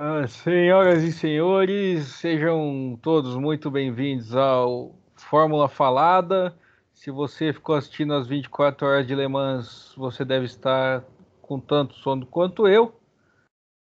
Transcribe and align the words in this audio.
Ah, 0.00 0.28
senhoras 0.28 1.02
e 1.02 1.10
senhores, 1.10 2.06
sejam 2.06 2.96
todos 3.02 3.34
muito 3.34 3.68
bem-vindos 3.68 4.32
ao 4.32 4.94
Fórmula 5.16 5.68
Falada. 5.68 6.56
Se 6.92 7.10
você 7.10 7.52
ficou 7.52 7.74
assistindo 7.74 8.14
as 8.14 8.28
24 8.28 8.86
horas 8.86 9.04
de 9.04 9.16
Le 9.16 9.26
Mans, 9.26 9.92
você 9.96 10.24
deve 10.24 10.46
estar 10.46 11.04
com 11.42 11.58
tanto 11.58 11.94
sono 11.94 12.24
quanto 12.24 12.68
eu. 12.68 12.94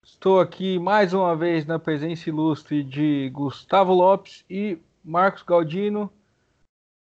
Estou 0.05 0.39
aqui 0.39 0.77
mais 0.77 1.15
uma 1.15 1.35
vez 1.35 1.65
na 1.65 1.79
presença 1.79 2.29
ilustre 2.29 2.83
de 2.83 3.31
Gustavo 3.31 3.91
Lopes 3.91 4.45
e 4.47 4.77
Marcos 5.03 5.41
Galdino. 5.41 6.13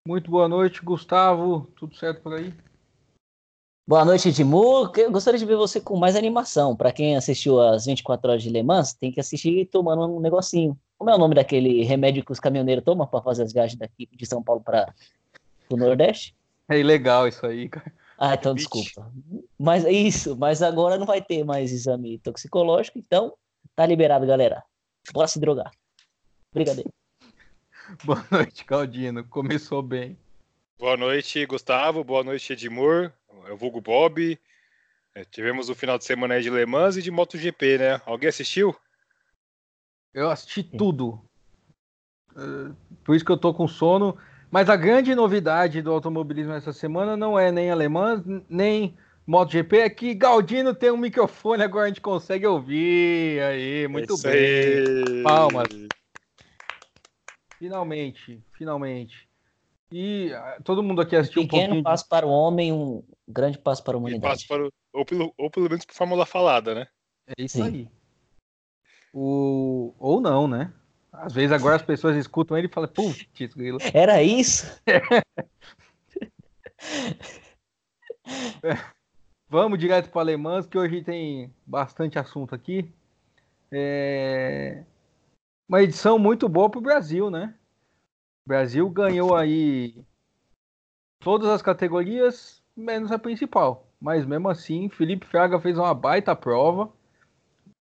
Muito 0.07 0.31
boa 0.31 0.47
noite, 0.47 0.83
Gustavo. 0.83 1.71
Tudo 1.75 1.95
certo 1.95 2.23
por 2.23 2.33
aí? 2.33 2.51
Boa 3.87 4.03
noite, 4.03 4.29
Edmur. 4.29 4.91
Eu 4.97 5.11
gostaria 5.11 5.37
de 5.37 5.45
ver 5.45 5.57
você 5.57 5.79
com 5.79 5.95
mais 5.95 6.15
animação. 6.15 6.75
Para 6.75 6.91
quem 6.91 7.15
assistiu 7.15 7.61
as 7.61 7.85
24 7.85 8.31
horas 8.31 8.41
de 8.41 8.49
Le 8.49 8.63
Mans, 8.63 8.95
tem 8.95 9.11
que 9.11 9.19
assistir 9.19 9.67
tomando 9.67 10.11
um 10.11 10.19
negocinho. 10.19 10.75
Como 10.97 11.11
é 11.11 11.13
o 11.13 11.19
nome 11.19 11.35
daquele 11.35 11.83
remédio 11.83 12.25
que 12.25 12.31
os 12.31 12.39
caminhoneiros 12.39 12.83
tomam 12.83 13.05
para 13.05 13.21
fazer 13.21 13.43
as 13.43 13.53
viagens 13.53 13.77
daqui 13.77 14.09
de 14.11 14.25
São 14.25 14.41
Paulo 14.41 14.59
para 14.59 14.91
o 15.69 15.77
Nordeste? 15.77 16.35
É 16.67 16.79
ilegal 16.79 17.27
isso 17.27 17.45
aí, 17.45 17.69
cara. 17.69 17.93
Ah, 18.17 18.33
então 18.33 18.55
desculpa. 18.55 19.11
Mas 19.59 19.85
é 19.85 19.91
isso, 19.91 20.35
mas 20.35 20.63
agora 20.63 20.97
não 20.97 21.05
vai 21.05 21.21
ter 21.21 21.43
mais 21.43 21.71
exame 21.71 22.17
toxicológico, 22.17 22.97
então 22.97 23.33
tá 23.75 23.85
liberado, 23.85 24.25
galera. 24.25 24.63
Bora 25.13 25.27
se 25.27 25.39
drogar. 25.39 25.69
Obrigado. 26.51 26.83
Boa 28.03 28.25
noite, 28.31 28.65
Caldino. 28.65 29.23
Começou 29.25 29.83
bem. 29.83 30.17
Boa 30.79 30.97
noite, 30.97 31.45
Gustavo. 31.45 32.03
Boa 32.03 32.23
noite, 32.23 32.51
Edmur. 32.51 33.13
Eu 33.47 33.57
vulgo 33.57 33.81
Bob. 33.81 34.39
É, 35.13 35.23
tivemos 35.23 35.69
o 35.69 35.75
final 35.75 35.97
de 35.97 36.03
semana 36.03 36.41
de 36.41 36.49
Le 36.49 36.65
Mans 36.65 36.97
e 36.97 37.01
de 37.01 37.09
MotoGP, 37.09 37.77
né? 37.77 38.01
Alguém 38.05 38.29
assistiu? 38.29 38.75
Eu 40.13 40.29
assisti 40.29 40.63
tudo. 40.63 41.21
É, 42.35 42.73
por 43.03 43.15
isso 43.15 43.23
que 43.23 43.31
eu 43.31 43.37
tô 43.37 43.53
com 43.53 43.67
sono. 43.67 44.17
Mas 44.51 44.69
a 44.69 44.75
grande 44.75 45.15
novidade 45.15 45.81
do 45.81 45.91
automobilismo 45.91 46.53
essa 46.53 46.71
semana 46.71 47.17
não 47.17 47.37
é 47.37 47.51
nem 47.51 47.71
alemã, 47.71 48.23
nem 48.47 48.95
MotoGP, 49.25 49.77
é 49.77 49.89
que 49.89 50.13
Galdino 50.13 50.73
tem 50.73 50.91
um 50.91 50.97
microfone, 50.97 51.63
agora 51.63 51.85
a 51.85 51.87
gente 51.87 52.01
consegue 52.01 52.45
ouvir. 52.45 53.41
Aí, 53.41 53.87
muito 53.87 54.17
bem. 54.21 54.33
Aí. 54.33 55.23
Palmas. 55.23 55.67
Finalmente, 57.57 58.43
finalmente. 58.53 59.27
E 59.91 60.31
uh, 60.31 60.63
todo 60.63 60.83
mundo 60.83 61.01
aqui 61.01 61.15
assistiu 61.15 61.41
um, 61.41 61.47
pouquinho. 61.47 61.69
Pequeno 61.69 61.83
passo 61.83 62.03
de... 62.03 62.09
para 62.09 62.25
o 62.25 62.29
homem, 62.29 62.71
um 62.71 63.03
grande 63.27 63.57
passo 63.57 63.83
para 63.83 63.95
a 63.95 63.99
humanidade. 63.99 64.47
Para 64.47 64.67
o... 64.67 64.71
ou, 64.93 65.05
pelo, 65.05 65.33
ou 65.37 65.49
pelo 65.49 65.69
menos 65.69 65.85
por 65.85 65.93
Fórmula 65.93 66.25
Falada, 66.25 66.75
né? 66.75 66.87
É 67.27 67.43
isso 67.43 67.57
Sim. 67.57 67.63
aí. 67.63 67.89
O... 69.13 69.93
Ou 69.97 70.21
não, 70.21 70.47
né? 70.47 70.73
Às 71.11 71.33
vezes 71.33 71.51
agora 71.51 71.75
as 71.75 71.81
pessoas 71.81 72.17
escutam 72.17 72.57
ele 72.57 72.67
e 72.67 72.71
falam, 72.71 72.89
putz, 72.89 73.53
grilo. 73.53 73.77
Era 73.93 74.21
isso? 74.21 74.65
É. 78.63 78.73
Vamos 79.47 79.77
direto 79.77 80.09
para 80.09 80.21
Alemãs, 80.21 80.65
que 80.65 80.77
hoje 80.77 81.03
tem 81.03 81.53
bastante 81.65 82.17
assunto 82.17 82.55
aqui. 82.55 82.91
É 83.71 84.83
uma 85.67 85.81
edição 85.81 86.17
muito 86.17 86.47
boa 86.47 86.69
para 86.69 86.79
o 86.79 86.83
Brasil, 86.83 87.29
né? 87.29 87.53
O 88.45 88.49
Brasil 88.49 88.89
ganhou 88.89 89.35
aí 89.35 90.03
todas 91.19 91.49
as 91.49 91.61
categorias, 91.61 92.63
menos 92.75 93.11
a 93.11 93.17
principal. 93.17 93.87
Mas 93.99 94.25
mesmo 94.25 94.49
assim, 94.49 94.89
Felipe 94.89 95.25
Fraga 95.25 95.59
fez 95.59 95.77
uma 95.77 95.93
baita 95.93 96.35
prova, 96.35 96.89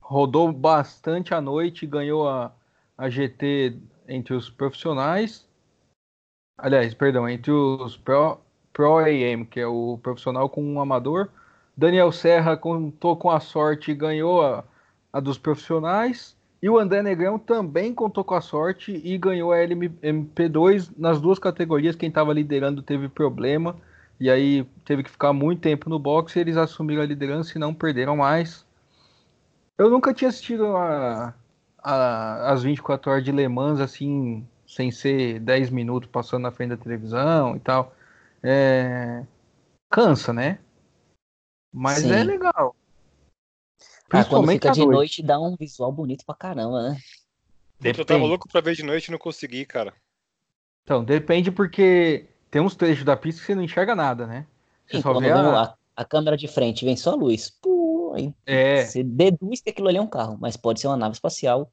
rodou 0.01 0.53
bastante 0.53 1.33
à 1.33 1.41
noite, 1.41 1.87
ganhou 1.87 2.29
a, 2.29 2.53
a 2.99 3.09
GT 3.09 3.79
entre 4.09 4.35
os 4.35 4.51
profissionais. 4.51 5.49
Aliás, 6.59 6.93
perdão, 6.93 7.29
entre 7.29 7.53
os 7.53 7.97
Pro, 7.97 8.39
Pro 8.73 8.99
AM, 8.99 9.47
que 9.47 9.61
é 9.61 9.67
o 9.67 9.99
profissional 10.03 10.49
com 10.49 10.63
um 10.63 10.81
amador. 10.81 11.31
Daniel 11.77 12.13
Serra 12.13 12.57
contou 12.57 13.17
com 13.17 13.31
a 13.31 13.41
sorte 13.41 13.93
e 13.93 13.95
ganhou 13.95 14.43
a, 14.45 14.65
a 15.13 15.21
dos 15.21 15.39
profissionais. 15.39 16.37
E 16.63 16.69
o 16.69 16.79
André 16.79 17.03
Negrão 17.03 17.39
também 17.39 17.95
contou 17.95 18.23
com 18.23 18.35
a 18.35 18.41
sorte 18.43 19.01
e 19.03 19.17
ganhou 19.17 19.51
a 19.53 19.57
LMP2 19.57 20.93
nas 20.99 21.19
duas 21.19 21.39
categorias. 21.39 21.97
Quem 21.97 22.11
estava 22.11 22.35
liderando 22.35 22.83
teve 22.83 23.09
problema 23.09 23.77
e 24.21 24.31
aí 24.31 24.65
teve 24.85 25.03
que 25.03 25.11
ficar 25.11 25.33
muito 25.33 25.63
tempo 25.63 25.89
no 25.89 25.99
boxe. 25.99 26.39
Eles 26.39 26.59
assumiram 26.59 27.03
a 27.03 27.07
liderança 27.07 27.57
e 27.57 27.59
não 27.59 27.73
perderam 27.73 28.19
mais. 28.19 28.67
Eu 29.79 29.89
nunca 29.89 30.13
tinha 30.13 30.29
assistido 30.29 30.77
a, 30.77 31.35
a, 31.79 32.53
as 32.53 32.63
24 32.63 33.11
horas 33.11 33.25
de 33.25 33.33
Le 33.33 33.49
Mans 33.49 33.81
assim, 33.81 34.47
sem 34.67 34.91
ser 34.91 35.41
10 35.41 35.71
minutos 35.71 36.11
passando 36.11 36.43
na 36.43 36.51
frente 36.51 36.71
da 36.71 36.77
televisão 36.77 37.57
e 37.57 37.61
tal. 37.61 37.97
É... 38.43 39.25
Cansa, 39.89 40.35
né? 40.35 40.59
Mas 41.73 42.05
é 42.05 42.09
Sim. 42.09 42.13
é 42.13 42.25
legal. 42.25 42.77
Ah, 44.13 44.25
quando 44.25 44.49
fica 44.49 44.71
de 44.71 44.81
noite. 44.81 44.93
noite 44.93 45.23
dá 45.23 45.41
um 45.41 45.57
visual 45.57 45.91
bonito 45.91 46.27
pra 46.27 46.35
caramba, 46.35 46.91
né? 46.91 46.99
Depende. 47.79 48.01
Eu 48.01 48.05
tava 48.05 48.25
louco 48.25 48.49
pra 48.49 48.61
ver 48.61 48.75
de 48.75 48.83
noite 48.83 49.07
e 49.07 49.11
não 49.13 49.19
consegui, 49.19 49.65
cara. 49.65 49.95
Então, 50.83 51.03
depende 51.03 51.51
porque 51.51 52.27
tem 52.51 52.61
uns 52.61 52.75
trechos 52.75 53.05
da 53.05 53.17
pista 53.17 53.41
que 53.41 53.47
você 53.47 53.55
não 53.55 53.63
enxerga 53.63 53.95
nada, 53.95 54.27
né? 54.27 54.47
Você 54.87 54.97
Sim, 54.97 55.03
só 55.03 55.19
vê 55.19 55.31
a... 55.31 55.63
a... 55.63 55.77
a... 55.97 56.05
câmera 56.05 56.37
de 56.37 56.49
frente 56.49 56.85
vem 56.85 56.97
só 56.97 57.13
a 57.13 57.17
luz. 57.17 57.51
Pô, 57.51 58.15
é. 58.45 58.85
Você 58.85 59.05
deduz 59.05 59.61
que 59.61 59.71
aquilo 59.71 59.89
ali 59.89 59.99
é 59.99 60.03
um 60.03 60.09
carro, 60.09 60.37
mas 60.41 60.57
pode 60.57 60.81
ser 60.81 60.89
uma 60.89 60.97
nave 60.97 61.15
espacial, 61.15 61.73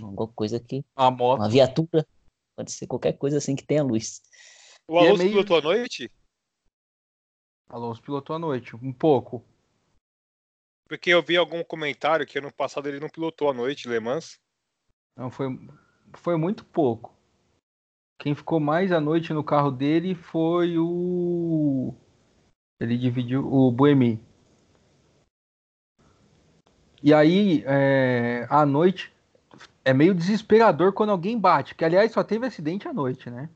alguma 0.00 0.28
coisa 0.28 0.60
que. 0.60 0.84
Uma 0.96 1.10
moto. 1.10 1.40
Uma 1.40 1.48
viatura. 1.48 2.06
Pode 2.54 2.70
ser 2.70 2.86
qualquer 2.86 3.14
coisa 3.14 3.38
assim 3.38 3.56
que 3.56 3.64
tenha 3.64 3.82
luz. 3.82 4.20
O 4.86 4.98
é 4.98 5.06
Alonso 5.06 5.22
é 5.22 5.24
meio... 5.24 5.30
pilotou 5.30 5.58
à 5.58 5.62
noite? 5.62 6.10
Alonso 7.68 8.02
pilotou 8.02 8.36
à 8.36 8.38
noite, 8.38 8.76
um 8.76 8.92
pouco. 8.92 9.42
Porque 10.86 11.08
eu 11.08 11.22
vi 11.22 11.38
algum 11.38 11.64
comentário 11.64 12.26
que 12.26 12.38
ano 12.38 12.52
passado 12.52 12.86
ele 12.86 13.00
não 13.00 13.08
pilotou 13.08 13.48
à 13.48 13.54
noite 13.54 13.88
Le 13.88 13.98
Mans. 13.98 14.38
Não, 15.16 15.30
foi, 15.30 15.48
foi 16.12 16.36
muito 16.36 16.66
pouco. 16.66 17.16
Quem 18.22 18.36
ficou 18.36 18.60
mais 18.60 18.92
à 18.92 19.00
noite 19.00 19.32
no 19.32 19.42
carro 19.42 19.72
dele 19.72 20.14
foi 20.14 20.78
o. 20.78 21.92
Ele 22.78 22.96
dividiu 22.96 23.52
o 23.52 23.68
Buemi. 23.72 24.22
E 27.02 27.12
aí, 27.12 27.64
é, 27.66 28.46
à 28.48 28.64
noite, 28.64 29.12
é 29.84 29.92
meio 29.92 30.14
desesperador 30.14 30.92
quando 30.92 31.10
alguém 31.10 31.36
bate. 31.36 31.74
Que, 31.74 31.84
aliás, 31.84 32.12
só 32.12 32.22
teve 32.22 32.46
acidente 32.46 32.86
à 32.86 32.92
noite, 32.92 33.28
né? 33.28 33.48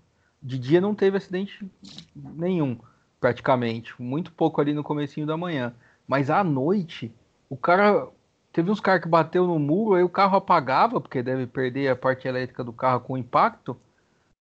De 0.42 0.58
dia 0.58 0.80
não 0.80 0.96
teve 0.96 1.16
acidente 1.16 1.64
nenhum, 2.12 2.76
praticamente. 3.20 3.94
Muito 4.02 4.32
pouco 4.32 4.60
ali 4.60 4.74
no 4.74 4.82
comecinho 4.82 5.28
da 5.28 5.36
manhã. 5.36 5.76
Mas 6.08 6.28
à 6.28 6.42
noite, 6.42 7.14
o 7.48 7.56
cara. 7.56 8.08
Teve 8.52 8.68
uns 8.68 8.80
caras 8.80 9.00
que 9.00 9.08
bateu 9.08 9.46
no 9.46 9.60
muro, 9.60 9.94
aí 9.94 10.02
o 10.02 10.08
carro 10.08 10.36
apagava, 10.36 11.00
porque 11.00 11.22
deve 11.22 11.46
perder 11.46 11.88
a 11.88 11.94
parte 11.94 12.26
elétrica 12.26 12.64
do 12.64 12.72
carro 12.72 12.98
com 12.98 13.16
impacto. 13.16 13.78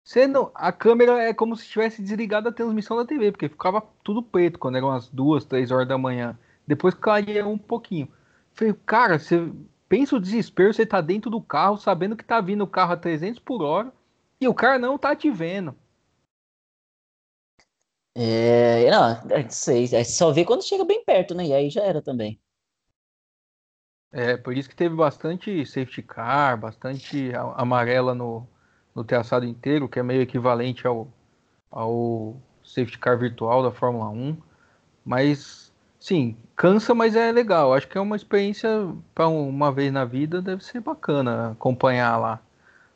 Você 0.05 0.27
não, 0.27 0.51
a 0.53 0.71
câmera 0.71 1.19
é 1.23 1.33
como 1.33 1.55
se 1.55 1.67
tivesse 1.67 1.99
desligado 1.99 2.47
a 2.47 2.51
transmissão 2.51 2.95
da 2.95 3.05
TV, 3.05 3.31
porque 3.31 3.49
ficava 3.49 3.81
tudo 4.03 4.21
preto 4.21 4.59
quando 4.59 4.75
eram 4.75 4.91
as 4.91 5.09
duas, 5.09 5.43
três 5.45 5.71
horas 5.71 5.87
da 5.87 5.97
manhã. 5.97 6.37
Depois 6.67 6.93
clareia 6.93 7.45
um 7.47 7.57
pouquinho. 7.57 8.07
Falei, 8.53 8.75
cara, 8.85 9.17
você 9.17 9.51
pensa 9.89 10.15
o 10.15 10.19
desespero, 10.19 10.71
você 10.71 10.85
tá 10.85 11.01
dentro 11.01 11.31
do 11.31 11.41
carro, 11.41 11.77
sabendo 11.77 12.15
que 12.15 12.23
tá 12.23 12.39
vindo 12.39 12.63
o 12.63 12.67
carro 12.67 12.93
a 12.93 12.97
300 12.97 13.39
por 13.39 13.63
hora, 13.63 13.91
e 14.39 14.47
o 14.47 14.53
cara 14.53 14.77
não 14.77 14.95
tá 14.95 15.15
te 15.15 15.31
vendo. 15.31 15.75
É, 18.13 18.89
não, 18.91 19.49
sei, 19.49 19.87
só 20.05 20.31
vê 20.31 20.45
quando 20.45 20.63
chega 20.63 20.85
bem 20.85 21.03
perto, 21.03 21.33
né? 21.33 21.47
E 21.47 21.53
aí 21.53 21.69
já 21.71 21.81
era 21.81 21.99
também. 21.99 22.39
É, 24.11 24.37
por 24.37 24.55
isso 24.55 24.69
que 24.69 24.75
teve 24.75 24.95
bastante 24.95 25.65
safety 25.65 26.03
car, 26.03 26.57
bastante 26.59 27.31
amarela 27.55 28.13
no, 28.13 28.47
no 28.95 29.03
traçado 29.03 29.45
inteiro, 29.45 29.89
que 29.89 29.99
é 29.99 30.03
meio 30.03 30.21
equivalente 30.21 30.87
ao, 30.87 31.07
ao 31.69 32.37
safety 32.63 32.97
car 32.97 33.19
virtual 33.19 33.61
da 33.61 33.71
Fórmula 33.71 34.09
1. 34.09 34.37
Mas, 35.03 35.71
sim, 35.99 36.37
cansa, 36.55 36.95
mas 36.95 37.15
é 37.15 37.31
legal. 37.31 37.73
Acho 37.73 37.87
que 37.87 37.97
é 37.97 38.01
uma 38.01 38.15
experiência 38.15 38.69
para 39.13 39.27
uma 39.27 39.71
vez 39.71 39.91
na 39.91 40.05
vida, 40.05 40.41
deve 40.41 40.63
ser 40.63 40.79
bacana 40.79 41.51
acompanhar 41.51 42.17
lá. 42.17 42.39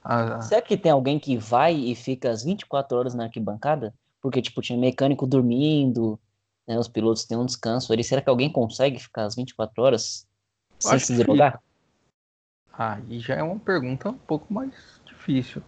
A... 0.01 0.41
Será 0.41 0.61
que 0.61 0.77
tem 0.77 0.91
alguém 0.91 1.19
que 1.19 1.37
vai 1.37 1.75
e 1.75 1.93
fica 1.93 2.31
as 2.31 2.43
24 2.43 2.97
horas 2.97 3.13
na 3.13 3.25
arquibancada? 3.25 3.93
Porque, 4.21 4.41
tipo, 4.41 4.61
tinha 4.61 4.79
mecânico 4.79 5.27
dormindo, 5.27 6.17
né, 6.65 6.79
os 6.79 6.87
pilotos 6.87 7.25
têm 7.25 7.37
um 7.37 7.45
descanso 7.45 7.91
ali. 7.91 8.03
Será 8.03 8.21
que 8.21 8.29
alguém 8.29 8.49
consegue 8.49 8.97
ficar 8.97 9.25
as 9.25 9.35
24 9.35 9.83
horas? 9.83 10.25
Sem 10.79 10.93
Acho 10.93 11.05
se 11.07 11.17
drogar? 11.17 11.61
Aí 12.71 13.19
já 13.19 13.35
é 13.35 13.43
uma 13.43 13.59
pergunta 13.59 14.09
um 14.09 14.17
pouco 14.17 14.53
mais 14.53 15.01
difícil. 15.05 15.61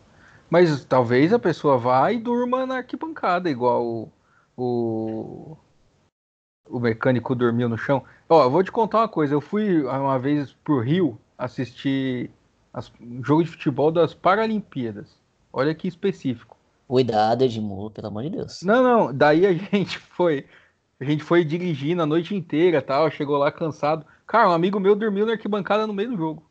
Mas 0.51 0.83
talvez 0.83 1.31
a 1.31 1.39
pessoa 1.39 1.77
vá 1.77 2.11
e 2.11 2.19
durma 2.19 2.65
na 2.65 2.75
arquibancada, 2.75 3.49
igual 3.49 3.85
o, 3.85 4.11
o, 4.57 5.57
o 6.69 6.77
mecânico 6.77 7.33
dormiu 7.33 7.69
no 7.69 7.77
chão. 7.77 8.03
Ó, 8.27 8.49
vou 8.49 8.61
te 8.61 8.69
contar 8.69 8.99
uma 8.99 9.07
coisa. 9.07 9.33
Eu 9.33 9.39
fui 9.39 9.81
uma 9.81 10.19
vez 10.19 10.51
pro 10.61 10.81
Rio 10.81 11.17
assistir 11.37 12.29
as, 12.73 12.91
um 12.99 13.23
jogo 13.23 13.45
de 13.45 13.49
futebol 13.49 13.93
das 13.93 14.13
Paralimpíadas. 14.13 15.15
Olha 15.53 15.73
que 15.73 15.87
específico. 15.87 16.57
Cuidado, 16.85 17.45
Edmundo, 17.45 17.89
pelo 17.89 18.07
amor 18.07 18.23
de 18.23 18.31
Deus. 18.31 18.61
Não, 18.61 18.83
não, 18.83 19.13
daí 19.13 19.45
a 19.45 19.53
gente 19.71 19.97
foi. 19.97 20.45
A 20.99 21.05
gente 21.05 21.23
foi 21.23 21.45
dirigindo 21.45 22.01
a 22.01 22.05
noite 22.05 22.35
inteira 22.35 22.81
tal, 22.81 23.09
chegou 23.09 23.37
lá 23.37 23.53
cansado. 23.53 24.05
Cara, 24.27 24.49
um 24.49 24.53
amigo 24.53 24.81
meu 24.81 24.97
dormiu 24.97 25.25
na 25.25 25.31
arquibancada 25.31 25.87
no 25.87 25.93
meio 25.93 26.11
do 26.11 26.17
jogo. 26.17 26.43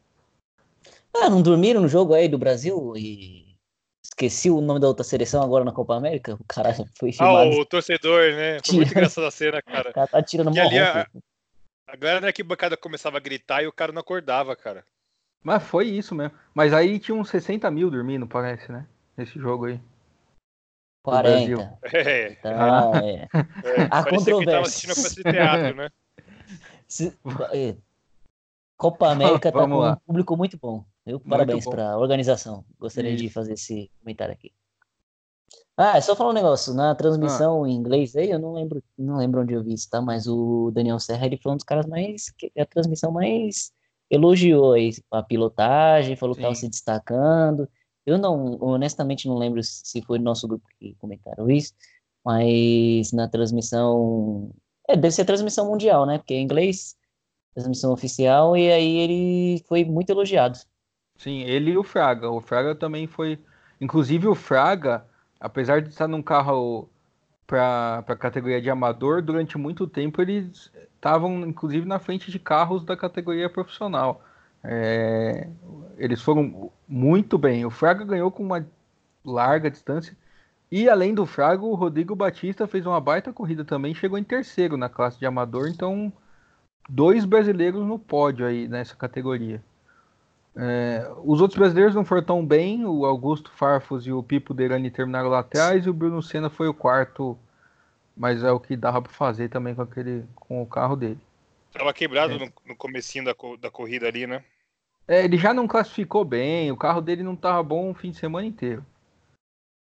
Ah, 1.15 1.29
não 1.29 1.43
dormiram 1.43 1.83
no 1.83 1.89
jogo 1.89 2.15
aí 2.15 2.29
do 2.29 2.39
Brasil 2.39 2.95
e 2.97 3.40
esqueci 4.27 4.51
o 4.51 4.61
nome 4.61 4.81
da 4.81 4.89
outra 4.89 5.03
seleção 5.03 5.43
agora 5.43 5.65
na 5.65 5.73
Copa 5.73 5.97
América? 5.97 6.35
O 6.35 6.45
cara 6.47 6.75
foi 6.99 7.13
filmado. 7.13 7.51
Ah, 7.51 7.61
o 7.61 7.65
torcedor, 7.65 8.33
né? 8.33 8.59
Foi 8.65 8.77
muito 8.77 8.91
engraçada 8.91 9.29
a 9.29 9.31
cena, 9.31 9.63
cara. 9.63 9.91
O 9.91 9.93
cara 9.95 10.07
tá 10.07 10.23
tirando 10.23 10.49
uma 10.49 10.63
a, 10.63 11.07
a 11.87 11.97
galera 11.97 12.21
na 12.21 12.27
arquibancada 12.29 12.77
começava 12.77 13.17
a 13.17 13.21
gritar 13.21 13.63
e 13.63 13.67
o 13.67 13.73
cara 13.73 13.93
não 13.93 14.01
acordava, 14.01 14.55
cara. 14.55 14.85
Mas 15.43 15.63
foi 15.63 15.87
isso 15.87 16.15
mesmo. 16.15 16.37
Mas 16.55 16.75
aí 16.75 16.99
tinha 16.99 17.15
uns 17.15 17.31
60 17.31 17.71
mil 17.71 17.91
dormindo, 17.91 18.27
parece, 18.27 18.71
né? 18.71 18.87
Nesse 19.17 19.39
jogo 19.39 19.67
aí. 19.67 19.81
40. 21.03 21.79
É. 21.93 22.33
Então, 22.33 22.95
é. 22.97 23.29
é. 23.33 23.89
A 23.91 24.05
controvérsia. 24.05 24.93
assistindo 24.93 24.93
a 24.93 25.09
de 25.09 25.37
teatro, 25.37 25.77
né? 25.77 25.89
Se... 26.87 27.19
É. 27.53 27.75
Copa 28.77 29.11
América 29.11 29.53
tá 29.53 29.67
com 29.67 29.77
lá. 29.77 29.93
um 29.93 29.97
público 29.97 30.37
muito 30.37 30.59
bom. 30.59 30.85
Parabéns 31.29 31.65
para 31.65 31.93
a 31.93 31.99
organização. 31.99 32.65
Gostaria 32.79 33.11
Isso. 33.11 33.23
de 33.23 33.31
fazer 33.31 33.55
esse 33.55 33.91
comentário 34.01 34.35
aqui. 34.35 34.53
Ah, 35.77 35.97
é 35.97 36.01
só 36.01 36.15
falar 36.15 36.31
um 36.31 36.35
negócio. 36.35 36.75
Na 36.75 36.95
transmissão 36.95 37.65
ah. 37.65 37.69
em 37.69 37.75
inglês 37.75 38.15
aí, 38.15 38.31
eu 38.31 38.39
não 38.39 38.53
lembro, 38.53 38.83
não 38.99 39.17
lembro 39.17 39.41
onde 39.41 39.55
eu 39.55 39.63
vi 39.63 39.73
isso, 39.73 39.89
tá? 39.89 40.01
Mas 40.01 40.27
o 40.27 40.71
Daniel 40.73 41.01
Serra, 41.01 41.27
ele 41.27 41.39
foi 41.39 41.53
um 41.53 41.57
dos 41.57 41.65
caras 41.65 41.87
mais. 41.87 42.27
a 42.59 42.67
transmissão 42.67 43.11
mais 43.11 43.73
elogiou 44.11 44.73
aí 44.75 44.91
a 45.11 45.23
pilotagem, 45.23 46.17
falou 46.17 46.35
Sim. 46.35 46.41
que 46.41 46.43
estava 46.43 46.55
se 46.55 46.69
destacando. 46.69 47.69
Eu 48.05 48.19
não, 48.19 48.59
honestamente, 48.61 49.29
não 49.29 49.39
lembro 49.39 49.63
se 49.63 50.03
foi 50.03 50.19
no 50.19 50.25
nosso 50.25 50.47
grupo 50.49 50.67
que 50.79 50.95
comentaram 50.97 51.49
isso, 51.51 51.73
mas 52.25 53.13
na 53.13 53.29
transmissão. 53.29 54.51
É, 54.89 54.97
deve 54.97 55.15
ser 55.15 55.25
transmissão 55.25 55.69
mundial, 55.69 56.05
né? 56.07 56.19
Porque 56.19 56.35
é 56.35 56.41
inglês, 56.41 56.97
transmissão 57.55 57.93
oficial, 57.93 58.57
e 58.57 58.71
aí 58.71 58.97
ele 58.99 59.65
foi 59.69 59.85
muito 59.85 60.11
elogiado. 60.11 60.59
Sim, 61.21 61.43
ele 61.43 61.73
e 61.73 61.77
o 61.79 61.83
Fraga. 61.85 62.31
O 62.31 62.41
Fraga 62.41 62.75
também 62.75 63.07
foi. 63.07 63.39
Inclusive 63.79 64.27
o 64.27 64.35
Fraga, 64.35 65.05
apesar 65.39 65.83
de 65.83 65.91
estar 65.91 66.09
num 66.09 66.23
carro 66.23 66.89
para 67.47 67.99
a 68.09 68.17
categoria 68.17 68.61
de 68.61 68.71
amador, 68.71 69.21
durante 69.21 69.59
muito 69.59 69.87
tempo 69.87 70.23
eles 70.23 70.73
estavam 70.95 71.47
inclusive 71.47 71.87
na 71.87 71.99
frente 71.99 72.31
de 72.31 72.39
carros 72.39 72.85
da 72.85 72.97
categoria 72.97 73.51
profissional. 73.51 74.25
É, 74.65 75.49
eles 75.99 76.23
foram 76.23 76.73
muito 76.89 77.37
bem. 77.37 77.67
O 77.67 77.71
Fraga 77.71 78.03
ganhou 78.05 78.31
com 78.31 78.43
uma 78.43 78.67
larga 79.25 79.71
distância. 79.71 80.17
E 80.73 80.89
além 80.89 81.15
do 81.15 81.27
Fraga, 81.27 81.63
o 81.65 81.75
Rodrigo 81.75 82.17
Batista 82.17 82.67
fez 82.67 82.87
uma 82.87 83.01
baita 83.01 83.33
corrida 83.33 83.65
também, 83.65 83.95
chegou 83.95 84.19
em 84.19 84.25
terceiro 84.25 84.77
na 84.77 84.89
classe 84.89 85.19
de 85.19 85.27
amador, 85.27 85.69
então 85.69 86.13
dois 86.89 87.27
brasileiros 87.27 87.87
no 87.87 87.99
pódio 87.99 88.47
aí 88.47 88.69
nessa 88.69 88.97
categoria. 88.97 89.63
É, 90.57 91.09
os 91.25 91.41
outros 91.41 91.59
brasileiros 91.59 91.95
não 91.95 92.05
foram 92.05 92.23
tão 92.23 92.45
bem, 92.45 92.85
o 92.85 93.05
Augusto 93.07 93.51
Farfus 93.53 94.07
e 94.07 94.13
o 94.13 94.23
Pipo 94.23 94.53
Derani 94.53 94.91
terminaram 94.91 95.29
lá 95.29 95.41
atrás, 95.41 95.87
e 95.87 95.91
o 95.91 95.95
Bruno 95.95 96.23
Senna 96.23 96.51
foi 96.51 96.69
o 96.69 96.75
quarto, 96.75 97.39
mas 98.17 98.43
é 98.43 98.51
o 98.51 98.61
que 98.61 98.77
dava 98.77 99.01
para 99.01 99.13
fazer 99.13 99.49
também 99.49 99.75
com, 99.75 99.83
aquele, 99.83 100.25
com 100.35 100.63
o 100.63 100.67
carro 100.67 100.97
dele. 100.97 101.19
Tava 101.73 101.93
quebrado 101.93 102.35
é. 102.35 102.39
no, 102.39 102.53
no 102.67 102.77
comecinho 102.77 103.25
da, 103.25 103.35
da 103.61 103.71
corrida 103.71 104.09
ali, 104.09 104.27
né? 104.27 104.45
É, 105.07 105.25
ele 105.25 105.37
já 105.37 105.55
não 105.55 105.67
classificou 105.67 106.25
bem, 106.25 106.71
o 106.71 106.77
carro 106.77 107.01
dele 107.01 107.23
não 107.23 107.37
tava 107.37 107.63
bom 107.63 107.91
o 107.91 107.95
fim 107.95 108.11
de 108.11 108.19
semana 108.19 108.47
inteiro. 108.47 108.85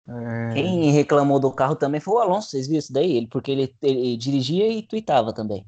É... 0.08 0.54
Quem 0.54 0.90
reclamou 0.90 1.38
do 1.38 1.52
carro 1.52 1.76
também 1.76 2.00
foi 2.00 2.14
o 2.14 2.18
Alonso, 2.18 2.50
vocês 2.50 2.66
viram 2.66 2.78
isso 2.78 2.92
daí? 2.92 3.16
Ele, 3.16 3.26
porque 3.26 3.50
ele, 3.50 3.74
ele 3.82 4.16
dirigia 4.16 4.68
e 4.68 4.82
tweetava 4.82 5.32
também. 5.32 5.64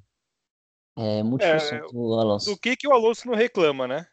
É 0.96 1.22
muito 1.22 1.42
é, 1.42 1.56
difícil 1.56 1.86
o 1.92 2.14
Alonso. 2.18 2.50
Do 2.50 2.58
que, 2.58 2.76
que 2.76 2.88
o 2.88 2.92
Alonso 2.92 3.26
não 3.26 3.34
reclama, 3.34 3.86
né? 3.88 4.06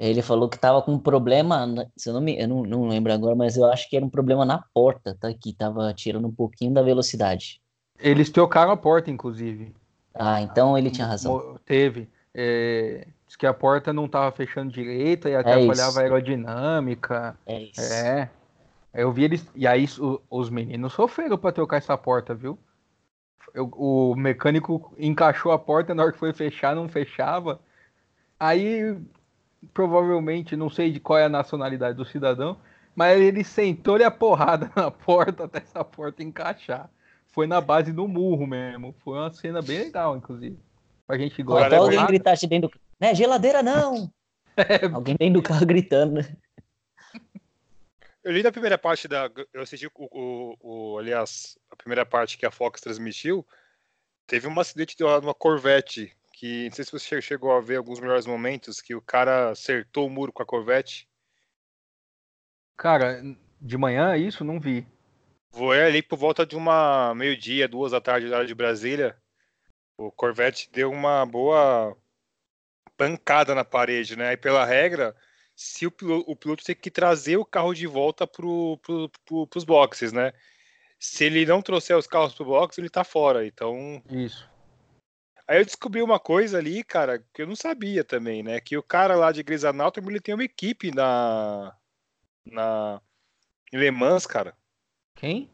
Ele 0.00 0.22
falou 0.22 0.48
que 0.48 0.58
tava 0.58 0.80
com 0.80 0.92
um 0.92 0.98
problema, 0.98 1.66
se 1.94 2.08
eu 2.08 2.14
não 2.14 2.22
me, 2.22 2.40
eu 2.40 2.48
não, 2.48 2.62
não 2.62 2.88
lembro 2.88 3.12
agora, 3.12 3.34
mas 3.34 3.58
eu 3.58 3.66
acho 3.66 3.86
que 3.86 3.94
era 3.94 4.04
um 4.04 4.08
problema 4.08 4.46
na 4.46 4.64
porta, 4.72 5.14
tá? 5.20 5.30
Que 5.34 5.52
tava 5.52 5.92
tirando 5.92 6.26
um 6.26 6.32
pouquinho 6.32 6.72
da 6.72 6.80
velocidade. 6.80 7.60
Eles 7.98 8.30
trocaram 8.30 8.72
a 8.72 8.76
porta, 8.78 9.10
inclusive. 9.10 9.74
Ah, 10.14 10.40
então 10.40 10.76
ele 10.78 10.90
tinha 10.90 11.06
razão. 11.06 11.58
Teve. 11.66 12.08
É, 12.32 13.06
diz 13.26 13.36
que 13.36 13.46
a 13.46 13.52
porta 13.52 13.92
não 13.92 14.06
estava 14.06 14.32
fechando 14.32 14.72
direito 14.72 15.28
e 15.28 15.36
atrapalhava 15.36 15.98
é 15.98 16.02
a 16.02 16.04
aerodinâmica. 16.06 17.36
É 17.44 17.60
isso. 17.60 17.80
É. 17.92 18.30
Eu 18.94 19.12
vi 19.12 19.24
eles. 19.24 19.46
E 19.54 19.66
aí 19.66 19.86
os 20.30 20.48
meninos 20.48 20.94
sofreram 20.94 21.36
para 21.36 21.52
trocar 21.52 21.76
essa 21.76 21.98
porta, 21.98 22.34
viu? 22.34 22.58
Eu, 23.52 23.70
o 23.74 24.14
mecânico 24.16 24.94
encaixou 24.98 25.52
a 25.52 25.58
porta 25.58 25.94
na 25.94 26.04
hora 26.04 26.12
que 26.12 26.18
foi 26.18 26.32
fechar, 26.32 26.74
não 26.74 26.88
fechava. 26.88 27.60
Aí, 28.38 28.96
provavelmente, 29.72 30.56
não 30.56 30.70
sei 30.70 30.90
de 30.90 31.00
qual 31.00 31.18
é 31.18 31.24
a 31.24 31.28
nacionalidade 31.28 31.96
do 31.96 32.04
cidadão, 32.04 32.58
mas 32.94 33.20
ele 33.20 33.44
sentou-lhe 33.44 34.04
a 34.04 34.10
porrada 34.10 34.70
na 34.76 34.90
porta 34.90 35.44
até 35.44 35.58
essa 35.58 35.84
porta 35.84 36.22
encaixar 36.22 36.90
foi 37.32 37.46
na 37.46 37.60
base 37.60 37.92
do 37.92 38.06
murro 38.06 38.46
mesmo. 38.46 38.94
Foi 39.04 39.18
uma 39.18 39.32
cena 39.32 39.62
bem 39.62 39.78
legal, 39.78 40.16
inclusive. 40.16 40.58
Pra 41.06 41.18
gente 41.18 41.42
gostar. 41.42 41.66
Até 41.66 41.76
alguém 41.76 42.06
gritasse 42.06 42.46
dentro 42.46 42.68
do 42.68 42.80
né? 43.00 43.14
Geladeira 43.14 43.62
não! 43.62 44.10
É... 44.56 44.84
Alguém 44.84 45.16
dentro 45.16 45.40
do 45.40 45.42
carro 45.42 45.64
gritando, 45.64 46.14
né? 46.14 46.36
Eu 48.22 48.32
li 48.32 48.42
da 48.42 48.52
primeira 48.52 48.76
parte 48.76 49.08
da. 49.08 49.30
Eu 49.54 49.62
assisti 49.62 49.86
o, 49.86 49.90
o, 49.94 50.56
o, 50.60 50.98
aliás, 50.98 51.56
a 51.70 51.76
primeira 51.76 52.04
parte 52.04 52.36
que 52.36 52.44
a 52.44 52.50
Fox 52.50 52.80
transmitiu. 52.80 53.46
Teve 54.26 54.48
um 54.48 54.60
acidente 54.60 54.96
de 54.96 55.04
uma 55.04 55.32
Corvette. 55.32 56.14
Que 56.40 56.70
não 56.70 56.72
sei 56.72 56.86
se 56.86 56.92
você 56.92 57.20
chegou 57.20 57.52
a 57.52 57.60
ver 57.60 57.76
alguns 57.76 58.00
melhores 58.00 58.24
momentos. 58.24 58.80
Que 58.80 58.94
o 58.94 59.02
cara 59.02 59.50
acertou 59.50 60.06
o 60.06 60.10
muro 60.10 60.32
com 60.32 60.42
a 60.42 60.46
Corvette. 60.46 61.06
Cara, 62.78 63.22
de 63.60 63.76
manhã 63.76 64.16
isso 64.16 64.42
não 64.42 64.58
vi. 64.58 64.86
Voei 65.50 65.82
ali 65.82 66.00
por 66.00 66.16
volta 66.16 66.46
de 66.46 66.56
uma 66.56 67.14
meio-dia, 67.14 67.68
duas 67.68 67.92
da 67.92 68.00
tarde, 68.00 68.32
hora 68.32 68.46
de 68.46 68.54
Brasília. 68.54 69.18
O 69.98 70.10
Corvette 70.10 70.70
deu 70.72 70.90
uma 70.90 71.26
boa 71.26 71.94
pancada 72.96 73.54
na 73.54 73.62
parede, 73.62 74.16
né? 74.16 74.32
E 74.32 74.36
pela 74.38 74.64
regra, 74.64 75.14
se 75.54 75.86
o 75.86 75.90
piloto, 75.90 76.30
o 76.30 76.34
piloto 76.34 76.64
tem 76.64 76.74
que 76.74 76.90
trazer 76.90 77.36
o 77.36 77.44
carro 77.44 77.74
de 77.74 77.86
volta 77.86 78.26
para 78.26 78.40
pro, 78.42 79.10
pro, 79.26 79.48
os 79.54 79.64
boxes, 79.64 80.10
né? 80.10 80.32
Se 80.98 81.24
ele 81.24 81.44
não 81.44 81.60
trouxer 81.60 81.98
os 81.98 82.06
carros 82.06 82.32
pro 82.32 82.46
box, 82.46 82.78
ele 82.78 82.88
tá 82.88 83.04
fora. 83.04 83.46
Então. 83.46 84.02
Isso. 84.08 84.49
Aí 85.50 85.58
eu 85.58 85.64
descobri 85.64 86.00
uma 86.00 86.20
coisa 86.20 86.58
ali, 86.58 86.84
cara, 86.84 87.18
que 87.34 87.42
eu 87.42 87.46
não 87.48 87.56
sabia 87.56 88.04
também, 88.04 88.40
né? 88.40 88.60
Que 88.60 88.76
o 88.76 88.82
cara 88.84 89.16
lá 89.16 89.32
de 89.32 89.42
Grey's 89.42 89.64
Anatomy, 89.64 90.06
ele 90.10 90.20
tem 90.20 90.32
uma 90.32 90.44
equipe 90.44 90.94
na. 90.94 91.76
na. 92.46 93.02
em 93.72 93.76
Le 93.76 93.90
Mans, 93.90 94.28
cara. 94.28 94.54
Quem? 95.16 95.50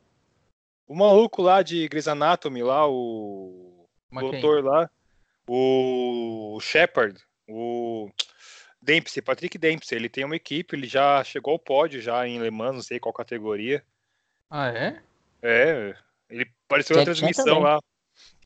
O 0.86 0.94
maluco 0.94 1.40
lá 1.40 1.62
de 1.62 1.88
Grey's 1.88 2.08
Anatomy, 2.08 2.62
lá, 2.62 2.86
o. 2.86 3.88
Mas 4.10 4.24
doutor 4.24 4.62
quem? 4.62 4.70
lá. 4.70 4.90
O 5.48 6.58
Shepard, 6.60 7.18
o 7.48 8.10
Dempsey, 8.82 9.22
Patrick 9.22 9.56
Dempsey, 9.56 9.96
ele 9.96 10.10
tem 10.10 10.26
uma 10.26 10.36
equipe, 10.36 10.76
ele 10.76 10.86
já 10.86 11.24
chegou 11.24 11.54
ao 11.54 11.58
pódio 11.58 12.02
já 12.02 12.28
em 12.28 12.38
Le 12.38 12.50
Mans, 12.50 12.74
não 12.74 12.82
sei 12.82 13.00
qual 13.00 13.14
categoria. 13.14 13.82
Ah, 14.50 14.68
é? 14.68 15.02
É, 15.40 15.96
ele 16.28 16.46
apareceu 16.66 16.98
na 16.98 17.04
transmissão 17.04 17.60
lá. 17.60 17.80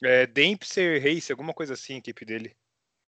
É, 0.03 0.27
Dempsey 0.27 0.99
Race, 0.99 1.31
alguma 1.31 1.53
coisa 1.53 1.75
assim, 1.75 1.95
a 1.95 1.99
equipe 1.99 2.25
dele. 2.25 2.57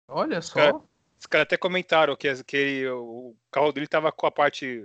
Olha 0.09 0.41
só. 0.43 0.83
Os 1.19 1.27
caras 1.27 1.45
até 1.45 1.57
comentaram 1.57 2.17
que, 2.17 2.43
que 2.45 2.57
ele, 2.57 2.89
o 2.89 3.37
carro 3.51 3.73
dele 3.73 3.87
tava 3.87 4.11
com 4.11 4.27
a 4.27 4.31
parte 4.31 4.85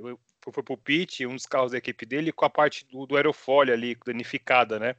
foi 0.52 0.64
pro 0.64 0.78
pit, 0.78 1.26
um 1.26 1.34
dos 1.34 1.46
carros 1.46 1.72
da 1.72 1.78
equipe 1.78 2.06
dele, 2.06 2.32
com 2.32 2.46
a 2.46 2.50
parte 2.50 2.86
do, 2.88 3.06
do 3.06 3.16
aerofólio 3.16 3.74
ali, 3.74 3.98
danificada, 4.06 4.80
né? 4.80 4.96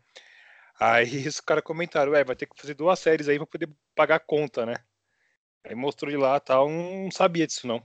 Aí 0.78 1.06
os 1.26 1.40
caras 1.40 1.64
comentaram, 1.64 2.12
ué, 2.12 2.24
vai 2.24 2.36
ter 2.36 2.46
que 2.46 2.60
fazer 2.60 2.74
duas 2.74 2.98
séries 2.98 3.28
aí 3.28 3.36
pra 3.36 3.46
poder 3.46 3.68
pagar 3.94 4.16
a 4.16 4.20
conta, 4.20 4.66
né? 4.66 4.74
Aí 5.64 5.74
mostrou 5.74 6.10
de 6.10 6.16
lá 6.16 6.38
tal, 6.40 6.68
não 6.68 7.10
sabia 7.10 7.46
disso 7.46 7.66
não. 7.66 7.82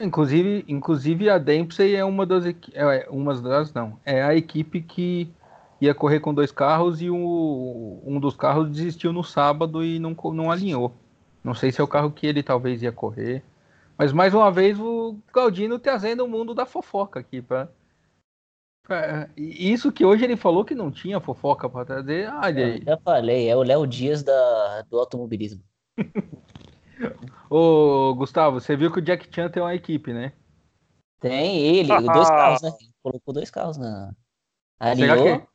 Inclusive, 0.00 0.64
inclusive 0.66 1.30
a 1.30 1.38
Dempsey 1.38 1.94
é 1.94 2.04
uma 2.04 2.26
das 2.26 2.44
é 2.72 3.06
uma 3.08 3.40
das 3.40 3.72
não, 3.72 4.00
é 4.04 4.22
a 4.22 4.34
equipe 4.34 4.82
que 4.82 5.32
ia 5.84 5.94
correr 5.94 6.20
com 6.20 6.34
dois 6.34 6.52
carros 6.52 7.00
e 7.00 7.10
o, 7.10 8.02
um 8.04 8.18
dos 8.20 8.36
carros 8.36 8.70
desistiu 8.70 9.12
no 9.12 9.22
sábado 9.22 9.84
e 9.84 9.98
não, 9.98 10.16
não 10.32 10.50
alinhou. 10.50 10.92
Não 11.42 11.54
sei 11.54 11.70
se 11.70 11.80
é 11.80 11.84
o 11.84 11.88
carro 11.88 12.10
que 12.10 12.26
ele 12.26 12.42
talvez 12.42 12.82
ia 12.82 12.92
correr. 12.92 13.42
Mas 13.96 14.12
mais 14.12 14.34
uma 14.34 14.50
vez 14.50 14.78
o 14.78 15.16
Claudino 15.32 15.78
trazendo 15.78 16.24
o 16.24 16.28
mundo 16.28 16.54
da 16.54 16.66
fofoca 16.66 17.20
aqui 17.20 17.40
para 17.40 17.68
isso 19.36 19.90
que 19.90 20.04
hoje 20.04 20.24
ele 20.24 20.36
falou 20.36 20.64
que 20.64 20.74
não 20.74 20.90
tinha 20.90 21.20
fofoca 21.20 21.68
para 21.68 21.86
trazer. 21.86 22.28
Olha 22.28 22.66
aí. 22.66 22.78
Eu 22.80 22.84
já 22.84 22.98
falei, 22.98 23.48
é 23.48 23.56
o 23.56 23.62
Léo 23.62 23.86
Dias 23.86 24.22
da, 24.22 24.82
do 24.90 24.98
automobilismo. 24.98 25.62
Ô, 27.48 28.14
Gustavo, 28.14 28.60
você 28.60 28.76
viu 28.76 28.92
que 28.92 28.98
o 28.98 29.02
Jack 29.02 29.28
Chan 29.34 29.48
tem 29.48 29.62
uma 29.62 29.74
equipe, 29.74 30.12
né? 30.12 30.32
Tem 31.18 31.58
ele, 31.58 31.88
dois 31.88 32.28
carros, 32.28 32.62
né? 32.62 32.70
Ele 32.78 32.90
colocou 33.02 33.34
dois 33.34 33.50
carros 33.50 33.78
na. 33.78 34.14
Alinhou. 34.78 35.40
Que... 35.40 35.53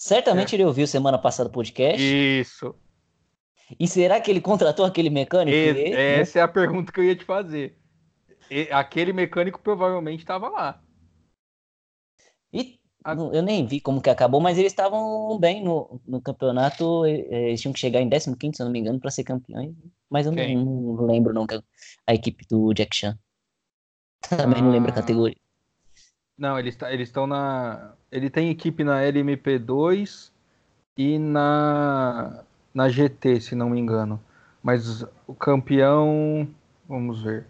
Certamente 0.00 0.54
é. 0.54 0.56
ele 0.56 0.64
ouviu 0.64 0.86
semana 0.86 1.18
passada 1.18 1.50
o 1.50 1.52
podcast. 1.52 2.00
Isso. 2.00 2.74
E 3.78 3.86
será 3.86 4.18
que 4.18 4.30
ele 4.30 4.40
contratou 4.40 4.86
aquele 4.86 5.10
mecânico? 5.10 5.54
E, 5.54 5.92
essa 5.92 6.38
é 6.38 6.42
a 6.42 6.48
pergunta 6.48 6.90
que 6.90 6.98
eu 6.98 7.04
ia 7.04 7.14
te 7.14 7.22
fazer. 7.22 7.76
E, 8.50 8.62
aquele 8.70 9.12
mecânico 9.12 9.60
provavelmente 9.60 10.20
estava 10.20 10.48
lá. 10.48 10.82
E 12.50 12.80
eu 13.30 13.42
nem 13.42 13.66
vi 13.66 13.78
como 13.78 14.00
que 14.00 14.08
acabou, 14.08 14.40
mas 14.40 14.56
eles 14.56 14.72
estavam 14.72 15.38
bem 15.38 15.62
no, 15.62 16.00
no 16.08 16.22
campeonato. 16.22 17.04
Eles 17.04 17.60
tinham 17.60 17.74
que 17.74 17.78
chegar 17.78 18.00
em 18.00 18.08
15, 18.08 18.56
se 18.56 18.62
eu 18.62 18.64
não 18.64 18.72
me 18.72 18.78
engano, 18.78 18.98
para 18.98 19.10
ser 19.10 19.24
campeões. 19.24 19.74
Mas 20.08 20.24
eu 20.24 20.32
não, 20.32 20.64
não, 20.96 21.06
lembro 21.06 21.34
não 21.34 21.46
a 22.06 22.14
equipe 22.14 22.46
do 22.48 22.72
Jack 22.72 22.96
Chan. 22.96 23.18
Também 24.30 24.60
ah. 24.60 24.64
não 24.64 24.70
lembro 24.70 24.88
a 24.88 24.92
ah. 24.94 24.96
categoria. 24.96 25.36
Não, 26.38 26.58
eles 26.58 26.74
tá, 26.74 26.90
estão 26.94 27.26
na. 27.26 27.94
Ele 28.10 28.28
tem 28.28 28.50
equipe 28.50 28.82
na 28.82 29.00
LMP2 29.02 30.30
e 30.96 31.18
na 31.18 32.44
na 32.72 32.88
GT, 32.88 33.40
se 33.40 33.54
não 33.54 33.70
me 33.70 33.80
engano. 33.80 34.20
Mas 34.62 35.02
o 35.26 35.34
campeão, 35.34 36.48
vamos 36.88 37.22
ver. 37.22 37.46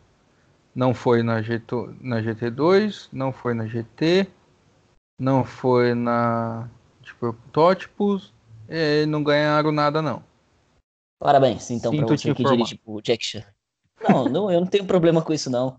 Não 0.75 0.95
foi 0.95 1.23
na, 1.23 1.43
GT, 1.43 1.75
na 2.01 2.23
GT2, 2.23 3.09
não 3.13 3.33
foi 3.33 3.55
na 3.55 3.67
GT, 3.67 4.27
não 5.19 5.45
foi 5.45 5.95
na 5.95 6.69
de 7.03 7.13
protótipos, 7.15 8.33
e 8.69 9.05
não 9.07 9.23
ganharam 9.23 9.73
nada 9.73 10.01
não. 10.01 10.23
Parabéns, 11.19 11.71
então, 11.71 11.95
para 11.95 12.07
você 12.07 12.33
que 12.33 12.45
dirige 12.45 12.81
o 12.87 13.01
Jack 13.03 13.25
Chan. 13.25 13.45
Não, 14.09 14.25
não, 14.25 14.51
eu 14.51 14.61
não 14.61 14.67
tenho 14.67 14.87
problema 14.87 15.21
com 15.21 15.33
isso 15.33 15.51
não. 15.51 15.79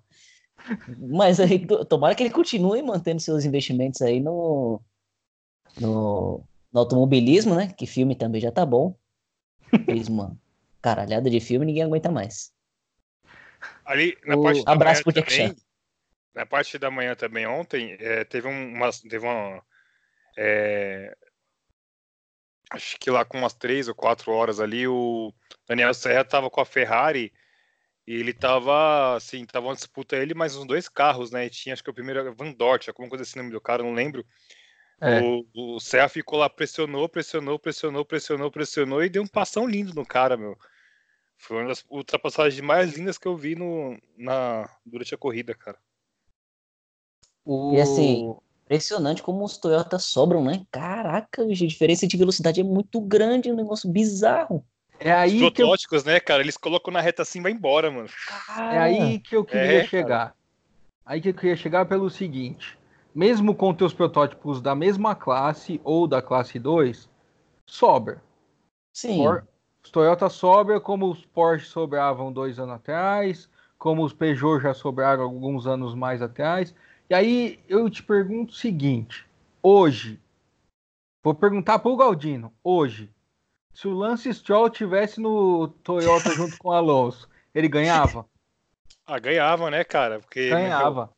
Mas 0.98 1.40
aí, 1.40 1.66
tomara 1.88 2.16
que 2.16 2.24
ele 2.24 2.34
continue 2.34 2.82
mantendo 2.82 3.22
seus 3.22 3.46
investimentos 3.46 4.02
aí 4.02 4.20
no, 4.20 4.82
no, 5.80 6.44
no 6.72 6.80
automobilismo, 6.80 7.56
né? 7.56 7.74
Que 7.78 7.86
filme 7.86 8.16
também 8.16 8.42
já 8.42 8.52
tá 8.52 8.66
bom. 8.66 8.96
Fez 9.86 10.08
uma 10.08 10.38
caralhada 10.82 11.30
de 11.30 11.40
filme 11.40 11.66
e 11.66 11.68
ninguém 11.68 11.84
aguenta 11.84 12.12
mais. 12.12 12.54
Ali, 13.86 14.18
na 14.26 14.36
o... 14.36 14.44
parte 14.44 14.64
Abraço 14.66 15.04
pro 15.04 15.14
Jack 15.14 15.32
Chan. 15.32 15.56
Na 16.34 16.46
parte 16.46 16.78
da 16.78 16.90
manhã 16.90 17.16
também, 17.16 17.46
ontem, 17.46 17.98
é, 18.00 18.24
teve 18.24 18.48
uma. 18.48 18.90
Teve 18.92 19.26
uma 19.26 19.62
é, 20.38 21.16
acho 22.72 22.98
que 22.98 23.12
lá 23.12 23.26
com 23.26 23.38
umas 23.38 23.54
três 23.54 23.88
ou 23.88 23.96
quatro 23.96 24.32
horas 24.32 24.60
ali, 24.60 24.88
o 24.88 25.34
Daniel 25.68 25.94
Serra 25.94 26.24
tava 26.24 26.50
com 26.50 26.62
a 26.62 26.66
Ferrari 26.66 27.34
e 28.12 28.16
ele 28.16 28.34
tava, 28.34 29.16
assim, 29.16 29.46
tava 29.46 29.68
uma 29.68 29.74
disputa 29.74 30.18
ele 30.18 30.34
mais 30.34 30.54
uns 30.58 30.68
dois 30.68 30.90
carros, 30.90 31.32
né? 31.32 31.46
E 31.46 31.50
tinha, 31.50 31.72
acho 31.72 31.82
que 31.82 31.90
o 31.90 31.94
primeiro 31.94 32.36
Van 32.36 32.52
Dort, 32.52 32.90
alguma 32.90 33.08
coisa 33.08 33.24
assim, 33.24 33.40
nome 33.40 33.52
do 33.52 33.62
cara, 33.62 33.82
não 33.82 33.94
lembro. 33.94 34.26
É. 35.00 35.22
O, 35.22 35.46
o 35.54 35.80
Serra 35.80 36.10
ficou 36.10 36.38
lá, 36.38 36.50
pressionou, 36.50 37.08
pressionou, 37.08 37.58
pressionou, 37.58 38.04
pressionou, 38.04 38.52
pressionou 38.52 39.02
e 39.02 39.10
deu 39.10 39.24
um 39.24 39.28
passão 39.28 39.66
lindo 39.66 39.94
no 39.94 40.06
cara, 40.06 40.36
meu. 40.36 40.58
Foi 41.38 41.56
uma 41.56 41.70
das 41.70 41.86
ultrapassagens 41.90 42.60
mais 42.60 42.98
lindas 42.98 43.18
que 43.18 43.30
eu 43.30 43.38
vi 43.38 43.56
no, 43.56 43.98
na, 44.18 44.70
durante 44.86 45.16
a 45.16 45.18
corrida, 45.18 45.56
cara. 45.56 45.80
O... 47.46 47.74
E 47.74 47.80
assim, 47.80 48.36
impressionante 48.66 49.24
como 49.24 49.46
os 49.46 49.58
Toyota 49.58 49.98
sobram, 49.98 50.44
né? 50.44 50.66
Caraca, 50.70 51.44
a 51.44 51.48
diferença 51.48 52.06
de 52.06 52.18
velocidade 52.18 52.60
é 52.60 52.64
muito 52.64 53.00
grande, 53.00 53.50
um 53.50 53.56
negócio 53.56 53.90
bizarro. 53.90 54.66
É 55.04 55.12
aí 55.12 55.36
os 55.36 55.52
protótipos, 55.52 56.06
eu... 56.06 56.12
né, 56.12 56.20
cara? 56.20 56.42
Eles 56.42 56.58
colocam 56.58 56.94
na 56.94 57.02
reta 57.02 57.24
assim 57.24 57.40
e 57.40 57.42
vai 57.44 57.52
embora, 57.52 57.92
mano. 57.92 58.10
É 58.72 58.78
aí 58.78 59.20
que 59.20 59.36
eu 59.36 59.44
queria 59.44 59.82
é, 59.82 59.86
chegar. 59.86 60.28
Cara. 60.28 60.36
Aí 61.06 61.20
que 61.20 61.30
eu 61.30 61.34
queria 61.34 61.56
chegar 61.56 61.86
pelo 61.86 62.10
seguinte 62.10 62.80
mesmo 63.14 63.54
com 63.54 63.74
teus 63.74 63.94
protótipos 63.94 64.62
da 64.62 64.74
mesma 64.74 65.14
classe 65.16 65.80
ou 65.84 66.08
da 66.08 66.22
classe 66.22 66.58
2, 66.58 67.10
sobra. 67.66 68.24
Sim. 68.94 69.26
os 69.84 69.92
Toyota 69.92 70.30
sobra 70.30 70.80
como 70.80 71.10
os 71.10 71.26
Porsche 71.26 71.66
sobravam 71.66 72.32
dois 72.32 72.60
anos 72.60 72.76
atrás, 72.76 73.50
como 73.78 74.04
os 74.04 74.14
Peugeot 74.14 74.62
já 74.62 74.74
sobraram 74.74 75.24
alguns 75.24 75.68
anos 75.68 75.94
mais 75.94 76.22
atrás. 76.22 76.74
E 77.10 77.14
aí 77.14 77.60
eu 77.68 77.90
te 77.90 78.02
pergunto 78.02 78.54
o 78.54 78.56
seguinte: 78.56 79.26
hoje, 79.62 80.20
vou 81.24 81.34
perguntar 81.34 81.80
para 81.80 81.92
o 81.92 81.98
Galdino, 81.98 82.54
hoje, 82.64 83.10
se 83.74 83.88
o 83.88 83.94
Lance 83.94 84.34
Stroll 84.34 84.70
tivesse 84.70 85.20
no 85.20 85.68
Toyota 85.68 86.30
junto 86.36 86.58
com 86.58 86.70
o 86.70 86.74
Alonso, 86.74 87.30
ele 87.54 87.68
ganhava? 87.68 88.26
Ah, 89.06 89.20
ganhava, 89.20 89.70
né, 89.70 89.84
cara? 89.84 90.20
Porque 90.20 90.50
ganhava. 90.50 91.12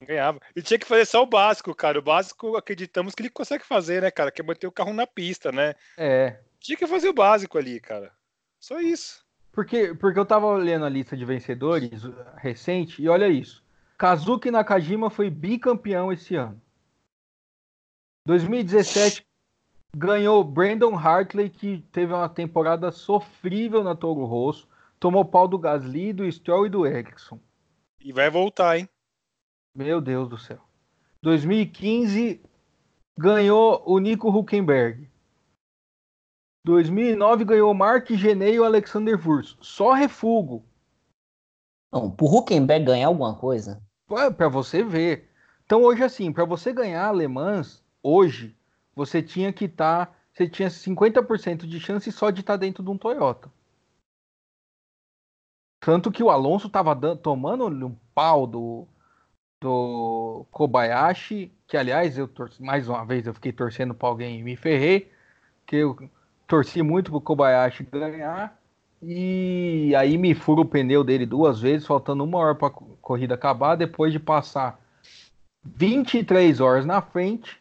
Ganhava. 0.00 0.40
E 0.54 0.62
tinha 0.62 0.78
que 0.78 0.86
fazer 0.86 1.06
só 1.06 1.22
o 1.22 1.26
básico, 1.26 1.74
cara. 1.74 1.98
O 1.98 2.02
básico 2.02 2.56
acreditamos 2.56 3.14
que 3.14 3.22
ele 3.22 3.30
consegue 3.30 3.64
fazer, 3.64 4.02
né, 4.02 4.10
cara? 4.10 4.30
Que 4.30 4.40
é 4.40 4.44
manter 4.44 4.66
o 4.66 4.72
carro 4.72 4.92
na 4.92 5.06
pista, 5.06 5.50
né? 5.50 5.74
É. 5.96 6.38
Tinha 6.60 6.76
que 6.76 6.86
fazer 6.86 7.08
o 7.08 7.14
básico 7.14 7.58
ali, 7.58 7.80
cara. 7.80 8.12
Só 8.60 8.80
isso. 8.80 9.24
Porque, 9.52 9.94
porque 9.94 10.18
eu 10.18 10.24
tava 10.26 10.46
olhando 10.46 10.84
a 10.84 10.88
lista 10.88 11.16
de 11.16 11.24
vencedores 11.24 12.02
recente 12.36 13.02
e 13.02 13.08
olha 13.08 13.28
isso. 13.28 13.64
Kazuki 13.96 14.50
Nakajima 14.50 15.10
foi 15.10 15.28
bicampeão 15.28 16.12
esse 16.12 16.36
ano. 16.36 16.60
2017 18.24 19.26
ganhou 19.96 20.44
Brandon 20.44 20.94
Hartley, 20.94 21.50
que 21.50 21.82
teve 21.92 22.12
uma 22.12 22.28
temporada 22.28 22.90
sofrível 22.90 23.82
na 23.82 23.94
Toro 23.94 24.24
Rosso. 24.24 24.68
Tomou 25.00 25.24
pau 25.24 25.46
do 25.46 25.58
Gasly, 25.58 26.12
do 26.12 26.30
Stroll 26.30 26.66
e 26.66 26.70
do 26.70 26.86
Ericsson. 26.86 27.38
E 28.00 28.12
vai 28.12 28.30
voltar, 28.30 28.78
hein? 28.78 28.88
Meu 29.74 30.00
Deus 30.00 30.28
do 30.28 30.38
céu. 30.38 30.60
2015 31.22 32.40
ganhou 33.16 33.82
o 33.86 33.98
Nico 33.98 34.28
Huckenberg. 34.28 35.08
2009 36.64 37.44
ganhou 37.44 37.72
Mark 37.74 38.10
Genei 38.10 38.54
e 38.54 38.60
o 38.60 38.64
Alexander 38.64 39.18
Wurz. 39.18 39.56
Só 39.60 39.92
refugo. 39.92 40.64
Não, 41.92 42.10
pro 42.10 42.26
Huckenberg 42.26 42.84
ganhar 42.84 43.06
alguma 43.06 43.34
coisa? 43.36 43.82
Para 44.06 44.48
você 44.48 44.82
ver. 44.82 45.30
Então 45.64 45.82
hoje 45.82 46.02
assim, 46.02 46.32
para 46.32 46.44
você 46.44 46.72
ganhar 46.72 47.06
alemãs, 47.06 47.84
hoje, 48.02 48.57
você 48.98 49.22
tinha 49.22 49.52
que 49.52 49.66
estar, 49.66 50.06
tá, 50.06 50.12
você 50.32 50.48
tinha 50.48 50.68
50% 50.68 51.66
de 51.66 51.78
chance 51.78 52.10
só 52.10 52.30
de 52.30 52.40
estar 52.40 52.54
tá 52.54 52.56
dentro 52.56 52.82
de 52.82 52.90
um 52.90 52.98
Toyota. 52.98 53.48
Tanto 55.80 56.10
que 56.10 56.22
o 56.22 56.30
Alonso 56.30 56.66
estava 56.66 56.96
tomando 57.16 57.68
um 57.68 57.96
pau 58.12 58.44
do, 58.44 58.88
do 59.60 60.44
Kobayashi, 60.50 61.52
que 61.68 61.76
aliás, 61.76 62.18
eu 62.18 62.26
torci, 62.26 62.60
mais 62.60 62.88
uma 62.88 63.04
vez 63.04 63.24
eu 63.24 63.34
fiquei 63.34 63.52
torcendo 63.52 63.94
para 63.94 64.08
alguém 64.08 64.40
e 64.40 64.42
me 64.42 64.56
ferrei, 64.56 65.12
que 65.64 65.76
eu 65.76 66.10
torci 66.48 66.82
muito 66.82 67.12
pro 67.12 67.20
Kobayashi 67.20 67.84
ganhar. 67.84 68.58
E 69.00 69.94
aí 69.94 70.18
me 70.18 70.34
fura 70.34 70.62
o 70.62 70.64
pneu 70.64 71.04
dele 71.04 71.24
duas 71.24 71.60
vezes, 71.60 71.86
faltando 71.86 72.24
uma 72.24 72.38
hora 72.38 72.54
para 72.56 72.66
a 72.66 72.72
corrida 73.00 73.36
acabar, 73.36 73.76
depois 73.76 74.12
de 74.12 74.18
passar 74.18 74.80
23 75.64 76.58
horas 76.58 76.84
na 76.84 77.00
frente. 77.00 77.60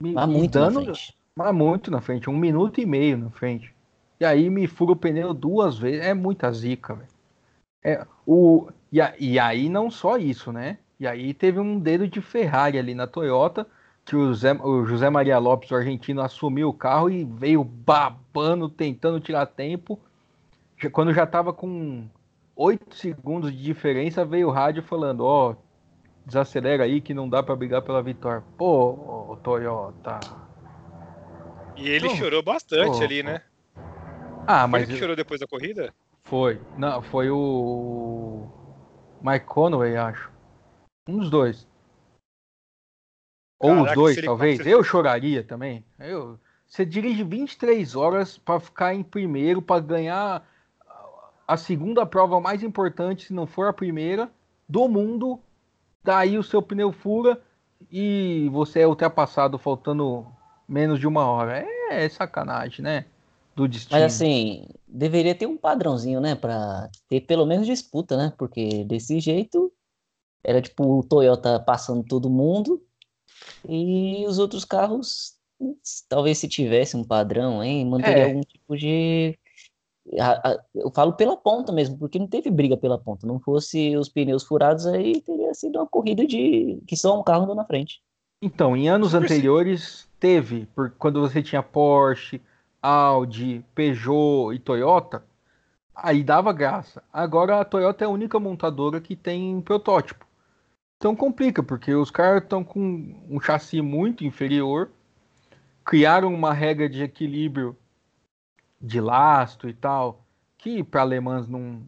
Me, 0.00 0.12
mas 0.12 0.28
muito 0.28 0.52
dando, 0.52 0.80
na 0.80 0.84
frente. 0.84 1.16
Mas 1.34 1.54
muito 1.54 1.90
na 1.90 2.00
frente, 2.00 2.30
um 2.30 2.36
minuto 2.36 2.80
e 2.80 2.86
meio 2.86 3.18
na 3.18 3.30
frente. 3.30 3.74
E 4.18 4.24
aí 4.24 4.48
me 4.48 4.66
fura 4.66 4.92
o 4.92 4.96
pneu 4.96 5.34
duas 5.34 5.78
vezes. 5.78 6.04
É 6.04 6.14
muita 6.14 6.50
zica, 6.52 6.94
velho. 6.94 7.08
É, 7.84 8.06
o, 8.26 8.68
e, 8.92 8.98
e 9.18 9.38
aí 9.38 9.68
não 9.68 9.90
só 9.90 10.16
isso, 10.16 10.52
né? 10.52 10.78
E 10.98 11.06
aí 11.06 11.34
teve 11.34 11.60
um 11.60 11.78
dedo 11.78 12.08
de 12.08 12.20
Ferrari 12.20 12.78
ali 12.78 12.94
na 12.94 13.06
Toyota, 13.06 13.66
que 14.04 14.16
o 14.16 14.28
José, 14.28 14.52
o 14.54 14.84
José 14.86 15.10
Maria 15.10 15.38
Lopes, 15.38 15.70
o 15.70 15.76
argentino, 15.76 16.22
assumiu 16.22 16.68
o 16.68 16.74
carro 16.74 17.10
e 17.10 17.24
veio 17.24 17.62
babando, 17.62 18.68
tentando 18.68 19.20
tirar 19.20 19.46
tempo. 19.46 19.98
Quando 20.92 21.12
já 21.12 21.24
estava 21.24 21.52
com 21.52 22.06
8 22.54 22.94
segundos 22.94 23.52
de 23.52 23.62
diferença, 23.62 24.24
veio 24.24 24.48
o 24.48 24.52
rádio 24.52 24.82
falando: 24.82 25.24
Ó, 25.24 25.50
oh, 25.50 25.56
desacelera 26.26 26.84
aí 26.84 27.00
que 27.00 27.14
não 27.14 27.28
dá 27.28 27.42
para 27.42 27.54
brigar 27.54 27.82
pela 27.82 28.02
vitória. 28.02 28.42
Pô, 28.58 29.38
Toyota. 29.42 30.18
E 31.76 31.88
ele 31.88 32.08
chorou 32.16 32.42
bastante 32.42 33.02
ali, 33.02 33.22
né? 33.22 33.42
Ah, 34.46 34.66
mas. 34.66 34.88
Ele 34.88 34.98
chorou 34.98 35.14
depois 35.14 35.40
da 35.40 35.46
corrida? 35.46 35.94
Foi. 36.24 36.60
Não, 36.76 37.00
foi 37.00 37.30
o. 37.30 38.48
Mike 39.22 39.46
Conway, 39.46 39.96
acho. 39.96 40.30
Um 41.08 41.18
dos 41.18 41.30
dois. 41.30 41.68
Ou 43.58 43.70
Caraca, 43.70 43.90
os 43.90 43.94
dois, 43.94 44.20
talvez. 44.20 44.66
Eu 44.66 44.82
choraria 44.82 45.42
também. 45.42 45.84
Eu... 45.98 46.38
Você 46.66 46.84
dirige 46.84 47.22
23 47.22 47.94
horas 47.94 48.36
para 48.38 48.58
ficar 48.58 48.92
em 48.92 49.02
primeiro, 49.02 49.62
para 49.62 49.80
ganhar 49.80 50.46
a 51.46 51.56
segunda 51.56 52.04
prova 52.04 52.40
mais 52.40 52.62
importante, 52.62 53.26
se 53.26 53.32
não 53.32 53.46
for 53.46 53.68
a 53.68 53.72
primeira, 53.72 54.30
do 54.68 54.88
mundo. 54.88 55.40
Daí 56.06 56.38
o 56.38 56.42
seu 56.42 56.62
pneu 56.62 56.92
fura 56.92 57.38
e 57.90 58.48
você 58.52 58.80
é 58.80 58.86
ultrapassado 58.86 59.58
faltando 59.58 60.26
menos 60.68 60.98
de 60.98 61.06
uma 61.06 61.26
hora. 61.26 61.58
É, 61.90 62.04
é 62.04 62.08
sacanagem, 62.08 62.82
né? 62.82 63.04
do 63.56 63.66
destino. 63.66 63.98
Mas 63.98 64.12
assim, 64.14 64.68
deveria 64.86 65.34
ter 65.34 65.46
um 65.46 65.56
padrãozinho, 65.56 66.20
né? 66.20 66.34
Pra 66.34 66.90
ter 67.08 67.22
pelo 67.22 67.46
menos 67.46 67.66
disputa, 67.66 68.16
né? 68.16 68.32
Porque 68.36 68.84
desse 68.84 69.18
jeito 69.18 69.72
era 70.44 70.60
tipo 70.60 70.98
o 70.98 71.02
Toyota 71.02 71.58
passando 71.58 72.04
todo 72.04 72.28
mundo 72.28 72.80
e 73.66 74.24
os 74.28 74.38
outros 74.38 74.64
carros, 74.64 75.34
talvez 76.08 76.38
se 76.38 76.46
tivesse 76.46 76.96
um 76.96 77.02
padrão, 77.02 77.64
hein, 77.64 77.86
manteria 77.86 78.24
É. 78.24 78.26
algum 78.26 78.42
tipo 78.42 78.76
de. 78.76 79.36
A- 80.18 80.50
a- 80.52 80.64
Eu 80.74 80.90
falo 80.90 81.12
pela 81.12 81.36
ponta 81.36 81.72
mesmo, 81.72 81.98
porque 81.98 82.18
não 82.18 82.26
teve 82.26 82.50
briga 82.50 82.76
pela 82.76 82.98
ponta. 82.98 83.26
Não 83.26 83.40
fosse 83.40 83.96
os 83.96 84.08
pneus 84.08 84.44
furados 84.44 84.86
aí, 84.86 85.20
teria 85.20 85.52
sido 85.54 85.78
uma 85.78 85.86
corrida 85.86 86.26
de 86.26 86.80
que 86.86 86.96
só 86.96 87.18
um 87.18 87.24
carro 87.24 87.44
andou 87.44 87.56
na 87.56 87.64
frente. 87.64 88.00
Então, 88.40 88.76
em 88.76 88.88
anos 88.88 89.10
Super 89.10 89.24
anteriores 89.24 90.08
teve, 90.20 90.66
por 90.74 90.90
quando 90.90 91.20
você 91.20 91.42
tinha 91.42 91.62
Porsche, 91.62 92.40
Audi, 92.82 93.64
Peugeot 93.74 94.54
e 94.54 94.58
Toyota, 94.58 95.24
aí 95.94 96.22
dava 96.22 96.52
graça. 96.52 97.02
Agora 97.12 97.60
a 97.60 97.64
Toyota 97.64 98.04
é 98.04 98.06
a 98.06 98.10
única 98.10 98.38
montadora 98.38 99.00
que 99.00 99.16
tem 99.16 99.60
protótipo. 99.60 100.26
Então 100.98 101.16
complica, 101.16 101.62
porque 101.62 101.94
os 101.94 102.10
caras 102.10 102.42
estão 102.42 102.62
com 102.62 102.80
um 103.28 103.40
chassi 103.40 103.82
muito 103.82 104.24
inferior, 104.24 104.90
criaram 105.84 106.32
uma 106.32 106.52
regra 106.52 106.88
de 106.88 107.02
equilíbrio 107.02 107.76
de 108.80 109.00
lastro 109.00 109.68
e 109.68 109.74
tal, 109.74 110.24
que 110.58 110.82
para 110.82 111.02
alemãs 111.02 111.48
não, 111.48 111.82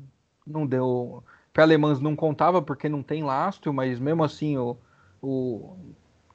não 0.47 0.67
deu. 0.67 1.23
Para 1.53 1.65
alemãs 1.65 2.01
não 2.01 2.15
contava 2.15 2.63
porque 2.63 2.89
não 2.89 3.03
tem 3.03 3.23
lastro, 3.23 3.73
mas 3.73 3.99
mesmo 3.99 4.25
assim 4.25 4.57
o, 4.57 4.77
o, 5.21 5.77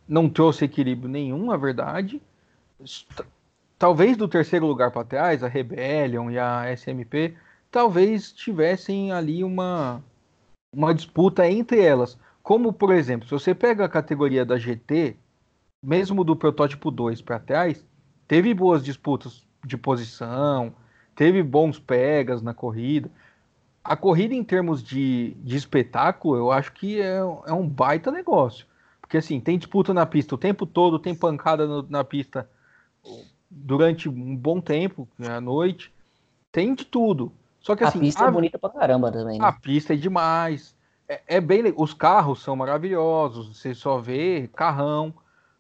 não 0.08 0.30
trouxe 0.30 0.66
equilíbrio 0.66 1.10
nenhum, 1.10 1.46
na 1.46 1.58
verdade. 1.58 2.22
Talvez 3.78 4.18
do 4.18 4.28
terceiro 4.28 4.66
lugar 4.66 4.92
para 4.92 5.06
trás, 5.06 5.44
a 5.44 5.48
Rebellion 5.48 6.30
e 6.30 6.38
a 6.38 6.72
SMP, 6.74 7.36
talvez 7.72 8.32
tivessem 8.32 9.12
ali 9.12 9.44
uma, 9.44 10.04
uma 10.74 10.94
disputa 10.94 11.50
entre 11.50 11.82
elas. 11.82 12.18
Como, 12.42 12.74
por 12.74 12.94
exemplo, 12.94 13.28
se 13.28 13.32
você 13.32 13.56
pega 13.56 13.86
a 13.86 13.90
categoria 13.90 14.46
da 14.46 14.58
GT, 14.58 15.16
mesmo 15.82 16.24
do 16.24 16.36
protótipo 16.36 16.92
2 16.92 17.22
para 17.22 17.40
trás, 17.40 17.86
teve 18.28 18.54
boas 18.54 18.84
disputas 18.84 19.46
de 19.66 19.78
posição, 19.78 20.74
teve 21.16 21.42
bons 21.44 21.80
pegas 21.80 22.42
na 22.42 22.54
corrida. 22.54 23.10
A 23.84 23.96
corrida, 23.98 24.34
em 24.34 24.44
termos 24.44 24.84
de, 24.84 25.32
de 25.44 25.58
espetáculo, 25.58 26.38
eu 26.38 26.52
acho 26.52 26.72
que 26.74 27.02
é, 27.02 27.18
é 27.18 27.54
um 27.54 27.68
baita 27.68 28.12
negócio. 28.12 28.66
Porque, 29.02 29.18
assim, 29.18 29.40
tem 29.40 29.58
disputa 29.58 29.94
na 29.94 30.06
pista 30.06 30.36
o 30.36 30.38
tempo 30.38 30.66
todo, 30.66 31.00
tem 31.00 31.14
pancada 31.16 31.68
no- 31.68 31.84
na 31.90 32.04
pista 32.04 32.50
durante 33.50 34.10
um 34.10 34.36
bom 34.36 34.60
tempo, 34.60 35.08
né, 35.18 35.30
à 35.30 35.42
noite. 35.42 35.92
Tem 36.52 36.74
de 36.74 36.86
tudo. 36.86 37.32
Só 37.60 37.76
que, 37.76 37.84
A 37.84 37.88
assim, 37.90 38.00
pista 38.00 38.26
a- 38.26 38.28
é 38.28 38.32
bonita 38.32 38.60
pra 38.60 38.70
caramba 38.70 39.12
também, 39.12 39.40
né? 39.40 39.48
a 39.48 39.52
pista 39.52 39.94
é 39.94 39.98
demais. 39.98 40.76
É, 41.08 41.22
é 41.38 41.42
bem 41.42 41.74
Os 41.76 41.94
carros 41.94 42.42
são 42.42 42.56
maravilhosos. 42.56 43.58
Você 43.58 43.74
só 43.74 44.00
vê 44.00 44.48
carrão. 44.56 45.14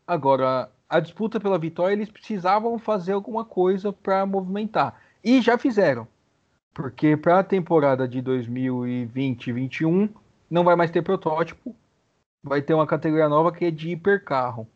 Agora, 0.06 0.70
a 0.94 1.00
disputa 1.00 1.40
pela 1.40 1.58
vitória, 1.58 1.96
eles 1.96 2.12
precisavam 2.12 2.78
fazer 2.78 3.14
alguma 3.14 3.44
coisa 3.44 3.92
para 3.92 4.28
movimentar. 4.28 5.02
E 5.24 5.42
já 5.42 5.58
fizeram. 5.58 6.08
Porque 6.72 7.18
para 7.18 7.40
a 7.40 7.44
temporada 7.44 8.08
de 8.08 8.22
2020 8.22 9.48
e 9.48 9.54
2021 9.54 10.10
não 10.52 10.64
vai 10.64 10.76
mais 10.76 10.92
ter 10.92 11.02
protótipo. 11.02 11.76
Vai 12.44 12.62
ter 12.62 12.76
uma 12.76 12.86
categoria 12.86 13.28
nova 13.28 13.52
que 13.52 13.66
é 13.66 13.72
de 13.72 13.90
hipercarro. 13.90 14.68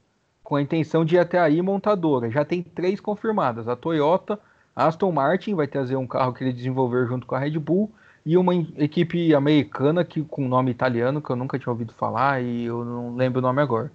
Com 0.43 0.55
a 0.55 0.62
intenção 0.62 1.05
de 1.05 1.17
ir 1.17 1.19
até 1.19 1.38
aí 1.39 1.62
montadora. 1.62 2.31
Já 2.31 2.43
tem 2.43 2.63
três 2.63 3.00
confirmadas. 3.00 3.67
A 3.67 3.75
Toyota, 3.75 4.39
a 4.75 4.88
Aston 4.88 5.12
Martin 5.12 5.53
vai 5.53 5.67
trazer 5.67 5.97
um 5.97 6.07
carro 6.07 6.33
que 6.33 6.43
ele 6.43 6.53
desenvolveu 6.53 7.05
junto 7.05 7.27
com 7.27 7.36
a 7.36 7.39
Red 7.39 7.59
Bull 7.59 7.91
e 8.25 8.36
uma 8.38 8.55
equipe 8.55 9.36
americana 9.36 10.03
que 10.03 10.24
com 10.24 10.47
nome 10.47 10.71
italiano 10.71 11.21
que 11.21 11.29
eu 11.29 11.36
nunca 11.36 11.59
tinha 11.59 11.71
ouvido 11.71 11.93
falar 11.93 12.41
e 12.41 12.65
eu 12.65 12.84
não 12.84 13.15
lembro 13.15 13.38
o 13.38 13.41
nome 13.43 13.62
agora. 13.62 13.91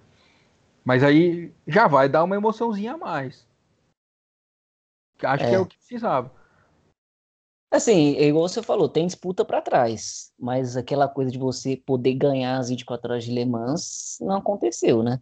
Mas 0.85 1.03
aí 1.03 1.53
já 1.67 1.87
vai 1.87 2.09
dar 2.09 2.23
uma 2.23 2.35
emoçãozinha 2.35 2.93
a 2.93 2.97
mais. 2.97 3.47
Acho 5.21 5.45
que 5.45 5.51
É. 5.51 5.55
é 5.55 5.59
o 5.59 5.65
que 5.65 5.77
precisava. 5.77 6.31
Assim, 7.71 8.15
é 8.17 8.25
igual 8.25 8.47
você 8.47 8.61
falou, 8.61 8.87
tem 8.87 9.07
disputa 9.07 9.43
pra 9.43 9.61
trás, 9.61 10.31
mas 10.37 10.77
aquela 10.77 11.07
coisa 11.07 11.31
de 11.31 11.39
você 11.39 11.75
poder 11.75 12.13
ganhar 12.13 12.59
as 12.59 12.69
24 12.69 13.11
horas 13.11 13.23
de 13.23 13.31
Le 13.31 13.45
Mans 13.45 14.19
não 14.21 14.35
aconteceu, 14.35 15.01
né? 15.01 15.19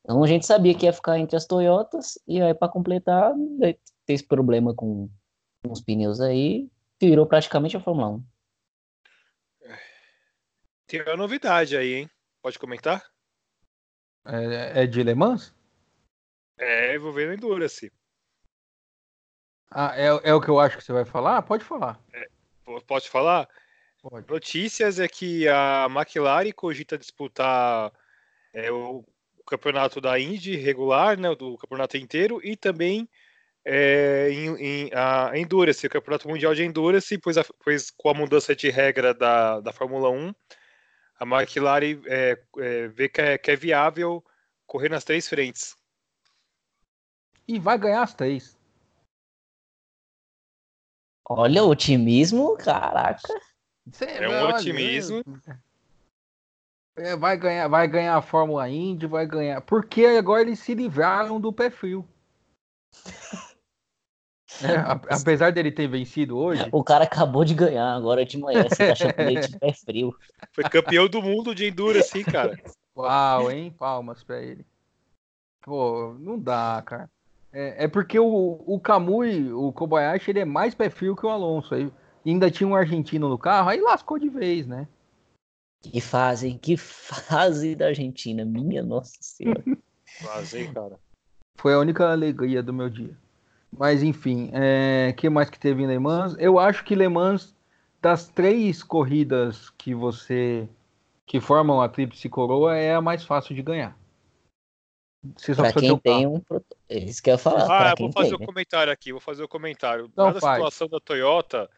Então 0.00 0.22
a 0.24 0.26
gente 0.26 0.44
sabia 0.44 0.74
que 0.74 0.84
ia 0.84 0.92
ficar 0.92 1.18
entre 1.18 1.36
as 1.36 1.46
Toyotas 1.46 2.18
e 2.26 2.42
aí 2.42 2.52
para 2.54 2.68
completar, 2.68 3.32
daí 3.56 3.78
ter 4.04 4.14
esse 4.14 4.26
problema 4.26 4.74
com, 4.74 5.08
com 5.62 5.72
os 5.72 5.80
pneus 5.80 6.20
aí, 6.20 6.68
virou 7.00 7.24
praticamente 7.24 7.76
a 7.76 7.80
Fórmula 7.80 8.08
1. 8.08 8.24
Tem 10.88 11.02
uma 11.02 11.16
novidade 11.16 11.76
aí, 11.76 11.94
hein? 11.94 12.10
Pode 12.42 12.58
comentar? 12.58 13.11
É, 14.24 14.82
é 14.82 14.86
de 14.86 15.02
Le 15.02 15.14
Mans? 15.14 15.54
É, 16.58 16.94
envolvendo 16.94 17.32
Endurance. 17.32 17.90
Ah, 19.70 19.94
é, 19.96 20.06
é 20.30 20.34
o 20.34 20.40
que 20.40 20.48
eu 20.48 20.60
acho 20.60 20.76
que 20.76 20.84
você 20.84 20.92
vai 20.92 21.04
falar? 21.04 21.42
Pode 21.42 21.64
falar. 21.64 21.98
P- 22.10 22.80
Pode 22.86 23.08
falar? 23.08 23.48
Pode. 24.02 24.30
Notícias 24.30 25.00
é 25.00 25.08
que 25.08 25.48
a 25.48 25.86
McLaren 25.90 26.52
cogita 26.52 26.98
disputar 26.98 27.90
é, 28.52 28.70
o, 28.70 29.04
o 29.38 29.44
campeonato 29.44 30.00
da 30.00 30.18
Indy 30.18 30.56
regular, 30.56 31.18
né, 31.18 31.34
do 31.34 31.56
campeonato 31.56 31.96
inteiro, 31.96 32.40
e 32.44 32.56
também 32.56 33.08
é, 33.64 34.28
em, 34.30 34.56
em- 34.56 34.90
a 34.94 35.32
Endurance, 35.36 35.86
o 35.86 35.90
campeonato 35.90 36.28
mundial 36.28 36.54
de 36.54 36.62
Endurance, 36.64 37.16
pois, 37.18 37.38
a- 37.38 37.44
pois 37.64 37.90
com 37.90 38.10
a 38.10 38.14
mudança 38.14 38.54
de 38.54 38.68
regra 38.70 39.14
da, 39.14 39.60
da 39.60 39.72
Fórmula 39.72 40.10
1, 40.10 40.34
a 41.22 41.24
McLaren 41.24 42.02
é, 42.06 42.42
é, 42.58 42.88
vê 42.88 43.08
que 43.08 43.20
é, 43.20 43.38
que 43.38 43.52
é 43.52 43.56
viável 43.56 44.24
correr 44.66 44.88
nas 44.88 45.04
três 45.04 45.28
frentes. 45.28 45.76
E 47.46 47.60
vai 47.60 47.78
ganhar 47.78 48.02
as 48.02 48.12
três. 48.12 48.58
Olha 51.28 51.62
o 51.62 51.70
otimismo, 51.70 52.56
caraca. 52.56 53.28
É 54.00 54.28
um 54.28 54.48
otimismo. 54.48 55.22
é, 56.96 57.14
vai 57.16 57.36
ganhar, 57.36 57.68
vai 57.68 57.86
ganhar 57.86 58.16
a 58.16 58.22
Fórmula 58.22 58.68
Indy, 58.68 59.06
vai 59.06 59.24
ganhar. 59.24 59.60
Porque 59.60 60.04
agora 60.04 60.42
eles 60.42 60.58
se 60.58 60.74
livraram 60.74 61.40
do 61.40 61.52
pé 61.52 61.70
frio. 61.70 62.06
É, 64.62 65.14
apesar 65.14 65.50
dele 65.52 65.72
ter 65.72 65.88
vencido 65.88 66.36
hoje, 66.36 66.68
O 66.70 66.84
cara 66.84 67.04
acabou 67.04 67.44
de 67.44 67.54
ganhar 67.54 67.94
agora 67.94 68.24
de 68.24 68.38
manhã, 68.38 68.62
você 68.68 68.86
tá 68.86 68.94
chamando 68.94 69.18
ele 69.20 69.40
de 69.40 69.58
pé 69.58 69.72
frio. 69.84 70.14
Foi 70.52 70.64
campeão 70.64 71.08
do 71.08 71.22
mundo 71.22 71.54
de 71.54 71.66
Endurance, 71.66 72.16
hein, 72.16 72.24
cara? 72.24 72.56
uau, 72.96 73.50
hein? 73.50 73.74
Palmas 73.76 74.22
pra 74.22 74.40
ele. 74.40 74.64
Pô, 75.62 76.14
não 76.18 76.38
dá, 76.38 76.82
cara. 76.84 77.10
É, 77.52 77.84
é 77.84 77.88
porque 77.88 78.18
o, 78.18 78.62
o 78.66 78.80
Kamui, 78.80 79.52
o 79.52 79.72
Kobayashi, 79.72 80.30
ele 80.30 80.40
é 80.40 80.44
mais 80.44 80.74
pé 80.74 80.88
frio 80.90 81.14
que 81.14 81.26
o 81.26 81.28
Alonso. 81.28 81.74
Aí 81.74 81.92
ainda 82.24 82.50
tinha 82.50 82.68
um 82.68 82.74
argentino 82.74 83.28
no 83.28 83.38
carro, 83.38 83.68
aí 83.68 83.80
lascou 83.80 84.18
de 84.18 84.28
vez, 84.28 84.66
né? 84.66 84.88
Que 85.82 86.00
fase, 86.00 86.48
hein? 86.48 86.58
Que 86.58 86.76
fase 86.76 87.74
da 87.74 87.86
Argentina, 87.86 88.44
minha 88.44 88.82
nossa 88.82 89.16
senhora. 89.20 89.62
Hein, 90.54 90.72
cara? 90.72 90.98
Foi 91.58 91.74
a 91.74 91.78
única 91.78 92.10
alegria 92.10 92.62
do 92.62 92.72
meu 92.72 92.88
dia. 92.88 93.16
Mas 93.76 94.02
enfim, 94.02 94.50
o 95.10 95.14
que 95.14 95.30
mais 95.30 95.48
que 95.48 95.58
teve 95.58 95.82
em 95.82 95.86
Le 95.86 95.98
Mans? 95.98 96.36
Eu 96.38 96.58
acho 96.58 96.84
que 96.84 96.94
Le 96.94 97.08
Mans, 97.08 97.56
das 98.00 98.28
três 98.28 98.82
corridas 98.82 99.70
que 99.70 99.94
você 99.94 100.68
que 101.24 101.40
formam 101.40 101.80
a 101.80 101.88
Tríplice 101.88 102.28
Coroa, 102.28 102.76
é 102.76 102.94
a 102.94 103.00
mais 103.00 103.24
fácil 103.24 103.54
de 103.54 103.62
ganhar. 103.62 103.96
Você 105.36 105.54
só 105.54 105.62
Pra 105.62 105.72
quem 105.72 105.96
tem 105.98 106.26
um. 106.26 106.42
É 106.88 106.98
isso 106.98 107.22
que 107.22 107.30
eu 107.30 107.34
ia 107.34 107.38
falar. 107.38 107.64
Ah, 107.70 107.90
eu 107.90 107.96
vou 107.96 108.12
fazer 108.12 108.30
tem. 108.30 108.36
o 108.36 108.40
né? 108.40 108.46
comentário 108.46 108.92
aqui, 108.92 109.12
vou 109.12 109.20
fazer 109.20 109.42
o 109.42 109.48
comentário. 109.48 110.06
Então 110.12 110.26
Dada 110.26 110.38
a 110.38 110.40
faz. 110.40 110.56
situação 110.56 110.88
da 110.88 111.00
Toyota, 111.00 111.70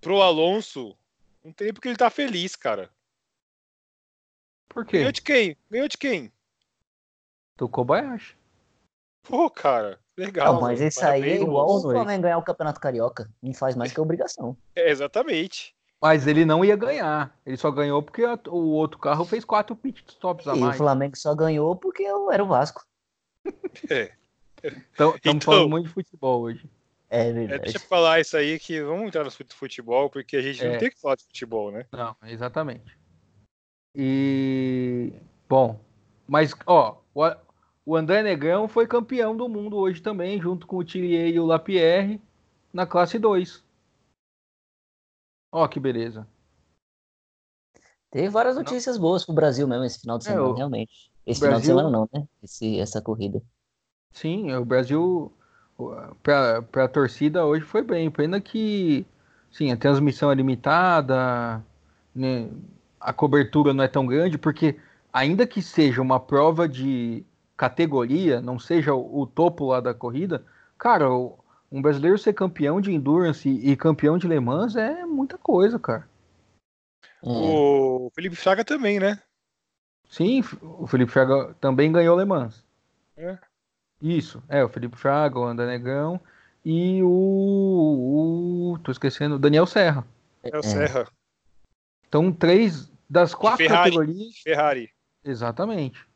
pro 0.00 0.20
Alonso, 0.20 0.96
não 1.42 1.52
tem 1.52 1.72
porque 1.72 1.88
ele 1.88 1.96
tá 1.96 2.10
feliz, 2.10 2.56
cara. 2.56 2.90
Por 4.68 4.84
quê? 4.84 4.98
Ganhou 4.98 5.12
de 5.12 5.22
quem? 5.22 5.56
Ganhou 5.70 5.88
de 5.88 5.96
quem? 5.96 6.32
Do 7.56 7.68
Kobayashi. 7.68 8.36
Pô, 9.22 9.48
cara, 9.48 10.00
legal. 10.20 10.54
Não, 10.54 10.60
mas 10.60 10.80
isso 10.80 11.04
aí 11.04 11.22
é 11.30 11.40
igual 11.40 11.68
o. 11.68 11.80
Flamengo 11.80 12.22
ganhar 12.22 12.38
o 12.38 12.42
Campeonato 12.42 12.80
Carioca. 12.80 13.28
Não 13.42 13.52
faz 13.54 13.74
mais 13.76 13.92
que 13.92 14.00
obrigação. 14.00 14.56
É, 14.76 14.90
exatamente. 14.90 15.74
Mas 16.02 16.26
ele 16.26 16.44
não 16.46 16.64
ia 16.64 16.76
ganhar. 16.76 17.36
Ele 17.44 17.56
só 17.58 17.70
ganhou 17.70 18.02
porque 18.02 18.24
a- 18.24 18.38
o 18.48 18.70
outro 18.70 18.98
carro 18.98 19.24
fez 19.24 19.44
quatro 19.44 19.76
pit 19.76 20.02
stops 20.08 20.48
a 20.48 20.54
E 20.54 20.58
o 20.58 20.60
mais. 20.60 20.76
Flamengo 20.76 21.16
só 21.16 21.34
ganhou 21.34 21.76
porque 21.76 22.02
eu 22.02 22.30
era 22.32 22.42
o 22.42 22.46
Vasco. 22.46 22.82
É. 23.90 24.12
Então, 24.92 25.14
estamos 25.14 25.20
Então- 25.24 25.40
falando 25.40 25.68
muito 25.68 25.88
de 25.88 25.92
futebol 25.92 26.42
hoje. 26.42 26.68
É 27.10 27.28
É, 27.28 27.32
verdade. 27.32 27.62
deixa 27.64 27.78
eu 27.78 27.82
falar 27.82 28.20
isso 28.20 28.36
aí 28.36 28.58
que 28.58 28.80
vamos 28.82 29.06
entrar 29.08 29.24
no 29.24 29.30
fut- 29.30 29.52
futebol, 29.54 30.08
porque 30.08 30.36
a 30.36 30.42
gente 30.42 30.64
É. 30.64 30.70
não 30.72 30.78
tem 30.78 30.90
que 30.90 31.00
falar 31.00 31.16
de 31.16 31.24
futebol, 31.24 31.70
né? 31.72 31.84
Não, 31.92 32.14
exatamente. 32.24 32.96
E 33.94 35.12
bom, 35.48 35.80
mas 36.28 36.54
ó, 36.66 36.96
o, 37.84 37.96
André 37.96 38.22
Negrão 38.22 38.68
foi 38.68 38.86
campeão 38.86 39.36
do 39.36 39.48
mundo 39.48 39.76
hoje 39.76 40.00
também, 40.00 40.40
junto 40.40 40.66
com 40.66 40.76
o 40.76 40.84
Thierry 40.84 41.34
e 41.34 41.40
o 41.40 41.46
Lapierre. 41.46 42.20
na 42.72 42.86
classe 42.86 43.18
2. 43.18 43.64
Ó, 45.52 45.66
que 45.66 45.80
beleza. 45.80 46.26
Teve 48.10 48.28
várias 48.28 48.56
notícias 48.56 48.96
não. 48.96 49.02
boas 49.02 49.24
pro 49.24 49.34
Brasil 49.34 49.66
mesmo 49.66 49.84
esse 49.84 50.00
final 50.00 50.18
de 50.18 50.24
semana, 50.24 50.48
é, 50.48 50.50
o... 50.50 50.54
realmente. 50.54 51.12
Esse 51.26 51.40
Brasil... 51.40 51.60
final 51.60 51.60
de 51.60 51.66
semana 51.66 51.90
não, 51.90 52.08
né? 52.12 52.28
Esse, 52.42 52.78
essa 52.78 53.00
corrida. 53.00 53.42
Sim, 54.12 54.52
o 54.52 54.64
Brasil, 54.64 55.32
para 56.22 56.84
a 56.84 56.88
torcida 56.88 57.44
hoje 57.44 57.64
foi 57.64 57.82
bem. 57.82 58.10
Pena 58.10 58.40
que, 58.40 59.06
sim, 59.50 59.70
a 59.70 59.76
transmissão 59.76 60.30
é 60.30 60.34
limitada, 60.34 61.64
né? 62.14 62.50
a 63.00 63.12
cobertura 63.12 63.72
não 63.72 63.82
é 63.82 63.88
tão 63.88 64.06
grande, 64.06 64.36
porque 64.36 64.76
ainda 65.12 65.46
que 65.46 65.62
seja 65.62 66.02
uma 66.02 66.20
prova 66.20 66.68
de 66.68 67.24
categoria, 67.60 68.40
não 68.40 68.58
seja 68.58 68.94
o, 68.94 69.20
o 69.20 69.26
topo 69.26 69.66
lá 69.66 69.80
da 69.80 69.92
corrida, 69.92 70.42
cara, 70.78 71.10
um 71.70 71.82
brasileiro 71.82 72.16
ser 72.16 72.32
campeão 72.32 72.80
de 72.80 72.90
endurance 72.90 73.46
e, 73.46 73.72
e 73.72 73.76
campeão 73.76 74.16
de 74.16 74.26
Le 74.26 74.40
Mans 74.40 74.76
é 74.76 75.04
muita 75.04 75.36
coisa, 75.36 75.78
cara. 75.78 76.08
O 77.22 78.10
Felipe 78.14 78.34
Fraga 78.34 78.64
também, 78.64 78.98
né? 78.98 79.22
Sim, 80.08 80.42
o 80.62 80.86
Felipe 80.86 81.12
Fraga 81.12 81.54
também 81.60 81.92
ganhou 81.92 82.18
Le 82.18 82.24
Mans. 82.24 82.64
É. 83.14 83.36
Isso, 84.00 84.42
é, 84.48 84.64
o 84.64 84.68
Felipe 84.70 84.96
Fraga, 84.96 85.38
o 85.38 85.44
André 85.44 85.66
Negão 85.66 86.18
e 86.64 87.02
o, 87.02 88.72
o. 88.72 88.78
tô 88.78 88.90
esquecendo, 88.90 89.34
o 89.34 89.38
Daniel 89.38 89.66
Serra. 89.66 90.06
É 90.42 90.56
o 90.56 90.62
Serra. 90.62 91.06
Então, 92.08 92.32
três 92.32 92.90
das 93.08 93.34
quatro 93.34 93.58
Ferrari, 93.58 93.90
categorias. 93.90 94.38
Ferrari. 94.38 94.90
Exatamente. 95.22 96.09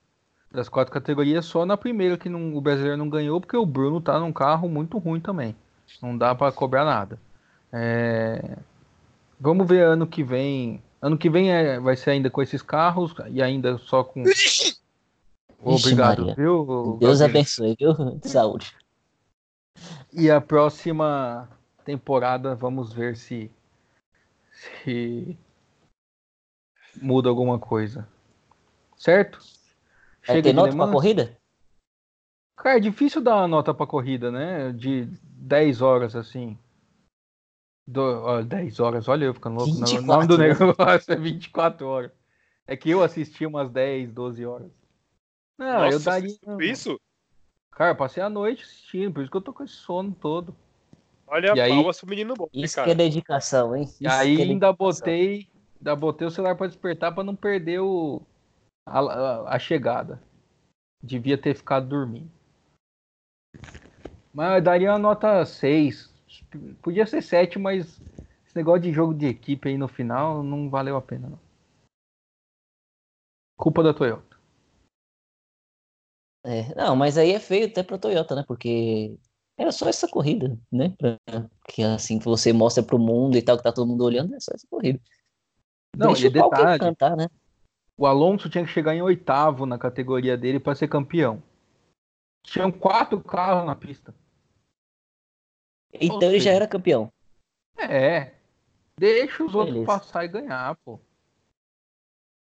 Das 0.54 0.68
quatro 0.68 0.92
categorias, 0.92 1.44
só 1.46 1.66
na 1.66 1.76
primeira 1.76 2.16
que 2.16 2.28
não, 2.28 2.54
o 2.54 2.60
brasileiro 2.60 2.96
não 2.96 3.08
ganhou, 3.08 3.40
porque 3.40 3.56
o 3.56 3.66
Bruno 3.66 4.00
tá 4.00 4.20
num 4.20 4.32
carro 4.32 4.68
muito 4.68 4.98
ruim 4.98 5.20
também. 5.20 5.56
Não 6.00 6.16
dá 6.16 6.32
para 6.32 6.52
cobrar 6.52 6.84
nada. 6.84 7.18
É... 7.72 8.56
Vamos 9.40 9.66
ver 9.66 9.84
ano 9.84 10.06
que 10.06 10.22
vem. 10.22 10.80
Ano 11.02 11.18
que 11.18 11.28
vem 11.28 11.50
é, 11.50 11.80
vai 11.80 11.96
ser 11.96 12.10
ainda 12.10 12.30
com 12.30 12.40
esses 12.40 12.62
carros 12.62 13.12
e 13.30 13.42
ainda 13.42 13.76
só 13.78 14.04
com. 14.04 14.22
Obrigado, 15.60 16.20
Maria. 16.20 16.34
viu? 16.36 16.98
Deus 17.00 17.20
abençoe, 17.20 17.74
viu? 17.76 18.20
Saúde. 18.22 18.76
E 20.12 20.30
a 20.30 20.40
próxima 20.40 21.48
temporada, 21.84 22.54
vamos 22.54 22.92
ver 22.92 23.16
se, 23.16 23.50
se 24.52 25.36
muda 27.02 27.28
alguma 27.28 27.58
coisa. 27.58 28.06
Certo? 28.96 29.40
Vai 30.26 30.42
ter 30.42 30.52
nota 30.52 30.74
pra 30.76 30.88
corrida? 30.90 31.36
Cara, 32.56 32.76
é 32.78 32.80
difícil 32.80 33.20
dar 33.20 33.36
uma 33.36 33.48
nota 33.48 33.74
pra 33.74 33.86
corrida, 33.86 34.30
né? 34.30 34.72
De 34.72 35.06
10 35.22 35.82
horas, 35.82 36.14
assim. 36.16 36.58
Do, 37.86 38.00
ó, 38.00 38.42
10 38.42 38.80
horas, 38.80 39.08
olha 39.08 39.26
eu 39.26 39.34
ficando 39.34 39.56
louco. 39.56 39.72
24, 39.74 40.02
o 40.02 40.06
nome 40.06 40.26
do 40.26 40.38
negócio 40.38 41.12
é 41.12 41.16
24 41.16 41.86
horas. 41.86 42.10
É 42.66 42.76
que 42.76 42.88
eu 42.90 43.02
assisti 43.02 43.44
umas 43.44 43.68
10, 43.70 44.10
12 44.12 44.46
horas. 44.46 44.70
Não, 45.58 45.80
Nossa, 45.82 45.94
eu 45.96 46.00
daria. 46.00 46.36
Isso? 46.60 46.98
Cara, 47.72 47.90
eu 47.90 47.96
passei 47.96 48.22
a 48.22 48.30
noite 48.30 48.62
assistindo, 48.62 49.12
por 49.12 49.20
isso 49.22 49.30
que 49.30 49.36
eu 49.36 49.42
tô 49.42 49.52
com 49.52 49.64
esse 49.64 49.74
sono 49.74 50.16
todo. 50.18 50.56
Olha 51.26 51.52
E 51.56 51.60
a 51.60 51.64
aí- 51.64 51.70
palmas 51.70 51.98
pro 52.00 52.08
menino 52.08 52.34
bom, 52.34 52.48
Isso 52.52 52.76
cara. 52.76 52.86
que 52.86 52.92
é 52.92 52.94
dedicação, 52.94 53.74
hein? 53.76 53.82
E 54.00 54.06
Isso 54.06 54.14
aí 54.16 54.36
que 54.36 54.42
é 54.42 54.44
ainda 54.46 54.72
botei, 54.72 55.48
ainda 55.78 55.96
botei 55.96 56.26
o 56.26 56.30
celular 56.30 56.54
pra 56.56 56.66
despertar 56.68 57.12
pra 57.14 57.24
não 57.24 57.34
perder 57.36 57.80
o, 57.80 58.22
a, 58.86 59.00
a- 59.00 59.54
a 59.54 59.58
chegada. 59.58 60.20
Devia 61.02 61.36
ter 61.36 61.54
ficado 61.54 61.86
dormindo. 61.88 62.30
Mas 64.32 64.56
eu 64.56 64.62
daria 64.62 64.90
uma 64.92 64.98
nota 64.98 65.44
6. 65.44 66.12
Podia 66.82 67.06
ser 67.06 67.22
7, 67.22 67.58
mas 67.58 68.00
esse 68.46 68.56
negócio 68.56 68.82
de 68.82 68.92
jogo 68.92 69.14
de 69.14 69.26
equipe 69.26 69.68
aí 69.68 69.78
no 69.78 69.86
final 69.88 70.42
não 70.42 70.68
valeu 70.68 70.96
a 70.96 71.02
pena, 71.02 71.28
não. 71.28 71.38
Culpa 73.56 73.82
da 73.82 73.94
Toyota. 73.94 74.34
É, 76.44 76.74
não, 76.74 76.94
mas 76.94 77.16
aí 77.16 77.32
é 77.32 77.40
feio 77.40 77.66
até 77.66 77.82
pra 77.82 77.98
Toyota, 77.98 78.34
né? 78.34 78.44
Porque 78.46 79.16
era 79.56 79.70
só 79.72 79.88
essa 79.88 80.08
corrida, 80.08 80.58
né? 80.70 80.94
Pra- 80.98 81.18
que 81.68 81.82
assim 81.82 82.18
que 82.18 82.24
você 82.24 82.52
mostra 82.52 82.82
pro 82.82 82.98
mundo 82.98 83.36
e 83.36 83.42
tal, 83.42 83.56
que 83.56 83.62
tá 83.62 83.72
todo 83.72 83.86
mundo 83.86 84.04
olhando, 84.04 84.34
é 84.34 84.40
só 84.40 84.52
essa 84.54 84.66
corrida. 84.68 85.00
Não, 85.96 86.08
Deixa 86.12 86.28
o 86.28 86.30
detalhe, 86.30 86.78
cantar, 86.80 87.16
né? 87.16 87.28
O 87.96 88.06
Alonso 88.06 88.50
tinha 88.50 88.64
que 88.64 88.70
chegar 88.70 88.94
em 88.94 89.02
oitavo 89.02 89.66
na 89.66 89.78
categoria 89.78 90.36
dele 90.36 90.58
para 90.58 90.74
ser 90.74 90.88
campeão. 90.88 91.42
Tinham 92.42 92.70
quatro 92.70 93.22
carros 93.22 93.64
na 93.64 93.74
pista. 93.74 94.14
Então 95.92 96.22
ele 96.22 96.40
já 96.40 96.50
era 96.50 96.66
campeão. 96.66 97.12
É. 97.78 98.34
Deixa 98.96 99.44
os 99.44 99.54
outros 99.54 99.74
Beleza. 99.74 99.86
passar 99.86 100.24
e 100.24 100.28
ganhar, 100.28 100.76
pô. 100.76 101.00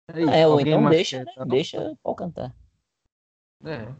É, 0.08 0.40
É, 0.40 0.46
ou 0.46 0.60
então 0.60 0.88
deixa, 0.88 1.24
né? 1.24 1.32
Deixa 1.46 1.96
o 2.02 2.14
cantar. 2.14 2.54
É. 3.64 3.92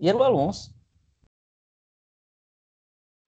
E 0.00 0.08
era 0.08 0.16
o 0.16 0.22
Alonso. 0.22 0.74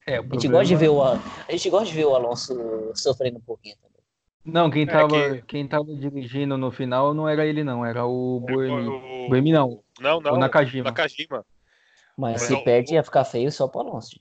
É, 0.07 0.21
o 0.21 0.25
A 0.25 0.29
gente 0.35 0.49
gosta 0.49 0.67
de 0.67 0.77
ver 0.77 0.89
o, 0.89 1.03
a 1.03 1.19
gente 1.51 1.71
gosta 1.71 1.87
de 1.87 1.95
ver 1.95 2.05
o 2.05 2.15
Alonso 2.15 2.55
sofrendo 2.95 3.39
um 3.39 3.43
pouquinho 3.43 3.77
também. 3.79 3.96
Não, 4.47 4.71
quem 4.71 4.85
É 4.85 4.87
tava, 4.87 5.09
que- 5.09 5.43
quem 5.43 5.67
tava 5.67 5.93
dirigindo 5.95 6.57
no 6.57 6.71
final 6.71 7.13
não 7.13 7.29
era 7.29 7.45
ele, 7.45 7.65
não. 7.65 7.85
Era 7.85 8.07
o 8.07 8.41
Buemi. 8.41 8.89
O- 8.89 9.29
Buemi 9.29 9.53
não. 9.53 9.83
Não, 10.01 10.21
não. 10.21 10.35
O 10.35 10.39
Nakajima. 10.39 10.85
Nakajima. 10.85 11.45
Mas 12.17 12.33
Mas 12.35 12.43
se 12.43 12.55
o- 12.55 12.63
perde 12.63 12.95
ia 12.95 13.03
ficar 13.03 13.25
feio 13.25 13.51
só 13.51 13.67
pro 13.67 13.81
Alonso. 13.81 14.19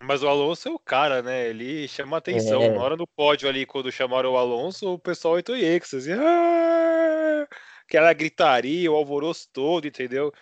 Mas 0.00 0.22
o 0.22 0.28
Alonso 0.28 0.68
é 0.68 0.70
o 0.72 0.78
cara, 0.78 1.22
né? 1.22 1.48
Ele 1.48 1.88
chama 1.88 2.18
atenção. 2.18 2.60
É. 2.60 2.70
Na 2.70 2.82
hora 2.82 2.96
do 2.96 3.06
pódio 3.06 3.48
ali, 3.48 3.64
quando 3.64 3.90
chamaram 3.90 4.32
o 4.32 4.36
Alonso, 4.36 4.92
o 4.92 4.98
pessoal 4.98 5.38
entrou 5.38 5.56
em 5.56 5.62
êxtase. 5.64 6.12
Ah! 6.12 7.48
Aquela 7.88 8.12
gritaria, 8.12 8.90
o 8.90 8.94
alvoroço 8.94 9.48
todo, 9.52 9.86
entendeu? 9.86 10.32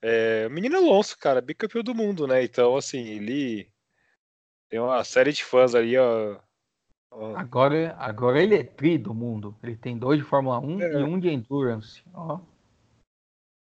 É, 0.00 0.46
o 0.48 0.50
menino 0.50 0.76
Alonso, 0.78 1.18
cara, 1.18 1.40
bicampeão 1.40 1.82
do 1.82 1.94
mundo, 1.94 2.26
né? 2.26 2.42
Então, 2.42 2.76
assim, 2.76 3.04
ele 3.08 3.68
tem 4.68 4.78
uma 4.80 5.02
série 5.04 5.32
de 5.32 5.44
fãs 5.44 5.74
ali, 5.74 5.96
ó. 5.98 6.38
Ó, 7.10 7.34
Agora, 7.36 7.94
agora 7.98 8.42
ele 8.42 8.54
é 8.54 8.62
tri 8.64 8.98
do 8.98 9.14
mundo. 9.14 9.56
Ele 9.62 9.76
tem 9.76 9.96
dois 9.98 10.18
de 10.18 10.24
Fórmula 10.24 10.58
1 10.60 10.80
É. 10.80 10.92
e 11.00 11.02
um 11.04 11.18
de 11.18 11.28
Endurance. 11.28 12.02
Ó. 12.14 12.38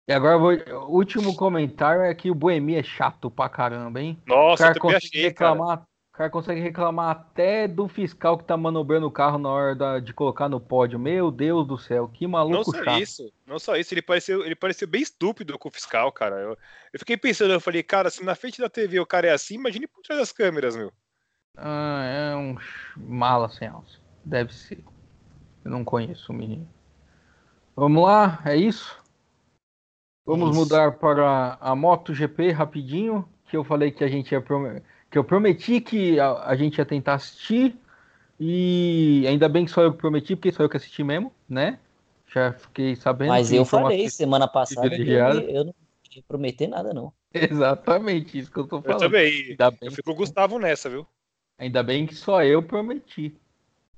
E 0.09 0.12
agora, 0.12 0.37
vou- 0.38 0.52
o 0.88 0.94
último 0.96 1.35
comentário 1.35 2.02
é 2.02 2.14
que 2.14 2.30
o 2.30 2.35
Buemi 2.35 2.74
é 2.74 2.83
chato 2.83 3.30
pra 3.30 3.48
caramba, 3.48 4.00
hein? 4.00 4.20
O 4.26 4.30
Nossa, 4.30 4.64
eu 4.64 4.66
cara 4.68 4.78
consegue 4.80 4.96
achei, 5.07 5.33
cara. 5.33 5.50
reclamar, 5.52 5.78
o 5.83 6.16
cara 6.16 6.30
consegue 6.30 6.61
reclamar 6.61 7.11
até 7.11 7.66
do 7.66 7.88
fiscal 7.88 8.37
que 8.37 8.44
tá 8.44 8.54
manobrando 8.57 9.07
o 9.07 9.11
carro 9.11 9.38
na 9.38 9.48
hora 9.48 9.74
da- 9.74 9.98
de 10.00 10.12
colocar 10.12 10.46
no 10.48 10.61
pódio. 10.61 10.98
Meu 10.98 11.30
Deus 11.30 11.66
do 11.66 11.78
céu, 11.78 12.07
que 12.09 12.24
Não 12.24 12.33
maluco 12.33 12.64
só 12.76 12.85
chato. 12.85 13.00
isso, 13.00 13.33
não 13.46 13.59
só 13.59 13.76
isso, 13.76 13.94
ele 13.94 14.02
pareceu, 14.02 14.44
ele 14.44 14.54
pareceu 14.54 14.87
bem 14.87 15.00
estúpido 15.02 15.59
com 15.59 15.68
o 15.68 15.72
fiscal, 15.72 16.12
cara. 16.12 16.37
Eu, 16.37 16.50
eu 16.92 16.98
fiquei 16.98 17.16
pensando, 17.16 17.52
eu 17.54 17.61
falei, 17.61 17.83
cara, 17.83 18.11
se 18.11 18.22
na 18.22 18.35
frente 18.35 18.61
da 18.61 18.68
TV 18.68 19.00
o 19.00 19.07
cara 19.07 19.28
é 19.28 19.33
assim, 19.33 19.54
imagine 19.54 19.87
por 19.87 20.02
trás 20.02 20.20
das 20.20 20.33
câmeras, 20.33 20.76
meu. 20.76 20.92
Ah, 21.57 22.03
é 22.05 22.37
um 22.37 22.57
mala 22.97 23.49
sem 23.49 23.69
alça. 23.69 23.99
Deve 24.25 24.53
ser. 24.55 24.83
Eu 25.64 25.71
não 25.71 25.85
conheço 25.85 26.33
o 26.33 26.35
menino. 26.35 26.69
Vamos 27.77 28.05
lá, 28.05 28.40
é 28.45 28.57
isso? 28.57 28.97
Vamos 30.27 30.49
Isso. 30.49 30.59
mudar 30.59 30.93
para 30.93 31.59
a 31.61 31.77
MotoGP 31.77 32.51
rapidinho, 32.51 33.29
que 33.51 33.57
eu 33.57 33.62
falei 33.62 33.90
que 33.90 34.03
a 34.03 34.09
gente 34.09 34.33
ia 34.33 34.43
que 35.11 35.19
eu 35.19 35.25
prometi 35.25 35.81
que 35.81 36.19
a, 36.19 36.45
a 36.49 36.57
gente 36.57 36.79
ia 36.79 36.87
tentar 36.87 37.14
assistir 37.14 37.77
e 38.40 39.25
ainda 39.29 39.49
bem 39.49 39.64
que 39.64 39.71
só 39.71 39.83
eu 39.83 39.93
que 39.93 39.99
prometi, 39.99 40.35
porque 40.35 40.51
sou 40.51 40.64
eu 40.64 40.69
que 40.71 40.77
assisti 40.77 41.05
mesmo, 41.05 41.31
né? 41.49 41.79
Já 42.27 42.53
fiquei 42.53 42.97
sabendo. 42.97 43.31
Mas 43.31 43.51
que 43.51 43.57
eu 43.57 43.64
falei 43.64 44.09
semana 44.09 44.49
passada 44.49 44.90
que 44.90 45.12
eu, 45.12 45.51
eu 45.51 45.64
não 45.67 45.75
ia 46.11 46.23
prometer 46.27 46.67
nada, 46.67 46.93
não. 46.95 47.12
Exatamente 47.35 48.38
isso 48.38 48.51
que 48.51 48.59
eu 48.59 48.67
tô 48.67 48.79
Eu 48.79 48.83
falando. 48.83 49.01
também. 49.01 49.51
Ainda 49.51 49.71
bem 49.71 49.81
Eu 49.83 49.93
fui 49.93 50.03
com 50.03 50.12
o 50.12 50.17
Gustavo 50.17 50.59
nessa, 50.59 50.88
viu? 50.88 51.07
Ainda 51.64 51.83
bem 51.83 52.07
que 52.07 52.14
só 52.14 52.44
eu 52.44 52.62
prometi. 52.62 53.35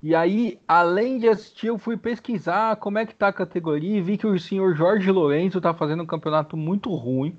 E 0.01 0.15
aí, 0.15 0.57
além 0.65 1.19
de 1.19 1.27
assistir, 1.27 1.67
eu 1.67 1.77
fui 1.77 1.97
pesquisar 1.97 2.77
como 2.77 2.97
é 2.97 3.05
que 3.05 3.13
tá 3.13 3.27
a 3.27 3.33
categoria 3.33 3.97
e 3.97 4.01
vi 4.01 4.17
que 4.17 4.25
o 4.25 4.39
senhor 4.39 4.73
Jorge 4.73 5.11
Lourenço 5.11 5.59
tá 5.59 5.73
fazendo 5.73 6.01
um 6.01 6.05
campeonato 6.05 6.55
muito 6.55 6.93
ruim. 6.95 7.37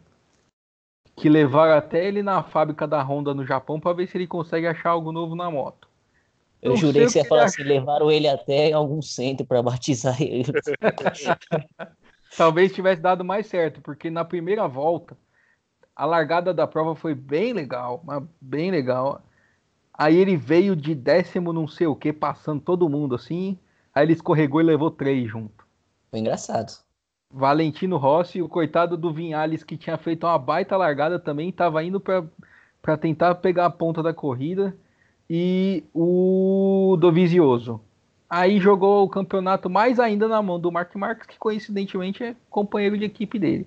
Que 1.17 1.31
levaram 1.31 1.79
até 1.79 2.07
ele 2.07 2.23
na 2.23 2.43
fábrica 2.43 2.87
da 2.87 3.03
Honda 3.03 3.33
no 3.33 3.47
Japão 3.47 3.81
para 3.81 3.95
ver 3.95 4.07
se 4.07 4.19
ele 4.19 4.27
consegue 4.27 4.67
achar 4.67 4.91
algo 4.91 5.12
novo 5.12 5.35
na 5.35 5.51
moto. 5.51 5.88
Eu 6.61 6.73
Não 6.73 6.77
jurei 6.77 7.07
que 7.07 7.11
você 7.12 7.21
o 7.21 7.23
ia 7.23 7.29
falar 7.29 7.45
assim, 7.45 7.62
levaram 7.62 8.11
ele 8.11 8.29
até 8.29 8.71
algum 8.73 9.01
centro 9.01 9.47
pra 9.47 9.62
batizar 9.62 10.21
ele. 10.21 10.53
Talvez 12.37 12.75
tivesse 12.75 13.01
dado 13.01 13.25
mais 13.25 13.47
certo, 13.47 13.81
porque 13.81 14.11
na 14.11 14.27
primeira 14.27 14.69
volta 14.69 15.17
a 15.97 16.05
largada 16.05 16.53
da 16.55 16.67
prova 16.67 16.95
foi 16.95 17.12
bem 17.12 17.53
legal, 17.53 18.01
mas 18.05 18.23
bem 18.41 18.71
legal. 18.71 19.23
Aí 19.99 20.17
ele 20.17 20.37
veio 20.37 20.77
de 20.77 20.95
décimo 20.95 21.53
não 21.53 21.67
sei 21.67 21.89
o 21.89 21.97
que, 21.97 22.13
passando 22.13 22.61
todo 22.61 22.89
mundo 22.89 23.17
assim. 23.17 23.59
Aí 23.93 24.05
ele 24.05 24.13
escorregou 24.13 24.61
e 24.61 24.65
levou 24.65 24.93
três 24.93 25.29
junto. 25.29 25.67
Foi 26.09 26.21
engraçado. 26.21 26.73
Valentino 27.31 27.97
Rossi, 27.97 28.41
o 28.41 28.49
coitado 28.49 28.97
do 28.97 29.13
Vinhales 29.13 29.65
que 29.65 29.77
tinha 29.77 29.99
feito 29.99 30.25
uma 30.25 30.39
baita 30.39 30.77
largada 30.77 31.19
também, 31.19 31.49
estava 31.49 31.83
indo 31.83 32.01
para 32.01 32.97
tentar 32.97 33.35
pegar 33.35 33.67
a 33.67 33.71
ponta 33.71 34.03
da 34.03 34.15
corrida 34.15 34.75
e 35.29 35.85
o 35.93 36.97
Dovizioso. 36.99 37.81
Aí 38.31 38.61
jogou 38.61 39.05
o 39.05 39.09
campeonato 39.09 39.69
mais 39.69 39.99
ainda 39.99 40.29
na 40.29 40.41
mão 40.41 40.61
do 40.61 40.71
Mark 40.71 40.95
Marques, 40.95 41.27
que 41.27 41.39
coincidentemente 41.39 42.23
é 42.23 42.37
companheiro 42.49 42.97
de 42.97 43.05
equipe 43.05 43.39
dele. 43.39 43.67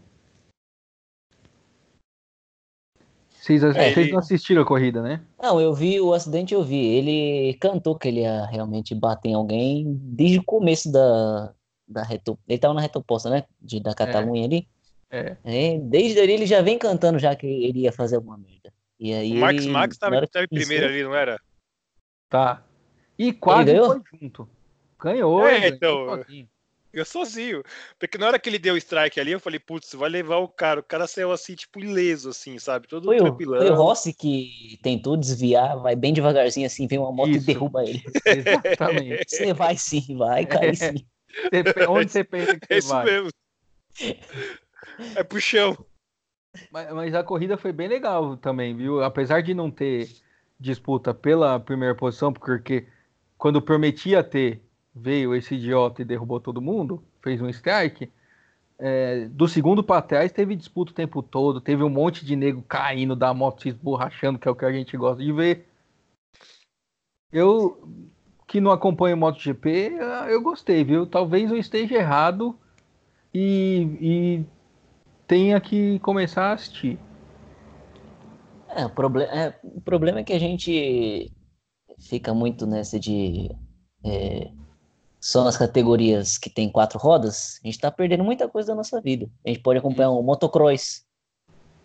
Vocês, 3.42 3.64
é, 3.64 3.92
vocês 3.92 4.12
não 4.12 4.20
assistiram 4.20 4.62
a 4.62 4.66
corrida, 4.66 5.02
né? 5.02 5.20
Não, 5.42 5.60
eu 5.60 5.74
vi 5.74 6.00
o 6.00 6.14
acidente, 6.14 6.54
eu 6.54 6.64
vi. 6.64 6.78
Ele 6.78 7.56
cantou 7.56 7.98
que 7.98 8.08
ele 8.08 8.20
ia 8.20 8.46
realmente 8.46 8.94
bater 8.94 9.30
em 9.30 9.34
alguém 9.34 10.00
desde 10.00 10.38
o 10.38 10.44
começo 10.44 10.92
da, 10.92 11.52
da 11.88 12.04
reto... 12.04 12.38
Ele 12.48 12.60
tava 12.60 12.76
na 12.76 12.82
retoposta, 12.82 13.32
né? 13.32 13.44
De, 13.60 13.80
da 13.80 13.96
Catalunha 13.96 14.44
é. 14.44 14.46
ali. 14.46 14.68
É. 15.10 15.38
é. 15.44 15.80
Desde 15.80 16.20
ali 16.20 16.34
ele 16.34 16.46
já 16.46 16.62
vem 16.62 16.78
cantando 16.78 17.18
já 17.18 17.36
que 17.36 17.48
ele 17.48 17.80
ia 17.80 17.92
fazer 17.92 18.18
alguma 18.18 18.38
merda. 18.38 18.72
E 19.00 19.12
aí, 19.12 19.32
o 19.32 19.40
Max 19.40 19.66
Max 19.66 19.96
estava 19.96 20.16
em 20.18 20.48
primeiro 20.48 20.86
ali, 20.86 21.04
não 21.04 21.16
era? 21.16 21.42
Tá. 22.30 22.64
E 23.18 23.34
quase 23.34 23.76
foi 23.76 24.02
junto. 24.22 24.48
Ganhou, 25.00 25.48
é, 25.48 25.68
então. 25.68 26.06
Sozinho. 26.06 26.48
Eu 26.94 27.06
sozinho. 27.06 27.64
Porque 27.98 28.18
na 28.18 28.28
hora 28.28 28.40
que 28.40 28.50
ele 28.50 28.60
deu 28.60 28.74
o 28.74 28.78
strike 28.78 29.20
ali, 29.20 29.32
eu 29.32 29.40
falei, 29.40 29.60
putz, 29.60 29.94
vai 29.94 30.10
levar 30.10 30.38
o 30.38 30.48
cara. 30.48 30.82
O 30.82 30.84
cara 30.84 31.08
saiu 31.08 31.32
assim, 31.32 31.56
tipo, 31.56 31.80
ileso, 31.80 32.30
assim, 32.30 32.60
sabe? 32.60 32.88
Todo 32.88 33.06
foi 33.06 33.18
tranquilão. 33.18 33.60
O, 33.60 33.62
foi 33.62 33.72
o 33.72 33.76
Rossi 33.76 34.14
que 34.14 34.78
tentou 34.84 35.16
desviar, 35.16 35.78
vai 35.78 35.96
bem 35.96 36.14
devagarzinho 36.14 36.68
assim, 36.68 36.88
vem 36.88 37.00
uma 37.00 37.12
moto 37.12 37.30
Isso. 37.30 37.44
e 37.50 37.54
derruba 37.54 37.84
ele. 37.84 38.04
Exatamente. 38.26 39.26
Você 39.28 39.54
vai 39.54 39.78
sim, 39.78 40.18
vai 40.18 40.46
cair 40.46 40.76
sim. 40.76 41.06
Onde 41.88 42.12
você 42.12 42.24
pensa 42.24 42.60
que 42.60 42.74
é 42.74 42.82
você 42.82 42.88
vai? 42.88 43.10
É 43.10 43.22
isso 43.22 43.32
mesmo. 44.00 44.22
É 45.16 45.24
pro 45.24 45.40
chão. 45.40 45.78
Mas, 46.70 46.92
mas 46.94 47.16
a 47.16 47.24
corrida 47.24 47.58
foi 47.58 47.72
bem 47.72 47.88
legal 47.88 48.36
também, 48.36 48.76
viu? 48.76 49.02
Apesar 49.02 49.42
de 49.42 49.54
não 49.54 49.72
ter 49.72 50.10
disputa 50.60 51.14
pela 51.14 51.60
primeira 51.60 51.96
posição, 51.96 52.32
porque 52.32 52.86
quando 53.38 53.62
prometia 53.62 54.24
ter, 54.24 54.62
veio 54.94 55.34
esse 55.36 55.56
idiota 55.56 56.02
e 56.02 56.06
derrubou 56.06 56.40
todo 56.40 56.62
mundo, 56.62 57.04
fez 57.22 57.42
um 57.42 57.50
strike. 57.50 58.12
É, 58.78 59.28
do 59.30 59.48
segundo 59.48 59.84
para 59.84 60.02
trás 60.02 60.32
teve 60.32 60.56
disputa 60.56 60.92
o 60.92 60.96
tempo 60.96 61.22
todo, 61.22 61.62
teve 61.62 61.84
um 61.84 61.90
monte 61.90 62.26
de 62.26 62.36
nego 62.36 62.64
caindo 62.64 63.16
da 63.16 63.34
moto 63.34 63.62
se 63.62 63.70
esborrachando, 63.70 64.40
que 64.40 64.48
é 64.48 64.52
o 64.52 64.56
que 64.56 64.66
a 64.66 64.72
gente 64.72 64.98
gosta 64.98 65.24
de 65.24 65.32
ver. 65.32 65.68
Eu 67.32 67.88
que 68.48 68.60
não 68.60 68.72
acompanho 68.72 69.16
MotoGP, 69.16 69.94
eu 70.30 70.42
gostei, 70.42 70.84
viu? 70.84 71.06
Talvez 71.08 71.50
eu 71.50 71.58
esteja 71.58 71.96
errado 71.96 72.60
e, 73.34 73.98
e 74.02 74.46
tenha 75.26 75.62
que 75.62 76.00
começar 76.00 76.50
a 76.50 76.54
assistir. 76.54 77.00
É, 78.68 78.86
o, 78.86 78.90
proble 78.90 79.24
é, 79.24 79.58
o 79.64 79.80
problema 79.80 80.20
é 80.20 80.24
que 80.24 80.34
a 80.34 80.40
gente 80.40 81.32
fica 82.00 82.34
muito 82.34 82.66
nessa 82.66 83.00
de 83.00 83.50
é, 84.04 84.52
só 85.22 85.44
nas 85.44 85.56
categorias 85.56 86.40
que 86.40 86.50
tem 86.50 86.72
quatro 86.72 86.98
rodas, 86.98 87.60
a 87.64 87.68
gente 87.68 87.76
está 87.76 87.92
perdendo 87.92 88.24
muita 88.24 88.50
coisa 88.50 88.70
da 88.70 88.76
nossa 88.76 89.00
vida. 89.00 89.30
A 89.46 89.50
gente 89.50 89.62
pode 89.62 89.78
acompanhar 89.78 90.10
um 90.10 90.24
motocross, 90.24 91.06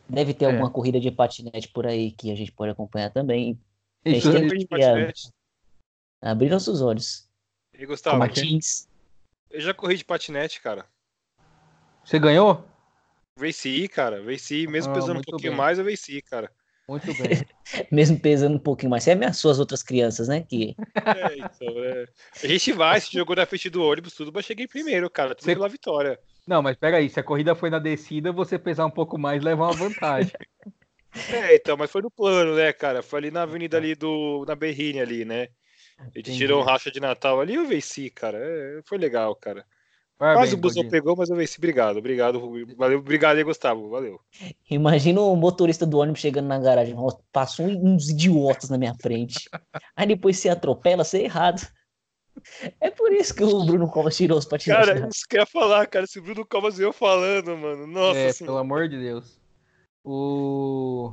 deve 0.08 0.32
ter 0.32 0.46
é. 0.46 0.48
alguma 0.48 0.70
corrida 0.70 0.98
de 0.98 1.10
patinete 1.10 1.68
por 1.68 1.86
aí 1.86 2.12
que 2.12 2.32
a 2.32 2.34
gente 2.34 2.50
pode 2.50 2.72
acompanhar 2.72 3.10
também. 3.10 3.60
A 4.04 4.08
gente 4.08 4.30
tem 4.30 4.48
que 4.48 4.66
patinete. 4.66 5.30
abrir 6.22 6.48
nossos 6.48 6.80
olhos. 6.80 7.28
E 7.78 7.84
Gustavo, 7.84 8.24
eu 9.50 9.60
já 9.60 9.74
corri 9.74 9.98
de 9.98 10.04
patinete, 10.04 10.60
cara. 10.60 10.86
Você 12.02 12.18
ganhou? 12.18 12.64
Venci, 13.38 13.86
cara. 13.88 14.22
Venci. 14.22 14.66
Mesmo 14.66 14.92
ah, 14.92 14.94
pesando 14.94 15.20
um 15.20 15.22
pouquinho 15.22 15.52
bem. 15.52 15.58
mais, 15.58 15.78
eu 15.78 15.84
venci, 15.84 16.22
cara. 16.22 16.50
Muito 16.88 17.06
bem. 17.14 17.44
Mesmo 17.90 18.18
pesando 18.18 18.56
um 18.56 18.60
pouquinho 18.60 18.90
mais. 18.90 19.02
Você 19.02 19.10
ameaçou 19.10 19.50
as 19.50 19.58
outras 19.58 19.82
crianças, 19.82 20.28
né? 20.28 20.42
Que... 20.42 20.76
É, 20.94 21.36
então, 21.36 21.84
é. 21.84 22.06
A 22.42 22.46
gente 22.46 22.72
vai, 22.72 23.00
se 23.00 23.12
jogou 23.12 23.34
na 23.34 23.46
frente 23.46 23.68
do 23.68 23.82
ônibus, 23.82 24.14
tudo, 24.14 24.30
mas 24.32 24.44
cheguei 24.44 24.68
primeiro, 24.68 25.10
cara. 25.10 25.34
Tudo 25.34 25.44
Você... 25.44 25.54
pela 25.54 25.68
vitória. 25.68 26.18
Não, 26.46 26.62
mas 26.62 26.76
pega 26.76 26.98
aí, 26.98 27.08
se 27.08 27.18
a 27.18 27.24
corrida 27.24 27.56
foi 27.56 27.70
na 27.70 27.80
descida, 27.80 28.30
você 28.30 28.56
pesar 28.56 28.86
um 28.86 28.90
pouco 28.90 29.18
mais 29.18 29.42
leva 29.42 29.64
uma 29.64 29.72
vantagem. 29.72 30.32
é, 31.32 31.56
então, 31.56 31.76
mas 31.76 31.90
foi 31.90 32.02
no 32.02 32.10
plano, 32.10 32.54
né, 32.54 32.72
cara? 32.72 33.02
Foi 33.02 33.18
ali 33.18 33.30
na 33.30 33.42
avenida 33.42 33.76
ali 33.76 33.94
do. 33.94 34.44
na 34.46 34.54
Berrine 34.54 35.00
ali, 35.00 35.24
né? 35.24 35.48
A 35.98 36.04
gente 36.04 36.18
Entendi. 36.18 36.38
tirou 36.38 36.60
um 36.60 36.64
racha 36.64 36.90
de 36.90 37.00
Natal 37.00 37.40
ali 37.40 37.54
eu 37.54 37.66
venci, 37.66 38.10
cara. 38.10 38.38
É, 38.38 38.80
foi 38.84 38.98
legal, 38.98 39.34
cara. 39.34 39.64
Parabéns, 40.18 40.40
Quase 40.40 40.54
o 40.54 40.58
busão 40.58 40.88
pegou, 40.88 41.14
mas 41.14 41.28
eu 41.28 41.36
venci. 41.36 41.58
Obrigado, 41.58 41.98
obrigado. 41.98 42.40
Valeu, 42.76 42.98
obrigado 42.98 43.36
aí, 43.36 43.44
Gustavo. 43.44 43.90
Valeu. 43.90 44.18
Imagina 44.70 45.20
o 45.20 45.36
motorista 45.36 45.84
do 45.84 45.98
ônibus 45.98 46.20
chegando 46.20 46.46
na 46.46 46.58
garagem. 46.58 46.96
Passou 47.30 47.66
uns 47.66 48.08
idiotas 48.08 48.70
na 48.70 48.78
minha 48.78 48.94
frente. 48.94 49.48
Aí 49.94 50.06
depois 50.06 50.38
se 50.38 50.48
atropela, 50.48 51.04
você 51.04 51.18
é 51.18 51.24
errado. 51.24 51.60
É 52.80 52.90
por 52.90 53.12
isso 53.12 53.34
que 53.34 53.44
o 53.44 53.64
Bruno 53.64 53.90
Covas 53.90 54.16
tirou 54.16 54.38
os 54.38 54.46
patinetes. 54.46 54.86
Cara, 54.86 55.08
isso 55.08 55.26
que 55.28 55.36
eu 55.36 55.40
ia 55.40 55.46
falar, 55.46 55.86
cara. 55.86 56.06
Se 56.06 56.18
o 56.18 56.22
Bruno 56.22 56.46
Covas 56.46 56.78
veio 56.78 56.92
falando, 56.92 57.56
mano. 57.56 57.86
Nossa 57.86 58.18
é, 58.18 58.32
pelo 58.32 58.58
amor 58.58 58.88
de 58.88 58.98
Deus. 58.98 59.38
O... 60.02 61.12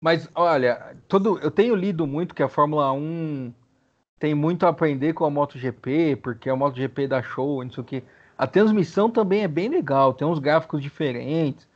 Mas, 0.00 0.28
olha, 0.34 0.96
todo... 1.08 1.38
eu 1.40 1.50
tenho 1.50 1.74
lido 1.74 2.06
muito 2.06 2.34
que 2.34 2.42
a 2.42 2.48
Fórmula 2.48 2.92
1 2.92 3.52
tem 4.22 4.36
muito 4.36 4.64
a 4.64 4.68
aprender 4.68 5.14
com 5.14 5.24
a 5.24 5.30
MotoGP, 5.30 6.14
porque 6.22 6.48
a 6.48 6.54
MotoGP 6.54 7.08
dá 7.08 7.20
show, 7.20 7.64
não 7.64 7.72
sei 7.72 7.82
o 7.82 7.84
que. 7.84 8.04
A 8.38 8.46
transmissão 8.46 9.10
também 9.10 9.42
é 9.42 9.48
bem 9.48 9.68
legal, 9.68 10.14
tem 10.14 10.24
uns 10.24 10.38
gráficos 10.38 10.80
diferentes. 10.80 11.66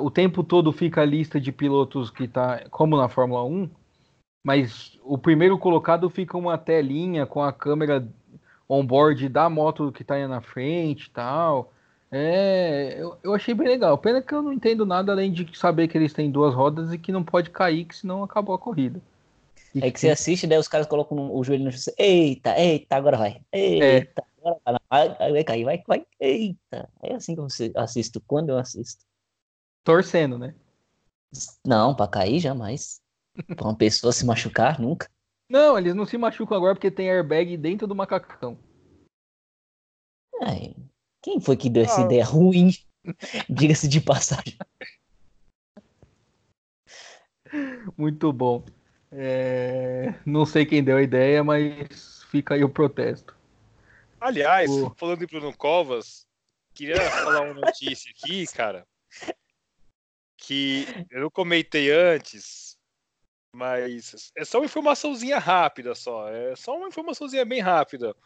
O 0.00 0.10
tempo 0.10 0.42
todo 0.42 0.72
fica 0.72 1.02
a 1.02 1.04
lista 1.04 1.38
de 1.38 1.52
pilotos 1.52 2.08
que 2.08 2.26
tá, 2.26 2.64
como 2.70 2.96
na 2.96 3.10
Fórmula 3.10 3.44
1, 3.44 3.68
mas 4.42 4.98
o 5.04 5.18
primeiro 5.18 5.58
colocado 5.58 6.08
fica 6.08 6.38
uma 6.38 6.56
telinha 6.56 7.26
com 7.26 7.42
a 7.42 7.52
câmera 7.52 8.08
on-board 8.66 9.28
da 9.28 9.50
moto 9.50 9.92
que 9.92 10.02
tá 10.02 10.14
aí 10.14 10.26
na 10.26 10.40
frente 10.40 11.08
e 11.08 11.10
tal. 11.10 11.74
É, 12.10 12.96
eu, 12.98 13.18
eu, 13.22 13.34
achei 13.34 13.52
bem 13.52 13.68
legal. 13.68 13.98
Pena 13.98 14.22
que 14.22 14.34
eu 14.34 14.40
não 14.40 14.50
entendo 14.54 14.86
nada 14.86 15.12
além 15.12 15.30
de 15.30 15.46
saber 15.58 15.88
que 15.88 15.98
eles 15.98 16.14
têm 16.14 16.30
duas 16.30 16.54
rodas 16.54 16.90
e 16.90 16.96
que 16.96 17.12
não 17.12 17.22
pode 17.22 17.50
cair, 17.50 17.84
que 17.84 17.94
senão 17.94 18.24
acabou 18.24 18.54
a 18.54 18.58
corrida. 18.58 18.98
É 19.80 19.90
que 19.90 20.00
você 20.00 20.10
assiste, 20.10 20.46
daí 20.46 20.58
os 20.58 20.68
caras 20.68 20.86
colocam 20.86 21.34
o 21.34 21.42
joelho 21.42 21.64
no 21.64 21.72
chão. 21.72 21.94
Eita, 21.96 22.58
eita, 22.58 22.96
agora 22.96 23.16
vai. 23.16 23.40
Eita, 23.50 24.20
é. 24.20 24.24
agora 24.38 24.80
vai. 24.90 25.32
Vai 25.32 25.44
cair, 25.44 25.64
vai, 25.64 25.82
vai. 25.86 26.06
Eita. 26.20 26.90
É 27.02 27.14
assim 27.14 27.34
que 27.34 27.40
eu 27.40 27.46
assisto, 27.76 28.20
quando 28.26 28.50
eu 28.50 28.58
assisto. 28.58 29.04
Torcendo, 29.82 30.38
né? 30.38 30.54
Não, 31.64 31.94
pra 31.94 32.06
cair 32.06 32.38
jamais. 32.38 33.00
pra 33.56 33.66
uma 33.66 33.76
pessoa 33.76 34.12
se 34.12 34.26
machucar, 34.26 34.78
nunca. 34.78 35.08
Não, 35.48 35.78
eles 35.78 35.94
não 35.94 36.06
se 36.06 36.18
machucam 36.18 36.56
agora 36.56 36.74
porque 36.74 36.90
tem 36.90 37.10
airbag 37.10 37.56
dentro 37.56 37.86
do 37.86 37.94
macacão. 37.94 38.58
Ai, 40.42 40.74
quem 41.22 41.40
foi 41.40 41.56
que 41.56 41.70
deu 41.70 41.84
essa 41.84 42.02
ah. 42.02 42.04
ideia 42.04 42.24
ruim? 42.24 42.70
Diga-se 43.48 43.88
de 43.88 44.00
passagem. 44.00 44.56
Muito 47.96 48.32
bom. 48.32 48.64
É... 49.12 50.14
Não 50.24 50.46
sei 50.46 50.64
quem 50.64 50.82
deu 50.82 50.96
a 50.96 51.02
ideia, 51.02 51.44
mas 51.44 52.24
fica 52.30 52.54
aí 52.54 52.64
o 52.64 52.68
protesto. 52.68 53.36
Aliás, 54.18 54.70
o... 54.70 54.94
falando 54.96 55.22
em 55.22 55.26
Bruno 55.26 55.54
Covas, 55.56 56.26
queria 56.72 56.96
falar 57.10 57.42
uma 57.42 57.54
notícia 57.54 58.10
aqui, 58.10 58.46
cara, 58.46 58.86
que 60.38 60.86
eu 61.10 61.30
comentei 61.30 61.90
antes, 61.90 62.78
mas 63.54 64.32
é 64.36 64.44
só 64.44 64.58
uma 64.58 64.64
informaçãozinha 64.64 65.38
rápida 65.38 65.94
só, 65.94 66.28
é 66.28 66.56
só 66.56 66.76
uma 66.76 66.88
informaçãozinha 66.88 67.44
bem 67.44 67.60
rápida. 67.60 68.16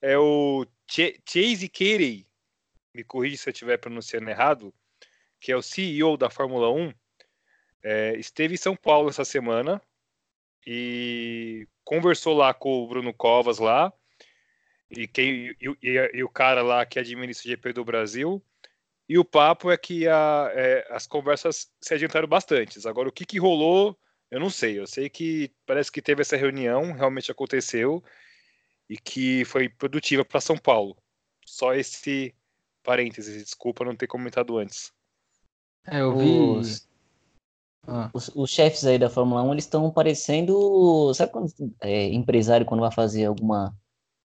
É 0.00 0.16
o 0.18 0.66
Ch 0.88 1.20
Chase 1.26 1.68
Carey, 1.68 2.26
me 2.94 3.02
corrija 3.02 3.36
se 3.38 3.48
eu 3.48 3.52
estiver 3.52 3.78
pronunciando 3.78 4.28
errado, 4.28 4.74
que 5.40 5.50
é 5.50 5.56
o 5.56 5.62
CEO 5.62 6.16
da 6.16 6.28
Fórmula 6.28 6.70
1, 6.70 6.92
é, 7.82 8.16
esteve 8.16 8.54
em 8.54 8.58
São 8.58 8.76
Paulo 8.76 9.08
essa 9.08 9.24
semana 9.24 9.80
e 10.70 11.66
conversou 11.82 12.36
lá 12.36 12.52
com 12.52 12.82
o 12.82 12.86
Bruno 12.86 13.14
Covas 13.14 13.58
lá, 13.58 13.90
e, 14.90 15.08
quem, 15.08 15.56
e, 15.58 15.76
e, 15.82 16.10
e 16.16 16.22
o 16.22 16.28
cara 16.28 16.60
lá 16.60 16.84
que 16.84 16.98
administra 16.98 17.48
o 17.48 17.50
GP 17.50 17.72
do 17.72 17.84
Brasil. 17.86 18.44
E 19.08 19.16
o 19.18 19.24
papo 19.24 19.70
é 19.70 19.78
que 19.78 20.06
a, 20.06 20.50
é, 20.52 20.86
as 20.90 21.06
conversas 21.06 21.72
se 21.80 21.94
adiantaram 21.94 22.28
bastante. 22.28 22.86
Agora, 22.86 23.08
o 23.08 23.12
que, 23.12 23.24
que 23.24 23.38
rolou, 23.38 23.98
eu 24.30 24.38
não 24.38 24.50
sei. 24.50 24.78
Eu 24.78 24.86
sei 24.86 25.08
que 25.08 25.50
parece 25.64 25.90
que 25.90 26.02
teve 26.02 26.20
essa 26.20 26.36
reunião, 26.36 26.92
realmente 26.92 27.30
aconteceu, 27.30 28.04
e 28.90 28.98
que 28.98 29.46
foi 29.46 29.70
produtiva 29.70 30.22
para 30.22 30.42
São 30.42 30.58
Paulo. 30.58 30.98
Só 31.46 31.72
esse 31.72 32.34
parênteses, 32.82 33.42
desculpa 33.42 33.86
não 33.86 33.96
ter 33.96 34.06
comentado 34.06 34.58
antes. 34.58 34.92
É, 35.86 36.02
eu 36.02 36.14
vi. 36.14 36.28
Os, 36.28 36.87
ah. 37.88 38.10
Os, 38.12 38.30
os, 38.34 38.50
chefes 38.50 38.84
aí 38.84 38.98
da 38.98 39.08
Fórmula 39.08 39.42
1, 39.42 39.52
eles 39.52 39.64
estão 39.64 39.90
parecendo, 39.90 41.12
sabe 41.14 41.32
quando 41.32 41.50
é, 41.82 42.06
empresário 42.08 42.66
quando 42.66 42.80
vai 42.80 42.92
fazer 42.92 43.24
alguma 43.24 43.74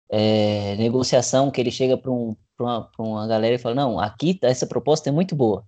é, 0.09 0.75
negociação 0.77 1.51
que 1.51 1.61
ele 1.61 1.69
chega 1.69 1.95
para 1.95 2.11
um, 2.11 2.35
uma, 2.59 2.89
uma 2.97 3.27
galera 3.27 3.55
e 3.55 3.59
fala, 3.59 3.75
não, 3.75 3.99
aqui 3.99 4.33
tá, 4.33 4.47
essa 4.47 4.65
proposta 4.65 5.09
é 5.09 5.11
muito 5.11 5.35
boa. 5.35 5.63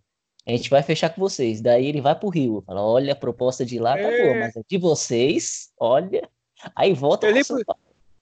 A 0.45 0.51
gente 0.51 0.69
vai 0.69 0.83
fechar 0.83 1.09
com 1.09 1.21
vocês. 1.21 1.61
Daí 1.61 1.85
ele 1.85 2.01
vai 2.01 2.15
pro 2.15 2.29
Rio. 2.29 2.61
Fala, 2.65 2.81
olha, 2.81 3.13
a 3.13 3.15
proposta 3.15 3.65
de 3.65 3.79
lá 3.79 3.93
tá 3.93 4.01
É. 4.01 4.23
boa, 4.23 4.39
mas 4.39 4.57
a 4.57 4.61
de 4.67 4.77
vocês, 4.77 5.71
olha. 5.79 6.27
Aí 6.75 6.93
volta 6.93 7.27
Eu 7.27 7.45
pro 7.45 7.55
lembro-. 7.55 7.75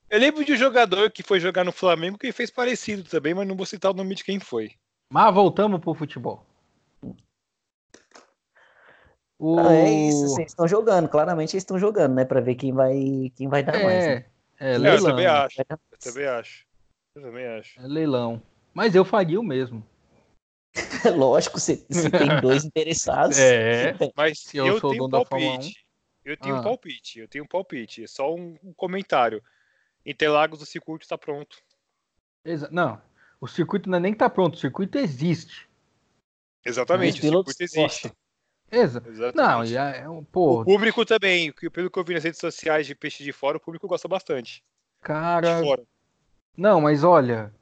Eu 0.10 0.20
lembro 0.20 0.46
de 0.46 0.54
um 0.54 0.58
jogador 0.58 1.10
que 1.10 1.24
foi 1.24 1.40
jogar 1.40 1.64
no 1.64 1.72
Flamengo 1.72 2.18
que 2.18 2.32
fez 2.34 2.52
parecido 2.52 3.04
também, 3.04 3.34
mas 3.34 3.48
não 3.48 3.56
vou 3.56 3.66
citar 3.66 3.92
o 3.92 3.94
nome 3.94 4.14
de 4.14 4.24
quem 4.24 4.40
foi. 4.40 4.72
Mas 5.10 5.34
voltamos 5.34 5.80
pro 5.80 5.94
futebol. 5.94 6.46
O... 9.44 9.58
Ah, 9.60 9.74
é 9.74 9.90
isso, 10.08 10.28
vocês 10.28 10.50
estão 10.52 10.68
jogando. 10.68 11.10
Claramente 11.10 11.54
eles 11.56 11.64
estão 11.64 11.80
jogando, 11.80 12.14
né? 12.14 12.24
Pra 12.26 12.40
ver 12.40 12.54
quem 12.54 12.72
vai, 12.72 13.32
quem 13.36 13.48
vai 13.48 13.64
dar 13.64 13.74
mais. 13.84 14.06
É, 14.06 14.16
né? 14.16 14.26
é 14.60 14.72
É, 14.74 14.76
eu 14.76 14.80
leilão. 14.80 15.10
também 15.10 15.26
acho. 15.26 15.62
Eu 15.62 15.98
também 16.00 16.26
acho. 16.28 16.66
Eu 17.16 17.22
também 17.24 17.46
acho. 17.48 17.80
É 17.82 17.88
leilão. 17.88 18.42
Mas 18.72 18.94
eu 18.94 19.04
faria 19.04 19.40
o 19.40 19.44
mesmo. 19.44 19.84
Lógico, 21.18 21.60
se, 21.60 21.78
se 21.90 22.10
tem 22.12 22.28
dois 22.40 22.64
interessados. 22.64 23.40
É. 23.40 23.96
Mas 24.16 24.40
Se 24.40 24.58
eu 24.58 24.68
eu, 24.68 24.80
sou 24.80 24.92
tenho 24.92 25.06
um 25.06 25.10
dono 25.10 25.24
da 25.24 25.28
Fórmula 25.28 25.54
palpite. 25.54 25.86
Eu 26.24 26.38
tenho 26.38 26.56
Ah. 26.56 26.60
um 26.60 26.64
palpite. 26.64 27.20
Eu 27.20 27.28
tenho 27.28 27.44
um 27.44 27.48
palpite. 27.48 28.08
Só 28.08 28.36
um, 28.36 28.56
um 28.64 28.72
comentário. 28.74 29.44
Interlagos 30.06 30.60
do 30.60 30.66
circuito 30.68 31.04
está 31.04 31.18
pronto. 31.18 31.58
Exa- 32.46 32.70
Não, 32.72 33.02
o 33.40 33.48
circuito 33.48 33.90
não 33.90 33.98
é 33.98 34.02
nem 34.02 34.14
que 34.14 34.20
tá 34.20 34.30
pronto, 34.30 34.54
o 34.54 34.58
circuito 34.60 34.98
existe. 35.00 35.68
Exatamente, 36.64 37.20
o 37.20 37.22
circuito 37.24 37.50
existe. 37.64 37.76
gostam. 37.80 38.12
Exa 38.72 39.04
Exatamente. 39.06 39.36
Não, 39.36 39.66
e 39.66 39.76
é, 39.78 40.02
é 40.02 40.10
um- 40.10 40.24
pô, 40.24 40.62
O 40.62 40.66
público 40.66 41.06
também, 41.06 41.52
pelo 41.52 41.92
que 41.92 42.00
eu 42.00 42.04
vi 42.04 42.14
nas 42.14 42.24
redes 42.24 42.40
sociais 42.40 42.88
de 42.88 42.96
peixe 42.96 43.24
de 43.24 43.32
fora, 43.34 43.58
o 43.58 43.60
público 43.60 43.88
gosta 43.88 44.08
bastante. 44.08 44.64
cara. 45.02 45.56
De 45.60 45.62
fora. 45.66 45.84
Não, 46.58 46.80
mas 46.82 47.04
olha, 47.04 47.54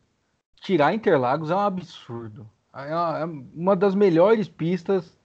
tirar 0.62 0.94
Interlagos 0.94 1.50
é 1.52 1.56
um 1.56 1.60
absurdo. 1.60 2.50
É 2.74 2.94
uma, 2.96 3.20
é 3.20 3.26
uma 3.26 3.76
das 3.76 3.96
melhores 3.96 4.48
pistas, 4.48 5.18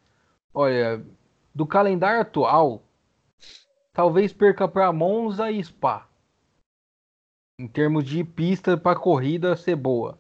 olha, 0.53 1.05
do 1.55 1.67
calendário 1.67 2.21
atual. 2.21 2.83
Talvez 3.93 4.33
perca 4.33 4.67
para 4.67 4.93
Monza 4.93 5.51
e 5.51 5.63
Spa. 5.63 6.09
Em 7.61 7.69
termos 7.69 8.05
de 8.05 8.25
pista 8.25 8.77
para 8.77 8.99
corrida 8.99 9.55
ser 9.57 9.77
boa. 9.77 10.19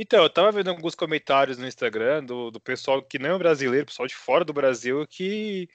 Então, 0.00 0.22
eu 0.22 0.30
tava 0.30 0.52
vendo 0.52 0.70
alguns 0.70 0.94
comentários 0.94 1.58
no 1.58 1.66
Instagram 1.66 2.22
do, 2.22 2.52
do 2.52 2.60
pessoal 2.60 3.02
que 3.02 3.18
não 3.18 3.34
é 3.34 3.36
brasileiro, 3.38 3.86
pessoal 3.86 4.06
de 4.06 4.14
fora 4.14 4.44
do 4.44 4.52
Brasil, 4.52 5.04
que 5.08 5.68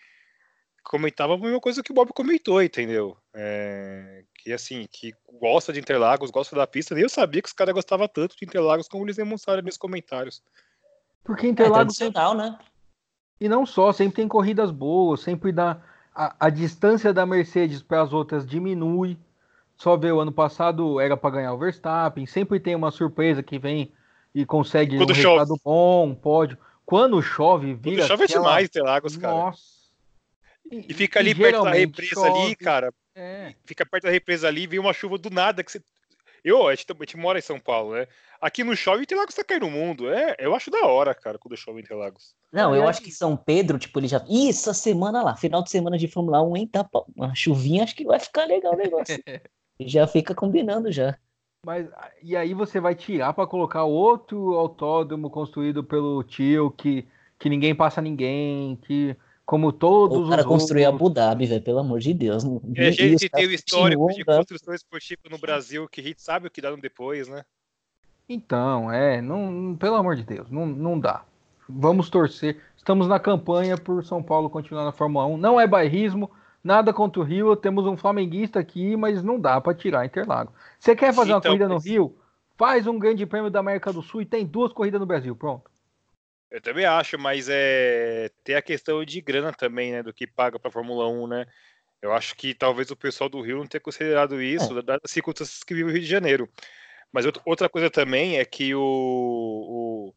comentava 0.82 1.34
a 1.34 1.38
mesma 1.38 1.60
coisa 1.60 1.84
que 1.84 1.92
o 1.92 1.94
Bob 1.94 2.14
comentou, 2.14 2.64
entendeu? 2.64 3.18
É, 3.34 4.24
que 4.36 4.54
assim, 4.54 4.88
que 4.90 5.14
gosta 5.42 5.74
de 5.74 5.82
Interlagos, 5.82 6.32
gosta 6.32 6.56
da 6.56 6.66
pista. 6.66 6.96
Nem 6.96 7.04
eu 7.04 7.10
sabia 7.10 7.42
que 7.42 7.50
os 7.50 7.54
caras 7.54 7.74
gostavam 7.74 8.08
tanto 8.08 8.38
de 8.38 8.46
Interlagos 8.46 8.88
como 8.88 9.04
eles 9.04 9.18
demonstraram 9.18 9.62
nos 9.62 9.76
comentários. 9.76 10.42
Porque 11.22 11.48
É 11.48 11.50
Interlagos 11.50 11.98
tradicional, 11.98 12.34
né? 12.34 12.58
E 13.42 13.50
não 13.50 13.66
só, 13.66 13.92
sempre 13.92 14.16
tem 14.16 14.28
corridas 14.30 14.72
boas, 14.72 15.20
sempre 15.20 15.52
dá. 15.52 15.82
A, 16.16 16.34
a 16.40 16.50
distância 16.50 17.12
da 17.12 17.26
Mercedes 17.26 17.82
para 17.82 18.02
as 18.02 18.14
outras 18.14 18.48
diminui. 18.48 19.18
Só 19.76 19.98
vê 19.98 20.14
o 20.14 20.22
ano 20.22 20.32
passado 20.32 20.98
era 21.02 21.18
para 21.18 21.36
ganhar 21.36 21.54
o 21.54 21.58
Verstappen, 21.58 22.26
sempre 22.26 22.58
tem 22.58 22.74
uma 22.74 22.90
surpresa 22.90 23.44
que 23.44 23.60
vem 23.60 23.92
e 24.34 24.46
consegue 24.46 24.98
Quando 24.98 25.12
um 25.12 25.16
chove. 25.16 25.40
resultado 25.40 25.62
bom, 25.64 26.08
um 26.08 26.16
pódio. 26.16 26.58
Quando 26.86 27.22
chove, 27.22 27.74
Quando 27.74 27.82
vira. 27.82 28.08
chove 28.08 28.24
é 28.24 28.26
aquela- 28.26 28.44
demais 28.44 28.66
Interlagos, 28.68 29.18
cara. 29.18 29.34
Nossa. 29.34 29.62
E 30.72 30.94
fica 30.94 31.20
ali 31.20 31.36
perto 31.36 31.64
da 31.64 31.72
represa 31.72 32.22
ali, 32.26 32.36
chove. 32.42 32.56
cara. 32.56 32.94
É. 33.16 33.54
Fica 33.64 33.86
perto 33.86 34.04
da 34.06 34.10
represa 34.10 34.48
ali, 34.48 34.66
vem 34.66 34.80
uma 34.80 34.94
chuva 34.94 35.18
do 35.18 35.30
nada 35.30 35.64
que 35.64 35.72
você. 35.72 35.82
Eu, 36.44 36.68
a 36.68 36.76
gente, 36.76 36.92
a 36.92 36.96
gente 37.00 37.16
mora 37.16 37.40
em 37.40 37.42
São 37.42 37.58
Paulo, 37.60 37.94
né? 37.94 38.06
Aqui 38.42 38.64
não 38.66 38.76
chove, 38.76 39.04
Interlagos 39.04 39.34
tá 39.36 39.44
caindo 39.46 39.68
no 39.68 39.72
mundo. 39.72 40.10
É, 40.12 40.36
eu 40.40 40.54
acho 40.54 40.70
da 40.70 40.86
hora, 40.88 41.14
cara, 41.16 41.38
quando 41.38 41.56
chove 41.56 41.80
em 41.80 41.84
Interlagos. 41.84 42.36
Não, 42.52 42.76
eu 42.76 42.84
É. 42.84 42.88
acho 42.88 43.02
que 43.02 43.12
São 43.12 43.38
Pedro, 43.38 43.78
tipo, 43.80 43.98
ele 44.00 44.08
já. 44.10 44.22
Ih, 44.28 44.50
essa 44.50 44.74
semana 44.74 45.22
lá, 45.24 45.36
final 45.38 45.64
de 45.64 45.70
semana 45.70 45.98
de 45.98 46.08
Fórmula 46.08 46.42
1, 46.42 46.58
hein? 46.58 46.68
Tá, 46.68 46.86
uma 47.16 47.34
chuvinha, 47.34 47.84
acho 47.84 47.96
que 47.96 48.04
vai 48.04 48.20
ficar 48.20 48.46
legal 48.46 48.74
o 48.74 48.78
negócio. 48.78 49.18
E 49.80 49.88
já 49.88 50.06
fica 50.06 50.36
combinando 50.36 50.92
já. 50.92 51.18
Mas 51.66 51.88
e 52.22 52.36
aí 52.36 52.54
você 52.54 52.80
vai 52.80 52.94
tirar 52.94 53.34
para 53.34 53.48
colocar 53.48 53.84
outro 53.86 54.54
autódromo 54.56 55.30
construído 55.30 55.84
pelo 55.84 56.22
tio 56.24 56.70
que, 56.72 57.08
que 57.40 57.48
ninguém 57.50 57.74
passa 57.74 58.02
ninguém, 58.02 58.76
que 58.82 59.16
como 59.46 59.72
todos 59.72 60.28
O 60.28 60.30
cara 60.30 60.42
os 60.42 60.48
construiu 60.48 60.86
outros, 60.90 61.02
Abu 61.02 61.14
Dhabi, 61.14 61.46
velho, 61.46 61.62
pelo 61.62 61.80
amor 61.80 62.00
de 62.00 62.14
Deus. 62.14 62.44
não- 62.44 62.62
E 62.76 62.82
a 62.82 62.90
e 62.90 62.92
gente 62.92 63.30
tem 63.30 63.46
o 63.48 63.52
histórico 63.52 64.02
continuam 64.02 64.18
de 64.18 64.24
dando- 64.26 64.38
construção 64.40 64.74
esportiva 64.74 65.22
no 65.32 65.38
Brasil 65.38 65.88
que 65.88 66.02
a 66.02 66.04
gente 66.04 66.22
sabe 66.22 66.48
o 66.48 66.52
que 66.52 66.62
dá 66.62 66.70
no 66.70 66.78
depois, 66.82 67.28
né? 67.30 67.44
Então, 68.28 68.92
é, 68.92 69.22
não, 69.22 69.50
não- 69.52 69.76
pelo 69.76 69.96
amor 69.96 70.16
de 70.16 70.24
Deus, 70.24 70.50
não, 70.50 70.66
não 70.66 71.00
dá. 71.00 71.24
Vamos 71.68 72.10
torcer. 72.10 72.58
Estamos 72.76 73.08
na 73.08 73.20
campanha 73.20 73.78
por 73.78 74.04
São 74.04 74.22
Paulo 74.22 74.50
continuar 74.50 74.84
na 74.84 74.92
Fórmula 74.92 75.26
1. 75.28 75.38
Não 75.38 75.60
é 75.60 75.66
bairrismo, 75.66 76.30
nada 76.64 76.94
contra 76.94 77.22
o 77.22 77.24
Rio. 77.24 77.56
Temos 77.56 77.86
um 77.86 77.98
flamenguista 77.98 78.60
aqui, 78.60 78.96
mas 78.96 79.22
não 79.24 79.40
dá 79.40 79.60
para 79.60 79.74
tirar 79.76 80.06
Interlagos. 80.06 80.54
Você 80.80 80.96
quer 80.96 81.14
fazer 81.14 81.32
uma 81.34 81.40
Então, 81.40 81.52
corrida 81.52 81.68
no 81.68 81.78
Rio? 81.78 82.18
Faz 82.58 82.88
um 82.88 82.98
grande 82.98 83.26
prêmio 83.26 83.50
da 83.50 83.60
América 83.60 83.92
do 83.92 84.02
Sul 84.02 84.22
e 84.22 84.26
tem 84.26 84.46
duas 84.46 84.72
corridas 84.72 85.00
no 85.00 85.06
Brasil. 85.06 85.36
Pronto. 85.36 85.70
Eu 86.50 86.62
também 86.62 86.86
acho, 86.86 87.18
mas 87.18 87.48
é 87.50 88.30
tem 88.44 88.56
a 88.56 88.62
questão 88.62 89.04
de 89.04 89.20
grana 89.22 89.52
também, 89.52 89.92
né? 89.92 90.04
Do 90.04 90.14
que 90.14 90.28
paga 90.28 90.60
pra 90.60 90.70
Fórmula 90.70 91.08
1, 91.10 91.26
né? 91.28 91.48
Eu 92.00 92.14
acho 92.14 92.36
que 92.36 92.54
talvez 92.54 92.92
o 92.92 92.96
pessoal 92.96 93.30
do 93.30 93.42
Rio 93.42 93.58
não 93.58 93.66
tenha 93.66 93.82
considerado 93.82 94.40
isso, 94.42 94.76
dadas 94.84 95.02
as 95.04 95.12
circunstâncias 95.12 95.64
que 95.64 95.74
vive 95.74 95.90
o 95.90 95.94
Rio 95.94 96.02
de 96.02 96.06
Janeiro. 96.08 96.48
Mas 97.12 97.26
outra- 97.26 97.42
outra 97.46 97.70
coisa 97.70 97.90
também 97.90 98.38
é 98.38 98.46
que 98.46 98.76
o, 98.76 98.82
o- 98.82 100.14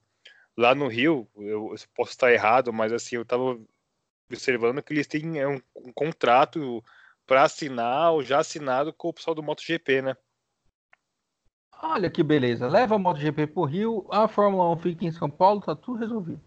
lá 0.56 0.74
no 0.74 0.88
Rio, 0.88 1.26
eu, 1.37 1.72
eu 1.72 1.76
posso 1.94 2.11
estar 2.11 2.32
errado, 2.32 2.72
mas 2.72 2.92
assim, 2.92 3.16
eu 3.16 3.22
estava 3.22 3.59
observando 4.28 4.82
que 4.82 4.92
eles 4.92 5.06
têm 5.06 5.38
é, 5.38 5.46
um, 5.46 5.60
um 5.76 5.92
contrato 5.92 6.82
para 7.26 7.42
assinar 7.42 8.12
ou 8.12 8.22
já 8.22 8.38
assinado 8.38 8.92
com 8.92 9.08
o 9.08 9.12
pessoal 9.12 9.34
do 9.34 9.42
MotoGP, 9.42 10.02
né? 10.02 10.16
Olha 11.82 12.10
que 12.10 12.22
beleza. 12.22 12.68
Leva 12.68 12.94
a 12.94 12.98
MotoGP 12.98 13.48
pro 13.48 13.64
Rio, 13.64 14.06
a 14.10 14.26
Fórmula 14.28 14.70
1 14.72 14.76
fica 14.78 15.04
em 15.04 15.12
São 15.12 15.28
Paulo, 15.28 15.60
tá 15.60 15.74
tudo 15.74 15.98
resolvido. 15.98 16.40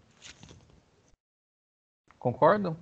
Concordam? 2.18 2.76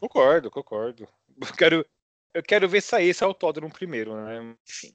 Concordo, 0.00 0.50
concordo. 0.50 1.08
Eu 1.40 1.54
quero, 1.54 1.86
eu 2.34 2.42
quero 2.42 2.68
ver 2.68 2.82
sair 2.82 3.08
esse 3.08 3.24
autódromo 3.24 3.72
primeiro, 3.72 4.14
né? 4.14 4.54
Enfim. 4.68 4.94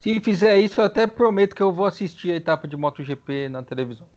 Se 0.00 0.20
fizer 0.20 0.58
isso, 0.58 0.80
eu 0.80 0.86
até 0.86 1.06
prometo 1.06 1.54
que 1.54 1.62
eu 1.62 1.72
vou 1.72 1.86
assistir 1.86 2.32
a 2.32 2.36
etapa 2.36 2.66
de 2.66 2.76
MotoGP 2.76 3.48
na 3.48 3.62
televisão. 3.62 4.08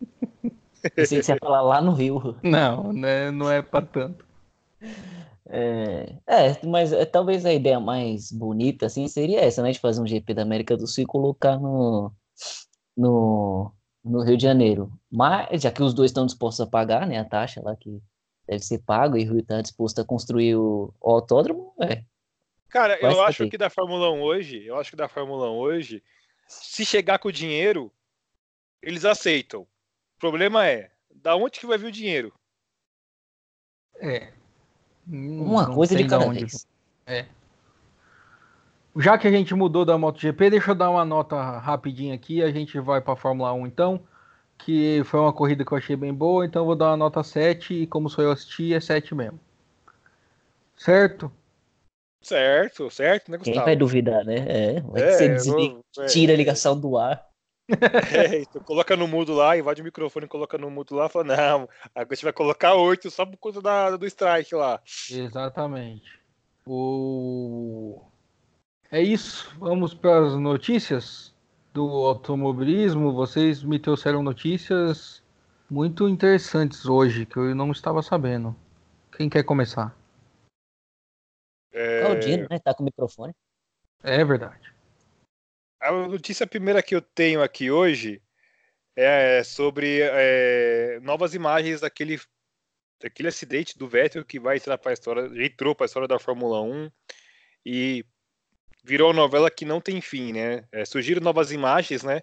Pensei 0.94 1.18
que 1.18 1.24
você 1.24 1.32
ia 1.32 1.38
falar 1.38 1.62
lá 1.62 1.80
no 1.80 1.92
Rio. 1.92 2.36
Não, 2.42 2.92
né, 2.92 3.30
não 3.30 3.50
é 3.50 3.62
para 3.62 3.86
tanto. 3.86 4.26
É, 5.48 6.16
é, 6.26 6.66
mas 6.66 6.92
é, 6.92 7.04
talvez 7.04 7.44
a 7.44 7.52
ideia 7.52 7.80
mais 7.80 8.30
bonita, 8.30 8.86
assim, 8.86 9.08
seria 9.08 9.40
essa, 9.40 9.62
né? 9.62 9.72
De 9.72 9.80
fazer 9.80 10.00
um 10.00 10.06
GP 10.06 10.34
da 10.34 10.42
América 10.42 10.76
do 10.76 10.86
Sul 10.86 11.04
e 11.04 11.06
colocar 11.06 11.58
no, 11.58 12.12
no, 12.96 13.72
no 14.04 14.22
Rio 14.22 14.36
de 14.36 14.42
Janeiro. 14.42 14.92
Mas, 15.10 15.62
já 15.62 15.72
que 15.72 15.82
os 15.82 15.92
dois 15.92 16.10
estão 16.10 16.26
dispostos 16.26 16.60
a 16.60 16.70
pagar, 16.70 17.06
né? 17.06 17.18
A 17.18 17.24
taxa 17.24 17.60
lá 17.62 17.74
que 17.74 18.00
deve 18.46 18.64
ser 18.64 18.78
pago 18.78 19.16
e 19.16 19.24
o 19.24 19.32
Rio 19.32 19.40
está 19.40 19.60
disposto 19.60 20.00
a 20.00 20.04
construir 20.04 20.56
o, 20.56 20.94
o 21.00 21.10
autódromo, 21.10 21.74
é. 21.80 22.04
Cara, 22.68 22.96
Vai 23.00 23.12
eu 23.12 23.22
acho 23.22 23.38
saber. 23.38 23.50
que 23.50 23.58
da 23.58 23.68
Fórmula 23.68 24.12
1 24.12 24.22
hoje, 24.22 24.64
eu 24.64 24.78
acho 24.78 24.90
que 24.90 24.96
da 24.96 25.08
Fórmula 25.08 25.50
1 25.50 25.54
hoje, 25.56 26.02
se 26.46 26.84
chegar 26.84 27.18
com 27.18 27.28
o 27.28 27.32
dinheiro, 27.32 27.92
eles 28.80 29.04
aceitam. 29.04 29.62
O 29.62 30.20
problema 30.20 30.66
é, 30.66 30.92
da 31.10 31.34
onde 31.34 31.58
que 31.58 31.66
vai 31.66 31.76
vir 31.76 31.88
o 31.88 31.92
dinheiro? 31.92 32.32
É. 33.96 34.32
Não- 35.10 35.44
Uma 35.44 35.66
não 35.66 35.74
coisa 35.74 35.96
de 35.96 36.04
cada 36.06 36.24
onde- 36.26 36.40
vez. 36.40 36.66
Já 38.96 39.16
que 39.18 39.26
a 39.26 39.30
gente 39.30 39.54
mudou 39.54 39.84
da 39.84 39.96
MotoGP, 39.96 40.50
deixa 40.50 40.70
eu 40.72 40.74
dar 40.74 40.90
uma 40.90 41.04
nota 41.04 41.40
rapidinha 41.58 42.14
aqui. 42.14 42.42
A 42.42 42.50
gente 42.50 42.78
vai 42.80 43.00
para 43.00 43.12
a 43.14 43.16
Fórmula 43.16 43.52
1 43.52 43.66
então, 43.66 44.00
que 44.58 45.02
foi 45.04 45.20
uma 45.20 45.32
corrida 45.32 45.64
que 45.64 45.72
eu 45.72 45.78
achei 45.78 45.96
bem 45.96 46.12
boa, 46.12 46.44
então 46.44 46.62
eu 46.62 46.66
vou 46.66 46.76
dar 46.76 46.90
uma 46.90 46.96
nota 46.96 47.22
7 47.22 47.74
e 47.74 47.86
como 47.86 48.10
sou 48.10 48.24
eu 48.24 48.32
assisti, 48.32 48.74
é 48.74 48.80
7 48.80 49.14
mesmo. 49.14 49.38
Certo? 50.76 51.30
Certo, 52.22 52.90
certo, 52.90 53.30
né, 53.30 53.38
Quem 53.38 53.54
vai 53.54 53.76
duvidar, 53.76 54.24
né? 54.24 54.44
É, 54.46 54.80
vai 54.80 55.02
que 55.02 55.08
É, 55.08 55.28
desliga, 55.28 55.74
vou- 55.74 55.84
é, 56.04 56.06
tira 56.06 56.32
a 56.32 56.36
ligação 56.36 56.78
do 56.78 56.98
ar. 56.98 57.26
É, 58.12 58.38
isso, 58.38 58.60
coloca 58.60 58.96
no 58.96 59.06
mudo 59.06 59.32
lá, 59.32 59.56
invade 59.56 59.80
o 59.80 59.84
microfone, 59.84 60.26
coloca 60.26 60.58
no 60.58 60.70
mudo 60.70 60.94
lá, 60.94 61.08
fala, 61.08 61.24
não, 61.24 61.68
agora 61.94 62.08
a 62.10 62.14
gente 62.14 62.24
vai 62.24 62.32
colocar 62.32 62.74
8 62.74 63.10
só 63.10 63.24
por 63.24 63.36
conta 63.36 63.62
da, 63.62 63.96
do 63.96 64.06
strike 64.06 64.54
lá. 64.54 64.80
Exatamente. 65.10 66.20
O... 66.66 68.02
É 68.90 69.00
isso. 69.00 69.54
Vamos 69.58 69.94
para 69.94 70.26
as 70.26 70.34
notícias 70.34 71.34
do 71.72 71.86
automobilismo. 72.06 73.12
Vocês 73.12 73.62
me 73.62 73.78
trouxeram 73.78 74.22
notícias 74.22 75.22
muito 75.70 76.08
interessantes 76.08 76.86
hoje 76.86 77.24
que 77.24 77.36
eu 77.36 77.54
não 77.54 77.70
estava 77.70 78.02
sabendo. 78.02 78.54
Quem 79.16 79.28
quer 79.28 79.44
começar? 79.44 79.96
É, 81.72 82.00
Claudino, 82.00 82.46
né? 82.50 82.58
Tá 82.58 82.74
com 82.74 82.82
o 82.82 82.86
microfone. 82.86 83.32
É 84.02 84.24
verdade. 84.24 84.74
A 85.80 85.90
notícia 85.92 86.46
primeira 86.46 86.82
que 86.82 86.94
eu 86.94 87.00
tenho 87.00 87.42
aqui 87.42 87.70
hoje 87.70 88.22
é 88.94 89.42
sobre 89.42 90.00
é, 90.02 91.00
novas 91.02 91.34
imagens 91.34 91.80
daquele, 91.80 92.20
daquele 93.00 93.28
acidente 93.28 93.78
do 93.78 93.88
Vettel 93.88 94.24
que 94.24 94.38
vai 94.38 94.56
entrar 94.56 94.76
para 94.76 94.92
a 94.92 94.94
história, 94.94 95.30
entrou 95.44 95.74
para 95.74 95.84
a 95.84 95.88
história 95.88 96.06
da 96.06 96.18
Fórmula 96.18 96.60
1 96.60 96.90
e 97.64 98.04
virou 98.84 99.08
uma 99.08 99.22
novela 99.22 99.50
que 99.50 99.64
não 99.64 99.80
tem 99.80 100.00
fim, 100.00 100.32
né? 100.32 100.64
É, 100.70 100.84
surgiram 100.84 101.22
novas 101.22 101.50
imagens, 101.50 102.02
né? 102.02 102.22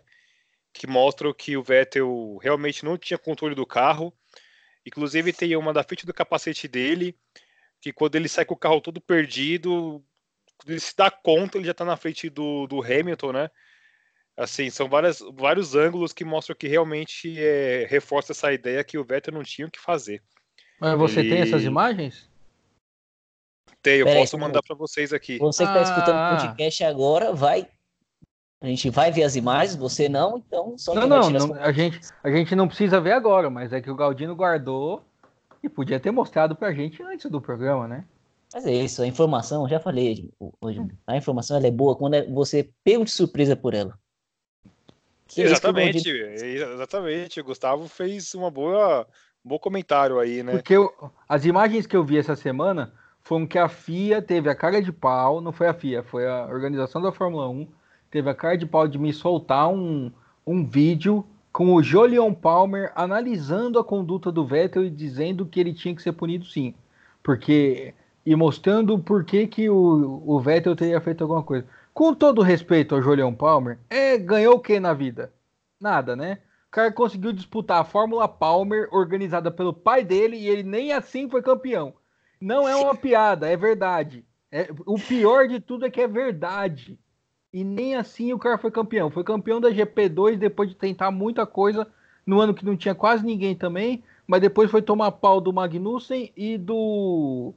Que 0.72 0.86
mostram 0.86 1.34
que 1.34 1.58
o 1.58 1.64
Vettel 1.64 2.38
realmente 2.42 2.86
não 2.86 2.98
tinha 2.98 3.18
controle 3.18 3.56
do 3.56 3.66
carro. 3.66 4.14
Inclusive 4.86 5.34
tem 5.34 5.56
uma 5.56 5.74
da 5.74 5.84
frente 5.84 6.06
do 6.06 6.14
capacete 6.14 6.68
dele, 6.68 7.18
que 7.82 7.92
quando 7.92 8.16
ele 8.16 8.30
sai 8.30 8.46
com 8.46 8.54
o 8.54 8.58
carro 8.58 8.82
todo 8.82 9.02
perdido, 9.02 10.04
se 10.80 10.96
dá 10.96 11.10
conta, 11.12 11.58
ele 11.58 11.66
já 11.66 11.72
está 11.72 11.86
na 11.86 11.98
frente 11.98 12.30
do, 12.30 12.68
do 12.68 12.82
Hamilton, 12.82 13.32
né? 13.32 13.50
Assim, 14.36 14.70
são 14.70 14.88
várias, 14.88 15.20
vários 15.34 15.76
ângulos 15.76 16.14
que 16.14 16.24
mostram 16.24 16.56
que 16.56 16.68
realmente 16.68 17.36
é, 17.40 17.88
reforça 17.90 18.34
essa 18.34 18.54
ideia 18.54 18.84
que 18.84 18.98
o 18.98 19.04
Vettel 19.04 19.34
não 19.34 19.44
tinha 19.44 19.68
o 19.68 19.72
que 19.72 19.80
fazer. 19.80 20.22
Mas 20.80 20.98
você 20.98 21.22
ele... 21.22 21.30
tem 21.30 21.42
essas 21.42 21.64
imagens? 21.64 22.30
Tem, 23.82 23.98
eu 23.98 24.06
Pera 24.06 24.20
posso 24.20 24.36
aí, 24.36 24.42
mandar 24.42 24.62
para 24.62 24.76
vocês 24.76 25.12
aqui. 25.12 25.40
Você 25.40 25.64
que 25.64 25.70
está 25.70 25.80
ah. 25.80 25.84
escutando 25.84 26.18
o 26.18 26.48
podcast 26.48 26.84
agora, 26.84 27.34
vai. 27.34 27.68
A 28.62 28.68
gente 28.68 28.90
vai 28.90 29.12
ver 29.12 29.24
as 29.24 29.36
imagens, 29.36 29.76
você 29.76 30.10
não, 30.10 30.38
então 30.38 30.78
só 30.78 30.94
Não, 30.94 31.08
não, 31.08 31.30
não 31.30 31.54
a, 31.56 31.72
gente, 31.72 32.00
a 32.24 32.30
gente 32.30 32.56
não 32.56 32.68
precisa 32.68 33.00
ver 33.00 33.12
agora, 33.12 33.50
mas 33.50 33.72
é 33.72 33.80
que 33.80 33.90
o 33.90 33.96
Galdino 33.96 34.36
guardou 34.36 35.04
e 35.62 35.70
podia 35.70 36.00
ter 36.00 36.10
mostrado 36.10 36.56
pra 36.56 36.74
gente 36.74 37.02
antes 37.04 37.30
do 37.30 37.40
programa, 37.40 37.88
né? 37.88 38.06
Mas 38.54 38.66
é 38.66 38.74
isso, 38.74 39.02
a 39.02 39.08
informação, 39.08 39.68
já 39.68 39.80
falei 39.80 40.30
hoje, 40.62 40.82
a 41.06 41.18
informação 41.18 41.58
é 41.58 41.72
boa 41.72 41.96
quando 41.96 42.14
é, 42.14 42.26
você 42.26 42.70
pega 42.84 43.04
de 43.04 43.12
surpresa 43.12 43.56
por 43.56 43.74
ela. 43.74 43.98
Que 45.28 45.42
exatamente, 45.42 46.10
exatamente. 46.10 47.42
O 47.42 47.44
Gustavo 47.44 47.88
fez 47.90 48.34
uma 48.34 48.50
boa, 48.50 49.06
um 49.44 49.50
bom 49.50 49.60
comentário 49.60 50.20
aí, 50.20 50.42
né? 50.42 50.54
Porque 50.54 50.74
eu, 50.74 50.90
as 51.28 51.44
imagens 51.44 51.86
que 51.86 51.98
eu 51.98 52.04
vi 52.04 52.18
essa 52.18 52.36
semana 52.36 52.94
foram 53.22 53.46
que 53.46 53.60
a 53.60 53.68
FIA 53.68 54.22
teve 54.22 54.50
a 54.50 54.56
cara 54.56 54.82
de 54.82 54.94
pau, 54.94 55.42
não 55.42 55.52
foi 55.52 55.68
a 55.68 55.74
FIA, 55.74 56.02
foi 56.02 56.26
a 56.26 56.46
organização 56.46 57.02
da 57.02 57.12
Fórmula 57.12 57.50
1, 57.50 57.68
teve 58.10 58.30
a 58.30 58.34
cara 58.34 58.58
de 58.58 58.66
pau 58.66 58.88
de 58.88 58.98
me 58.98 59.12
soltar 59.12 59.68
um, 59.68 60.10
um 60.46 60.66
vídeo 60.66 61.26
com 61.52 61.74
o 61.74 61.84
Jolion 61.84 62.34
Palmer 62.34 62.94
analisando 62.96 63.78
a 63.80 63.84
conduta 63.84 64.32
do 64.32 64.46
Vettel 64.46 64.86
e 64.86 64.90
dizendo 64.90 65.46
que 65.46 65.60
ele 65.60 65.74
tinha 65.74 65.94
que 65.94 66.02
ser 66.02 66.14
punido 66.14 66.46
sim. 66.46 66.74
Porque. 67.22 67.94
E 68.28 68.36
mostrando 68.36 69.00
por 69.00 69.24
que, 69.24 69.48
que 69.48 69.70
o, 69.70 70.22
o 70.26 70.38
Vettel 70.38 70.76
teria 70.76 71.00
feito 71.00 71.22
alguma 71.22 71.42
coisa. 71.42 71.66
Com 71.94 72.14
todo 72.14 72.42
respeito 72.42 72.94
ao 72.94 73.02
Julian 73.02 73.34
Palmer, 73.34 73.80
é, 73.90 74.18
ganhou 74.18 74.56
o 74.56 74.60
que 74.60 74.82
na 74.82 74.94
vida? 74.94 75.32
Nada, 75.80 76.14
né? 76.14 76.40
O 76.68 76.72
cara 76.72 76.92
conseguiu 76.92 77.32
disputar 77.32 77.80
a 77.80 77.86
Fórmula 77.86 78.28
Palmer, 78.28 78.90
organizada 78.92 79.50
pelo 79.50 79.72
pai 79.72 80.04
dele, 80.04 80.36
e 80.36 80.50
ele 80.50 80.64
nem 80.64 80.92
assim 80.92 81.30
foi 81.30 81.42
campeão. 81.42 81.94
Não 82.42 82.68
é 82.68 82.76
uma 82.76 82.94
piada, 83.00 83.48
é 83.48 83.56
verdade. 83.56 84.26
É, 84.52 84.68
o 84.86 85.00
pior 85.00 85.48
de 85.48 85.62
tudo 85.62 85.86
é 85.86 85.90
que 85.90 86.02
é 86.02 86.08
verdade. 86.08 87.00
E 87.54 87.64
nem 87.64 87.96
assim 87.96 88.34
o 88.34 88.40
cara 88.40 88.58
foi 88.58 88.72
campeão. 88.72 89.10
Foi 89.10 89.24
campeão 89.24 89.62
da 89.62 89.72
GP2 89.72 90.36
depois 90.36 90.68
de 90.68 90.76
tentar 90.76 91.12
muita 91.12 91.46
coisa 91.46 91.88
no 92.26 92.42
ano 92.42 92.54
que 92.54 92.66
não 92.66 92.76
tinha 92.76 92.94
quase 92.94 93.26
ninguém 93.26 93.56
também, 93.56 94.04
mas 94.28 94.42
depois 94.42 94.70
foi 94.70 94.82
tomar 94.82 95.14
pau 95.14 95.40
do 95.40 95.54
Magnussen 95.54 96.30
e 96.36 96.58
do 96.58 97.54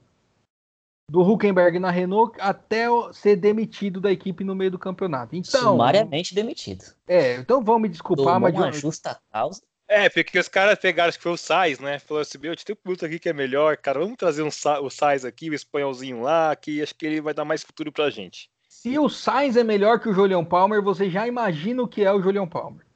do 1.11 1.23
Huckenberg 1.23 1.81
na 1.81 1.91
Renault 1.91 2.41
até 2.41 2.87
ser 3.13 3.35
demitido 3.35 4.01
da 4.01 4.13
equipe 4.13 4.45
no 4.45 4.55
meio 4.55 4.71
do 4.71 4.79
campeonato. 4.79 5.35
Então, 5.35 5.73
sumariamente 5.73 6.33
demitido. 6.33 6.85
É, 7.09 7.35
então 7.35 7.65
vão 7.65 7.81
me 7.81 7.89
desculpar, 7.89 8.35
Tomou 8.35 8.41
mas 8.41 8.55
uma 8.55 8.71
justa 8.71 9.21
causa. 9.33 9.61
É, 9.89 10.09
porque 10.09 10.39
os 10.39 10.47
caras 10.47 10.79
pegaram, 10.79 11.09
acho 11.09 11.19
que 11.19 11.25
foi 11.25 11.33
o 11.33 11.37
Sainz, 11.37 11.81
né? 11.81 11.99
Falou 11.99 12.21
assim, 12.21 12.39
meu, 12.39 12.55
tem 12.55 12.73
um 12.73 12.77
piloto 12.77 13.05
aqui 13.05 13.19
que 13.19 13.29
é 13.29 13.33
melhor, 13.33 13.77
cara, 13.77 13.99
vamos 13.99 14.17
trazer 14.17 14.45
um, 14.45 14.51
o 14.85 14.89
Sainz 14.89 15.25
aqui, 15.25 15.51
o 15.51 15.55
espanholzinho 15.55 16.23
lá, 16.23 16.55
que 16.55 16.81
acho 16.81 16.95
que 16.95 17.05
ele 17.05 17.21
vai 17.21 17.35
dar 17.35 17.45
mais 17.45 17.65
futuro 17.65 17.91
pra 17.91 18.09
gente. 18.09 18.49
Se 18.69 18.97
o 18.97 19.09
Sainz 19.09 19.57
é 19.57 19.65
melhor 19.65 19.99
que 19.99 20.09
o 20.09 20.15
Julian 20.15 20.45
Palmer, 20.45 20.81
você 20.81 21.11
já 21.11 21.27
imagina 21.27 21.83
o 21.83 21.89
que 21.89 22.05
é 22.05 22.13
o 22.13 22.23
Julian 22.23 22.47
Palmer. 22.47 22.87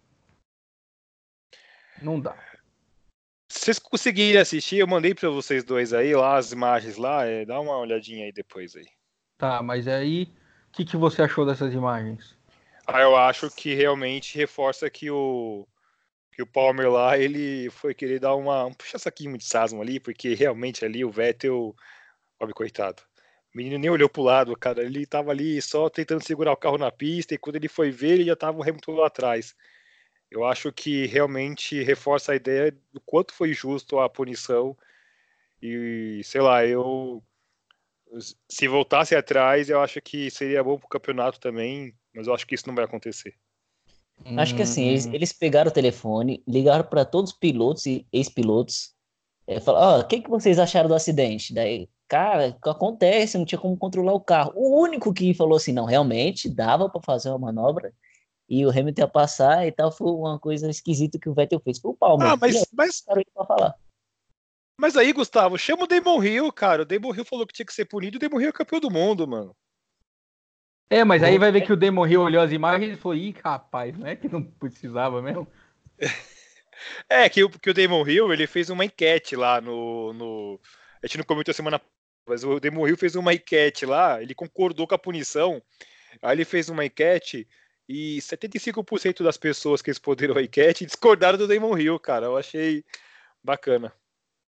Não 2.00 2.20
dá. 2.20 2.36
Se 3.64 3.72
vocês 3.72 3.78
conseguirem 3.78 4.38
assistir, 4.38 4.76
eu 4.76 4.86
mandei 4.86 5.14
para 5.14 5.30
vocês 5.30 5.64
dois 5.64 5.94
aí 5.94 6.14
lá 6.14 6.36
as 6.36 6.52
imagens 6.52 6.98
lá, 6.98 7.24
é, 7.24 7.46
dá 7.46 7.58
uma 7.58 7.78
olhadinha 7.78 8.26
aí 8.26 8.30
depois 8.30 8.76
aí. 8.76 8.84
Tá, 9.38 9.62
mas 9.62 9.88
aí 9.88 10.24
o 10.68 10.72
que, 10.72 10.84
que 10.84 10.98
você 10.98 11.22
achou 11.22 11.46
dessas 11.46 11.72
imagens? 11.72 12.36
Ah, 12.86 13.00
eu 13.00 13.16
acho 13.16 13.50
que 13.50 13.72
realmente 13.72 14.36
reforça 14.36 14.90
que 14.90 15.10
o 15.10 15.66
que 16.30 16.42
o 16.42 16.46
Palmer 16.46 16.90
lá, 16.90 17.16
ele 17.16 17.70
foi 17.70 17.94
querer 17.94 18.20
dar 18.20 18.34
uma 18.34 18.66
um 18.66 18.74
puxa 18.74 18.98
saquinho 18.98 19.38
de 19.38 19.44
sasmo 19.46 19.80
ali, 19.80 19.98
porque 19.98 20.34
realmente 20.34 20.84
ali 20.84 21.02
o 21.02 21.10
Vettel, 21.10 21.74
pobre 22.38 22.52
coitado. 22.52 23.02
O 23.54 23.56
menino 23.56 23.78
nem 23.78 23.88
olhou 23.88 24.10
pro 24.10 24.24
lado, 24.24 24.54
cara, 24.58 24.82
ele 24.82 25.06
tava 25.06 25.30
ali 25.30 25.62
só 25.62 25.88
tentando 25.88 26.22
segurar 26.22 26.52
o 26.52 26.56
carro 26.58 26.76
na 26.76 26.92
pista 26.92 27.32
e 27.32 27.38
quando 27.38 27.56
ele 27.56 27.68
foi 27.68 27.90
ver, 27.90 28.10
ele 28.10 28.24
já 28.24 28.36
tava 28.36 28.58
o 28.58 28.62
Hamilton 28.62 28.92
lá 28.92 29.06
atrás. 29.06 29.54
Eu 30.34 30.44
acho 30.44 30.72
que 30.72 31.06
realmente 31.06 31.80
reforça 31.84 32.32
a 32.32 32.34
ideia 32.34 32.76
do 32.92 33.00
quanto 33.00 33.32
foi 33.32 33.52
justo 33.52 34.00
a 34.00 34.08
punição. 34.08 34.76
E, 35.62 36.20
sei 36.24 36.40
lá, 36.40 36.66
eu. 36.66 37.22
Se 38.48 38.66
voltasse 38.66 39.14
atrás, 39.14 39.70
eu 39.70 39.80
acho 39.80 40.00
que 40.02 40.28
seria 40.32 40.62
bom 40.62 40.76
para 40.76 40.86
o 40.86 40.88
campeonato 40.88 41.38
também, 41.38 41.94
mas 42.12 42.26
eu 42.26 42.34
acho 42.34 42.48
que 42.48 42.56
isso 42.56 42.66
não 42.66 42.74
vai 42.74 42.84
acontecer. 42.84 43.34
Acho 44.36 44.56
que 44.56 44.62
assim, 44.62 44.88
eles, 44.88 45.06
eles 45.06 45.32
pegaram 45.32 45.70
o 45.70 45.74
telefone, 45.74 46.42
ligaram 46.48 46.84
para 46.84 47.04
todos 47.04 47.30
os 47.30 47.36
pilotos 47.36 47.86
e 47.86 48.04
ex-pilotos, 48.12 48.92
é, 49.46 49.60
falaram: 49.60 49.86
Ó, 49.86 49.96
oh, 49.98 50.00
o 50.00 50.06
que, 50.06 50.20
que 50.20 50.30
vocês 50.30 50.58
acharam 50.58 50.88
do 50.88 50.94
acidente? 50.94 51.54
Daí, 51.54 51.88
cara, 52.08 52.56
acontece, 52.64 53.38
não 53.38 53.44
tinha 53.44 53.58
como 53.58 53.76
controlar 53.76 54.14
o 54.14 54.20
carro. 54.20 54.52
O 54.56 54.80
único 54.80 55.14
que 55.14 55.32
falou 55.32 55.56
assim: 55.56 55.72
não, 55.72 55.84
realmente 55.84 56.48
dava 56.48 56.88
para 56.88 57.00
fazer 57.02 57.28
uma 57.28 57.38
manobra 57.38 57.92
e 58.48 58.64
o 58.64 58.70
Hamilton 58.70 59.02
ia 59.02 59.08
passar 59.08 59.66
e 59.66 59.72
tal, 59.72 59.90
foi 59.90 60.10
uma 60.10 60.38
coisa 60.38 60.68
esquisita 60.68 61.18
que 61.18 61.28
o 61.28 61.34
Vettel 61.34 61.60
fez. 61.60 61.78
Foi 61.78 61.92
o 61.92 61.94
Palmer. 61.94 62.28
Ah, 62.28 62.36
mas, 62.36 62.66
mas... 62.72 63.00
Pra 63.00 63.44
falar. 63.46 63.74
Mas 64.78 64.96
aí, 64.96 65.12
Gustavo, 65.12 65.56
chama 65.56 65.84
o 65.84 65.86
Damon 65.86 66.22
Hill, 66.22 66.52
cara. 66.52 66.82
O 66.82 66.84
Damon 66.84 67.14
Hill 67.14 67.24
falou 67.24 67.46
que 67.46 67.54
tinha 67.54 67.66
que 67.66 67.72
ser 67.72 67.84
punido, 67.84 68.16
o 68.16 68.20
Damon 68.20 68.40
Hill 68.40 68.48
é 68.48 68.52
campeão 68.52 68.80
do 68.80 68.90
mundo, 68.90 69.26
mano. 69.26 69.56
É, 70.90 71.02
mas 71.02 71.22
aí 71.22 71.38
vai 71.38 71.50
ver 71.50 71.62
que 71.62 71.72
o 71.72 71.76
Damon 71.76 72.06
Hill 72.06 72.22
olhou 72.22 72.42
as 72.42 72.52
imagens 72.52 72.92
e 72.92 73.00
falou, 73.00 73.16
ih, 73.16 73.34
rapaz, 73.42 73.96
não 73.96 74.06
é 74.06 74.14
que 74.14 74.28
não 74.28 74.42
precisava 74.42 75.22
mesmo? 75.22 75.46
É, 77.08 77.30
que, 77.30 77.48
que 77.48 77.70
o 77.70 77.72
Damon 77.72 78.06
Hill, 78.06 78.30
ele 78.32 78.46
fez 78.46 78.68
uma 78.68 78.84
enquete 78.84 79.36
lá 79.36 79.58
no, 79.58 80.12
no... 80.12 80.60
A 81.02 81.06
gente 81.06 81.16
não 81.16 81.24
comentou 81.24 81.54
semana 81.54 81.80
mas 82.26 82.42
o 82.42 82.58
Damon 82.58 82.88
Hill 82.88 82.96
fez 82.96 83.14
uma 83.14 83.34
enquete 83.34 83.84
lá, 83.84 84.22
ele 84.22 84.34
concordou 84.34 84.86
com 84.86 84.94
a 84.94 84.98
punição, 84.98 85.62
aí 86.22 86.36
ele 86.36 86.44
fez 86.44 86.68
uma 86.68 86.84
enquete 86.84 87.46
e 87.88 88.18
75% 88.18 89.22
das 89.22 89.36
pessoas 89.36 89.82
que 89.82 89.90
responderam 89.90 90.36
a 90.36 90.42
enquete 90.42 90.86
discordaram 90.86 91.38
do 91.38 91.46
Damon 91.46 91.76
Hill, 91.76 91.98
cara. 91.98 92.26
Eu 92.26 92.36
achei 92.36 92.84
bacana. 93.42 93.92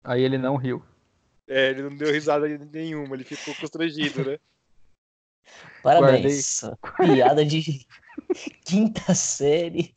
Aí 0.02 0.22
ele 0.22 0.38
não 0.38 0.56
riu. 0.56 0.84
É, 1.46 1.70
ele 1.70 1.82
não 1.82 1.96
deu 1.96 2.12
risada 2.12 2.46
nenhuma, 2.48 3.14
ele 3.14 3.24
ficou 3.24 3.54
constrangido, 3.54 4.24
né? 4.24 4.38
Parabéns. 5.82 6.60
Guardei. 6.62 7.14
Piada 7.16 7.44
de 7.44 7.86
quinta 8.64 9.14
série. 9.14 9.94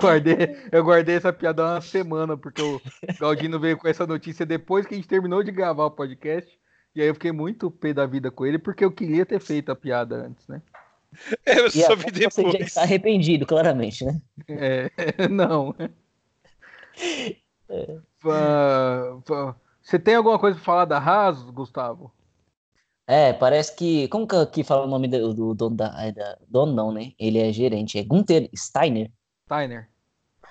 Guardei, 0.00 0.56
eu 0.72 0.82
guardei 0.82 1.16
essa 1.16 1.32
piada 1.32 1.62
uma 1.62 1.80
semana, 1.80 2.36
porque 2.36 2.62
o 2.62 2.80
Galdino 3.20 3.60
veio 3.60 3.76
com 3.76 3.86
essa 3.86 4.06
notícia 4.06 4.46
depois 4.46 4.86
que 4.86 4.94
a 4.94 4.96
gente 4.96 5.08
terminou 5.08 5.42
de 5.42 5.52
gravar 5.52 5.84
o 5.84 5.90
podcast. 5.90 6.58
E 6.94 7.02
aí 7.02 7.08
eu 7.08 7.14
fiquei 7.14 7.32
muito 7.32 7.70
pé 7.70 7.92
da 7.92 8.06
vida 8.06 8.30
com 8.30 8.46
ele, 8.46 8.58
porque 8.58 8.84
eu 8.84 8.92
queria 8.92 9.26
ter 9.26 9.40
feito 9.40 9.72
a 9.72 9.76
piada 9.76 10.16
antes, 10.16 10.46
né? 10.46 10.62
É, 11.44 11.58
eu 11.60 11.70
só 11.70 11.96
vi 11.96 12.10
depois. 12.10 12.34
Você 12.34 12.50
já 12.50 12.58
está 12.58 12.82
arrependido, 12.82 13.46
claramente, 13.46 14.04
né? 14.04 14.20
É, 14.48 14.90
não. 15.28 15.74
É. 17.68 17.98
Você 19.82 19.98
tem 19.98 20.14
alguma 20.14 20.38
coisa 20.38 20.56
para 20.56 20.64
falar 20.64 20.84
da 20.84 20.98
Haas, 20.98 21.42
Gustavo? 21.50 22.12
É, 23.06 23.32
parece 23.32 23.74
que. 23.76 24.08
Como 24.08 24.26
que, 24.26 24.46
que 24.46 24.64
fala 24.64 24.86
o 24.86 24.88
nome 24.88 25.08
do, 25.08 25.34
do 25.34 25.54
dono 25.54 25.76
da, 25.76 25.94
é 25.98 26.12
da. 26.12 26.38
Dono 26.48 26.72
não, 26.72 26.92
né? 26.92 27.12
Ele 27.18 27.38
é 27.38 27.52
gerente. 27.52 27.98
É 27.98 28.04
Gunther 28.04 28.48
Steiner. 28.56 29.10
Steiner. 29.46 29.88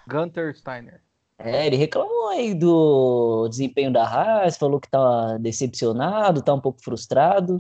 Gunter 0.08 0.56
Steiner. 0.56 1.02
É, 1.44 1.68
ele 1.68 1.76
reclamou 1.76 2.30
aí 2.30 2.54
do 2.54 3.48
desempenho 3.50 3.92
da 3.92 4.04
Haas, 4.04 4.58
falou 4.58 4.80
que 4.80 4.90
tá 4.90 5.38
decepcionado, 5.38 6.42
tá 6.42 6.54
um 6.54 6.62
pouco 6.62 6.82
frustrado. 6.82 7.58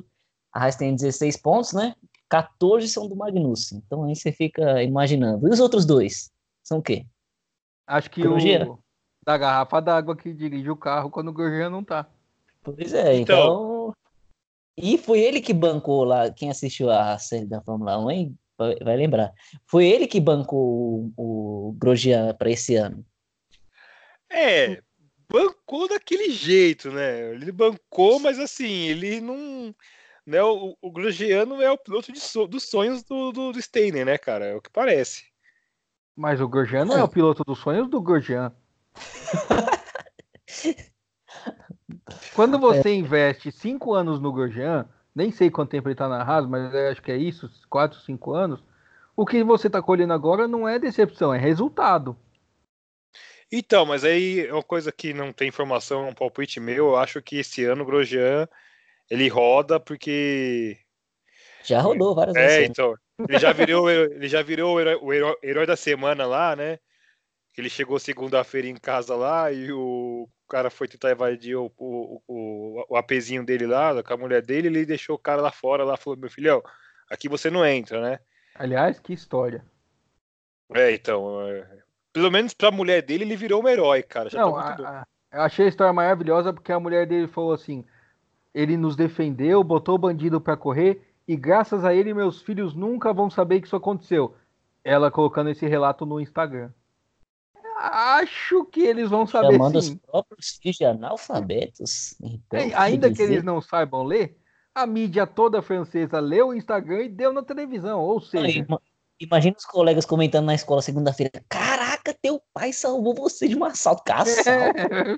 A 0.53 0.63
Haas 0.63 0.75
tem 0.75 0.95
16 0.95 1.37
pontos, 1.37 1.73
né? 1.73 1.93
14 2.29 2.87
são 2.87 3.07
do 3.07 3.15
Magnussen. 3.15 3.83
Então 3.85 4.05
aí 4.05 4.15
você 4.15 4.31
fica 4.31 4.81
imaginando. 4.81 5.47
E 5.47 5.51
os 5.51 5.59
outros 5.59 5.85
dois? 5.85 6.31
São 6.63 6.79
o 6.79 6.81
quê? 6.81 7.05
Acho 7.85 8.09
que 8.09 8.25
o 8.25 8.79
da 9.25 9.37
garrafa 9.37 9.81
d'água 9.81 10.15
que 10.15 10.33
dirige 10.33 10.69
o 10.69 10.75
carro 10.75 11.09
quando 11.09 11.29
o 11.29 11.33
Grosjean 11.33 11.69
não 11.69 11.83
tá. 11.83 12.07
Pois 12.63 12.93
é, 12.93 13.15
então... 13.17 13.37
então... 13.37 13.93
E 14.75 14.97
foi 14.97 15.19
ele 15.19 15.39
que 15.39 15.53
bancou 15.53 16.03
lá, 16.03 16.31
quem 16.31 16.49
assistiu 16.49 16.89
a 16.89 17.17
série 17.19 17.45
da 17.45 17.61
Fórmula 17.61 17.99
1, 17.99 18.11
hein? 18.11 18.37
vai, 18.57 18.75
vai 18.77 18.97
lembrar. 18.97 19.33
Foi 19.65 19.85
ele 19.85 20.07
que 20.07 20.19
bancou 20.19 21.11
o, 21.17 21.69
o 21.69 21.71
Grosjean 21.73 22.33
para 22.35 22.49
esse 22.49 22.75
ano. 22.75 23.05
É, 24.33 24.81
bancou 25.29 25.87
daquele 25.87 26.31
jeito, 26.31 26.91
né? 26.91 27.33
Ele 27.33 27.51
bancou, 27.51 28.19
mas 28.19 28.39
assim, 28.39 28.87
ele 28.87 29.21
não. 29.21 29.75
Né, 30.25 30.41
o, 30.41 30.75
o 30.81 30.91
Grosjean 30.91 31.45
não 31.45 31.61
é 31.61 31.69
o 31.69 31.77
piloto 31.77 32.17
so, 32.17 32.47
dos 32.47 32.63
sonhos 32.63 33.03
do, 33.03 33.33
do, 33.33 33.51
do 33.51 33.61
Steiner, 33.61 34.05
né, 34.05 34.17
cara? 34.17 34.45
É 34.45 34.55
o 34.55 34.61
que 34.61 34.69
parece. 34.69 35.25
Mas 36.15 36.39
o 36.39 36.47
Grosjean 36.47 36.85
não 36.85 36.97
é 36.97 37.03
o 37.03 37.09
piloto 37.09 37.43
dos 37.43 37.59
sonhos 37.59 37.89
do 37.89 38.01
Grosjean. 38.01 38.53
Quando 42.33 42.57
você 42.57 42.93
investe 42.93 43.51
cinco 43.51 43.93
anos 43.93 44.19
no 44.19 44.31
Grosjean, 44.31 44.87
nem 45.13 45.31
sei 45.31 45.51
quanto 45.51 45.71
tempo 45.71 45.89
ele 45.89 45.95
tá 45.95 46.07
na 46.07 46.23
Haas, 46.23 46.47
mas 46.47 46.73
acho 46.73 47.01
que 47.01 47.11
é 47.11 47.17
isso, 47.17 47.49
quatro, 47.69 47.99
cinco 47.99 48.33
anos. 48.33 48.63
O 49.15 49.25
que 49.25 49.43
você 49.43 49.69
tá 49.69 49.81
colhendo 49.81 50.13
agora 50.13 50.47
não 50.47 50.67
é 50.67 50.79
decepção, 50.79 51.33
é 51.33 51.37
resultado. 51.37 52.15
Então, 53.55 53.85
mas 53.85 54.03
aí 54.03 54.47
é 54.47 54.51
uma 54.51 54.63
coisa 54.63 54.91
que 54.91 55.13
não 55.13 55.31
tem 55.31 55.47
informação, 55.47 56.07
é 56.07 56.09
um 56.09 56.13
palpite 56.15 56.59
meu. 56.59 56.87
Eu 56.87 56.95
acho 56.95 57.21
que 57.21 57.37
esse 57.37 57.63
ano 57.63 57.83
o 57.83 57.85
Grosjean 57.85 58.47
ele 59.07 59.27
roda 59.27 59.79
porque. 59.79 60.75
Já 61.63 61.79
rodou 61.79 62.15
várias 62.15 62.35
é, 62.35 62.47
vezes. 62.47 62.59
É, 62.61 62.65
então. 62.65 62.95
Ele 63.29 63.37
já 63.37 63.53
virou, 63.53 63.87
ele 63.91 64.27
já 64.27 64.41
virou 64.41 64.73
o 64.73 64.81
herói, 64.81 64.95
o 64.99 65.13
herói, 65.13 65.35
herói 65.43 65.65
da 65.67 65.75
semana 65.75 66.25
lá, 66.25 66.55
né? 66.55 66.79
Ele 67.55 67.69
chegou 67.69 67.99
segunda-feira 67.99 68.67
em 68.67 68.75
casa 68.75 69.15
lá 69.15 69.51
e 69.51 69.71
o 69.71 70.27
cara 70.49 70.71
foi 70.71 70.87
tentar 70.87 71.11
invadir 71.11 71.55
o, 71.55 71.71
o, 71.77 72.23
o, 72.27 72.85
o 72.89 72.95
apezinho 72.97 73.45
dele 73.45 73.67
lá, 73.67 74.01
com 74.01 74.13
a 74.15 74.17
mulher 74.17 74.41
dele, 74.41 74.67
ele 74.67 74.83
deixou 74.83 75.15
o 75.15 75.19
cara 75.19 75.43
lá 75.43 75.51
fora, 75.51 75.83
lá 75.83 75.95
falou, 75.95 76.17
meu 76.17 76.29
filhão, 76.31 76.63
aqui 77.07 77.29
você 77.29 77.51
não 77.51 77.63
entra, 77.63 78.01
né? 78.01 78.19
Aliás, 78.55 78.99
que 78.99 79.13
história. 79.13 79.63
É, 80.73 80.91
então, 80.91 81.47
é, 81.47 81.82
pelo 82.13 82.31
menos 82.31 82.53
pra 82.53 82.71
mulher 82.71 83.01
dele, 83.01 83.23
ele 83.23 83.35
virou 83.35 83.63
um 83.63 83.67
herói, 83.67 84.03
cara. 84.03 84.29
Já 84.29 84.41
não, 84.41 84.53
tá 84.53 84.77
a, 84.79 85.01
a, 85.01 85.07
eu 85.37 85.41
achei 85.41 85.65
a 85.65 85.69
história 85.69 85.91
maravilhosa 85.91 86.53
porque 86.53 86.71
a 86.71 86.79
mulher 86.79 87.07
dele 87.07 87.27
falou 87.27 87.51
assim, 87.51 87.83
ele 88.53 88.77
nos 88.77 88.95
defendeu, 88.95 89.63
botou 89.63 89.95
o 89.95 89.97
bandido 89.97 90.39
para 90.39 90.55
correr 90.55 91.01
e 91.27 91.35
graças 91.35 91.83
a 91.83 91.93
ele 91.93 92.13
meus 92.13 92.41
filhos 92.41 92.75
nunca 92.75 93.11
vão 93.11 93.29
saber 93.29 93.59
que 93.59 93.67
isso 93.67 93.75
aconteceu. 93.75 94.35
Ela 94.83 95.09
colocando 95.09 95.49
esse 95.49 95.65
relato 95.65 96.05
no 96.05 96.19
Instagram. 96.19 96.69
Acho 97.79 98.63
que 98.65 98.81
eles 98.81 99.09
vão 99.09 99.25
saber 99.25 99.53
Chamando 99.53 99.81
sim. 99.81 99.93
os 99.93 99.99
próprios 99.99 100.59
filhos 100.61 100.77
de 100.77 100.85
analfabetos. 100.85 102.15
Então, 102.21 102.59
é, 102.59 102.73
ainda 102.75 103.11
que 103.11 103.21
eles 103.21 103.43
não 103.43 103.59
saibam 103.59 104.03
ler, 104.03 104.37
a 104.75 104.85
mídia 104.85 105.25
toda 105.25 105.61
francesa 105.61 106.19
leu 106.19 106.49
o 106.49 106.53
Instagram 106.53 107.03
e 107.03 107.09
deu 107.09 107.33
na 107.33 107.41
televisão. 107.41 107.99
Ou 107.99 108.21
seja. 108.21 108.65
Imagina 109.19 109.55
os 109.57 109.65
colegas 109.65 110.05
comentando 110.05 110.45
na 110.45 110.55
escola 110.55 110.81
segunda-feira. 110.81 111.31
Caraca, 111.47 112.13
teu 112.21 112.41
pai 112.53 112.73
salvou 112.73 113.13
você 113.13 113.47
de 113.47 113.55
um 113.55 113.63
assalto. 113.63 114.03
É... 114.11 115.17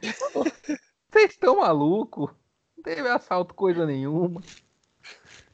Vocês 1.10 1.30
estão 1.30 1.60
malucos? 1.60 2.30
Não 2.76 2.84
teve 2.84 3.08
assalto 3.08 3.54
coisa 3.54 3.86
nenhuma. 3.86 4.42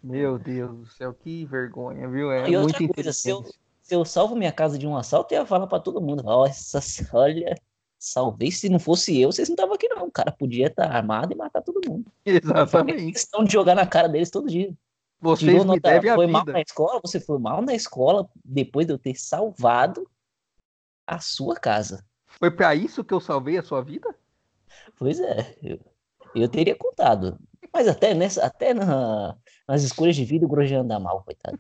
Meu 0.03 0.39
Deus 0.39 0.77
do 0.77 0.87
céu, 0.87 1.15
que 1.15 1.45
vergonha, 1.45 2.09
viu? 2.09 2.33
É 2.33 2.49
e 2.49 2.57
muito 2.57 2.83
outra 2.83 2.89
coisa, 2.89 3.13
se 3.13 3.31
eu, 3.31 3.45
se 3.81 3.95
eu 3.95 4.05
salvo 4.05 4.35
minha 4.35 4.51
casa 4.51 4.77
de 4.77 4.87
um 4.87 4.97
assalto, 4.97 5.33
eu 5.33 5.41
ia 5.41 5.47
falar 5.47 5.69
pra 5.69 5.79
todo 5.79 6.01
mundo: 6.01 6.23
Nossa, 6.23 6.81
olha, 7.15 7.55
salvei. 7.99 8.51
Se 8.51 8.69
não 8.69 8.81
fosse 8.81 9.21
eu, 9.21 9.31
vocês 9.31 9.49
não 9.49 9.55
estavam 9.55 9.75
aqui, 9.75 9.89
não. 9.89 10.07
O 10.07 10.11
cara 10.11 10.33
podia 10.33 10.67
estar 10.67 10.91
armado 10.91 11.33
e 11.33 11.37
matar 11.37 11.63
todo 11.63 11.81
mundo. 11.89 12.11
Exatamente. 12.27 13.13
questão 13.13 13.45
de 13.45 13.53
jogar 13.53 13.77
na 13.77 13.87
cara 13.87 14.09
deles 14.09 14.31
todo 14.31 14.49
dia. 14.49 14.75
Vocês 15.23 15.53
Tirou 15.53 15.65
me 15.65 15.77
nota, 15.77 15.89
devem 15.89 16.13
foi 16.13 16.25
a 16.25 16.29
mal 16.29 16.45
na 16.45 16.61
escola, 16.61 17.01
você 17.01 17.21
foi 17.21 17.39
mal 17.39 17.63
na 17.63 17.75
escola 17.75 18.29
depois 18.45 18.89
de 18.89 18.93
eu 18.93 18.99
ter 18.99 19.15
salvado 19.15 20.05
a 21.07 21.21
sua 21.21 21.55
casa. 21.55 22.05
Foi 22.27 22.51
para 22.51 22.75
isso 22.75 23.05
que 23.05 23.15
eu 23.15 23.21
salvei 23.21 23.57
a 23.57 23.63
sua 23.63 23.83
vida? 23.83 24.13
Pois 24.99 25.21
é, 25.21 25.57
eu, 25.63 25.79
eu 26.35 26.49
teria 26.49 26.75
contado. 26.75 27.39
Mas 27.73 27.87
até, 27.87 28.15
nessa, 28.15 28.45
até 28.45 28.75
na, 28.75 29.37
nas 29.69 29.85
escolhas 29.85 30.17
de 30.17 30.25
vida 30.25 30.45
o 30.45 30.49
Grosjean 30.49 30.81
anda 30.81 30.99
mal, 30.99 31.23
coitado. 31.23 31.57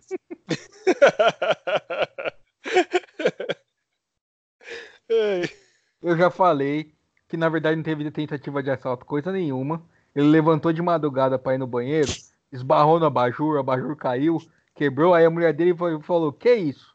eu 6.02 6.16
já 6.16 6.32
falei 6.32 6.92
que 7.28 7.36
na 7.36 7.48
verdade 7.48 7.76
não 7.76 7.84
teve 7.84 8.10
tentativa 8.10 8.60
de 8.60 8.72
assalto, 8.72 9.06
coisa 9.06 9.30
nenhuma. 9.30 9.88
Ele 10.16 10.26
levantou 10.26 10.72
de 10.72 10.82
madrugada 10.82 11.38
para 11.38 11.54
ir 11.54 11.58
no 11.58 11.66
banheiro, 11.66 12.10
esbarrou 12.52 13.00
no 13.00 13.06
abajur, 13.06 13.56
o 13.56 13.58
abajur 13.58 13.96
caiu, 13.96 14.38
quebrou, 14.74 15.14
aí 15.14 15.24
a 15.24 15.30
mulher 15.30 15.52
dele 15.52 15.74
falou: 16.02 16.32
Que 16.32 16.54
isso? 16.54 16.92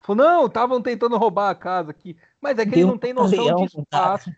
Falou, 0.00 0.24
não, 0.24 0.46
estavam 0.46 0.80
tentando 0.80 1.18
roubar 1.18 1.50
a 1.50 1.54
casa 1.54 1.90
aqui. 1.90 2.16
Mas 2.40 2.58
é 2.58 2.64
que 2.64 2.70
Deu 2.70 2.80
ele 2.80 2.86
não 2.86 2.98
tem 2.98 3.12
noção 3.12 3.44
leão, 3.44 3.66
de 3.66 3.78
espaço. 3.78 4.32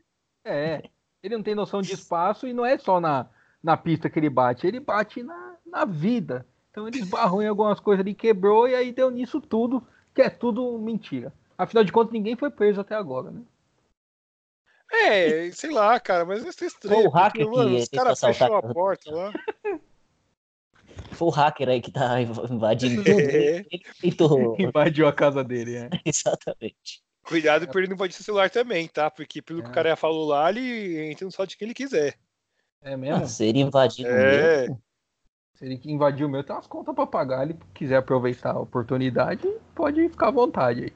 É, 0.45 0.83
ele 1.23 1.37
não 1.37 1.43
tem 1.43 1.55
noção 1.55 1.83
de 1.83 1.93
espaço 1.93 2.47
e 2.49 2.53
não 2.53 2.65
é 2.65 2.79
só 2.79 2.99
na, 2.99 3.29
na 3.63 3.77
pista 3.77 4.09
que 4.09 4.19
ele 4.19 4.31
bate, 4.31 4.67
ele 4.67 4.81
bate 4.81 5.23
na, 5.23 5.57
na 5.67 5.85
vida. 5.85 6.47
Então 6.71 6.89
ele 6.89 6.99
esbarrou 6.99 7.43
em 7.43 7.47
algumas 7.47 7.79
coisas 7.79 8.01
ali, 8.01 8.15
quebrou 8.15 8.67
e 8.67 8.75
aí 8.75 8.91
deu 8.91 9.11
nisso 9.11 9.41
tudo, 9.41 9.87
que 10.15 10.23
é 10.23 10.31
tudo 10.31 10.79
mentira. 10.79 11.33
Afinal 11.59 11.85
de 11.85 11.93
contas, 11.93 12.13
ninguém 12.13 12.37
foi 12.37 12.51
preso 12.51 12.81
até 12.81 12.95
agora, 12.95 13.31
né? 13.31 13.43
É, 14.93 15.51
sei 15.53 15.71
lá, 15.71 16.01
cara, 16.01 16.25
mas 16.25 16.45
isso 16.45 16.65
é 16.65 16.67
estranho. 16.67 17.07
o 17.07 17.11
hacker 17.11 17.47
porque, 17.47 17.59
mano, 17.59 17.77
os 17.77 17.89
caras 17.89 18.19
fechou 18.19 18.57
a 18.57 18.63
porta 18.63 19.15
lá. 19.15 19.33
Foi 21.11 21.29
o 21.29 21.31
hacker 21.31 21.69
aí 21.69 21.81
que 21.81 21.91
tá 21.91 22.21
invadindo 22.21 23.03
tudo. 23.05 23.21
É. 23.21 23.65
Ele 23.71 23.83
tentou... 24.01 24.57
Invadiu 24.61 25.07
a 25.07 25.13
casa 25.13 25.45
dele, 25.45 25.77
é. 25.77 25.91
Exatamente. 26.05 27.03
Cuidado 27.23 27.69
pra 27.69 27.81
ele 27.81 27.89
não 27.89 27.95
invadir 27.95 28.19
o 28.19 28.23
celular 28.23 28.51
também, 28.51 28.89
tá? 28.89 29.11
Porque 29.11 29.43
pelo 29.43 29.61
é. 29.61 29.63
que 29.63 29.69
o 29.69 29.73
cara 29.73 29.95
falou 29.95 30.27
lá, 30.29 30.49
ele 30.51 31.11
entra 31.11 31.25
no 31.25 31.31
site 31.31 31.57
que 31.57 31.65
ele 31.65 31.75
quiser. 31.75 32.17
É 32.83 32.97
mesmo? 32.97 33.25
Ah, 33.25 33.27
se 33.27 33.45
ele 33.45 33.61
invadir 33.61 34.07
é. 34.07 34.11
o 34.11 34.69
meu. 34.69 34.81
Se 35.55 35.67
ele 35.67 35.81
invadir 35.85 36.25
o 36.25 36.29
meu, 36.29 36.43
tem 36.43 36.57
umas 36.57 36.67
contas 36.67 36.95
pra 36.95 37.07
pagar. 37.07 37.43
Ele 37.43 37.57
quiser 37.75 37.97
aproveitar 37.97 38.53
a 38.53 38.61
oportunidade, 38.61 39.47
pode 39.75 40.09
ficar 40.09 40.29
à 40.29 40.31
vontade 40.33 40.85
aí. 40.85 40.93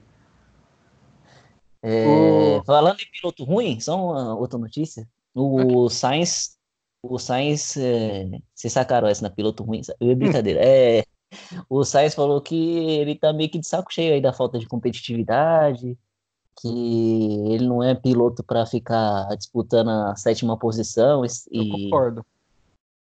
É. 1.83 2.63
Falando 2.65 2.99
em 2.99 3.11
piloto 3.11 3.45
ruim, 3.45 3.79
só 3.79 3.95
uma 3.95 4.35
outra 4.35 4.59
notícia. 4.59 5.07
O 5.35 5.85
okay. 5.85 5.97
Sainz, 5.97 6.57
o 7.07 7.19
Sainz, 7.19 7.77
é, 7.77 8.29
vocês 8.55 8.73
sacaram 8.73 9.07
essa 9.09 9.23
na 9.23 9.31
piloto 9.31 9.63
ruim? 9.63 9.83
É 10.01 10.15
brincadeira. 10.15 10.61
é, 10.63 11.05
o 11.69 11.85
Sainz 11.85 12.15
falou 12.15 12.41
que 12.41 12.55
ele 12.55 13.15
tá 13.15 13.33
meio 13.33 13.51
que 13.51 13.59
de 13.59 13.69
saco 13.69 13.93
cheio 13.93 14.15
aí 14.15 14.21
da 14.21 14.33
falta 14.33 14.59
de 14.59 14.67
competitividade, 14.67 15.99
que 16.61 16.69
ele 17.53 17.67
não 17.67 17.83
é 17.83 17.95
piloto 17.95 18.43
para 18.43 18.65
ficar 18.65 19.27
disputando 19.37 19.91
a 19.91 20.17
sétima 20.17 20.59
posição. 20.59 21.25
E, 21.25 21.29
Eu 21.51 21.69
concordo. 21.69 22.27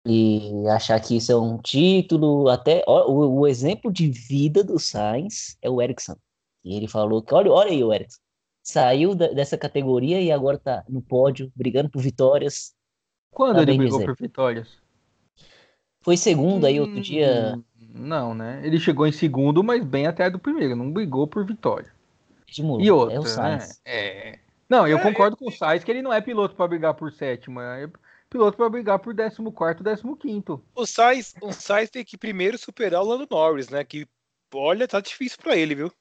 E 0.08 0.68
achar 0.68 1.00
que 1.00 1.18
isso 1.18 1.32
é 1.32 1.36
um 1.36 1.58
título, 1.58 2.48
até 2.50 2.84
ó, 2.88 3.10
o, 3.10 3.40
o, 3.40 3.48
exemplo 3.48 3.92
de 3.92 4.10
vida 4.10 4.64
do 4.64 4.80
Sainz 4.80 5.58
é 5.62 5.70
o 5.70 5.82
Ericsson. 5.82 6.16
E 6.64 6.76
ele 6.76 6.88
falou 6.88 7.24
que, 7.24 7.34
olha, 7.34 7.52
olha 7.52 7.72
aí 7.72 7.84
o 7.84 7.92
Ericsson, 7.92 8.20
saiu 8.64 9.16
da, 9.16 9.28
dessa 9.30 9.58
categoria 9.58 10.22
e 10.22 10.32
agora 10.32 10.60
tá 10.60 10.84
no 10.88 11.02
pódio, 11.02 11.52
brigando 11.56 11.90
por 11.90 12.02
vitórias. 12.02 12.76
Quando 13.36 13.58
tá 13.58 13.62
ele 13.64 13.78
brigou 13.78 14.00
dizer. 14.00 14.06
por 14.06 14.16
vitórias? 14.16 14.70
Foi 16.00 16.16
segundo 16.16 16.66
aí 16.66 16.80
outro 16.80 17.02
dia. 17.02 17.56
Hum, 17.58 17.64
não, 17.94 18.34
né? 18.34 18.62
Ele 18.64 18.80
chegou 18.80 19.06
em 19.06 19.12
segundo, 19.12 19.62
mas 19.62 19.84
bem 19.84 20.08
até 20.08 20.30
do 20.30 20.40
primeiro, 20.40 20.74
não 20.74 20.90
brigou 20.90 21.28
por 21.28 21.46
vitória. 21.46 21.92
e 22.80 22.90
outra, 22.90 23.16
é 23.16 23.20
o 23.20 23.26
Sainz. 23.26 23.68
Né? 23.68 23.92
É... 23.92 24.40
Não, 24.70 24.88
eu 24.88 24.98
é, 24.98 25.02
concordo 25.02 25.36
com 25.36 25.50
o 25.50 25.52
Sainz 25.52 25.84
que 25.84 25.92
ele 25.92 26.02
não 26.02 26.14
é 26.14 26.22
piloto 26.22 26.56
para 26.56 26.68
brigar 26.70 26.94
por 26.94 27.12
sétima, 27.12 27.62
é 27.78 27.90
piloto 28.30 28.56
para 28.56 28.70
brigar 28.70 29.00
por 29.00 29.14
14 29.14 29.36
15 30.18 30.44
O 30.74 30.86
Sainz, 30.86 31.36
o 31.42 31.52
Sainz 31.52 31.90
tem 31.90 32.06
que 32.06 32.18
primeiro 32.18 32.58
superar 32.58 33.02
o 33.02 33.06
Lando 33.06 33.28
Norris, 33.30 33.68
né? 33.68 33.84
Que, 33.84 34.08
olha, 34.54 34.88
tá 34.88 35.02
difícil 35.02 35.40
para 35.44 35.58
ele, 35.58 35.76
viu? 35.76 35.92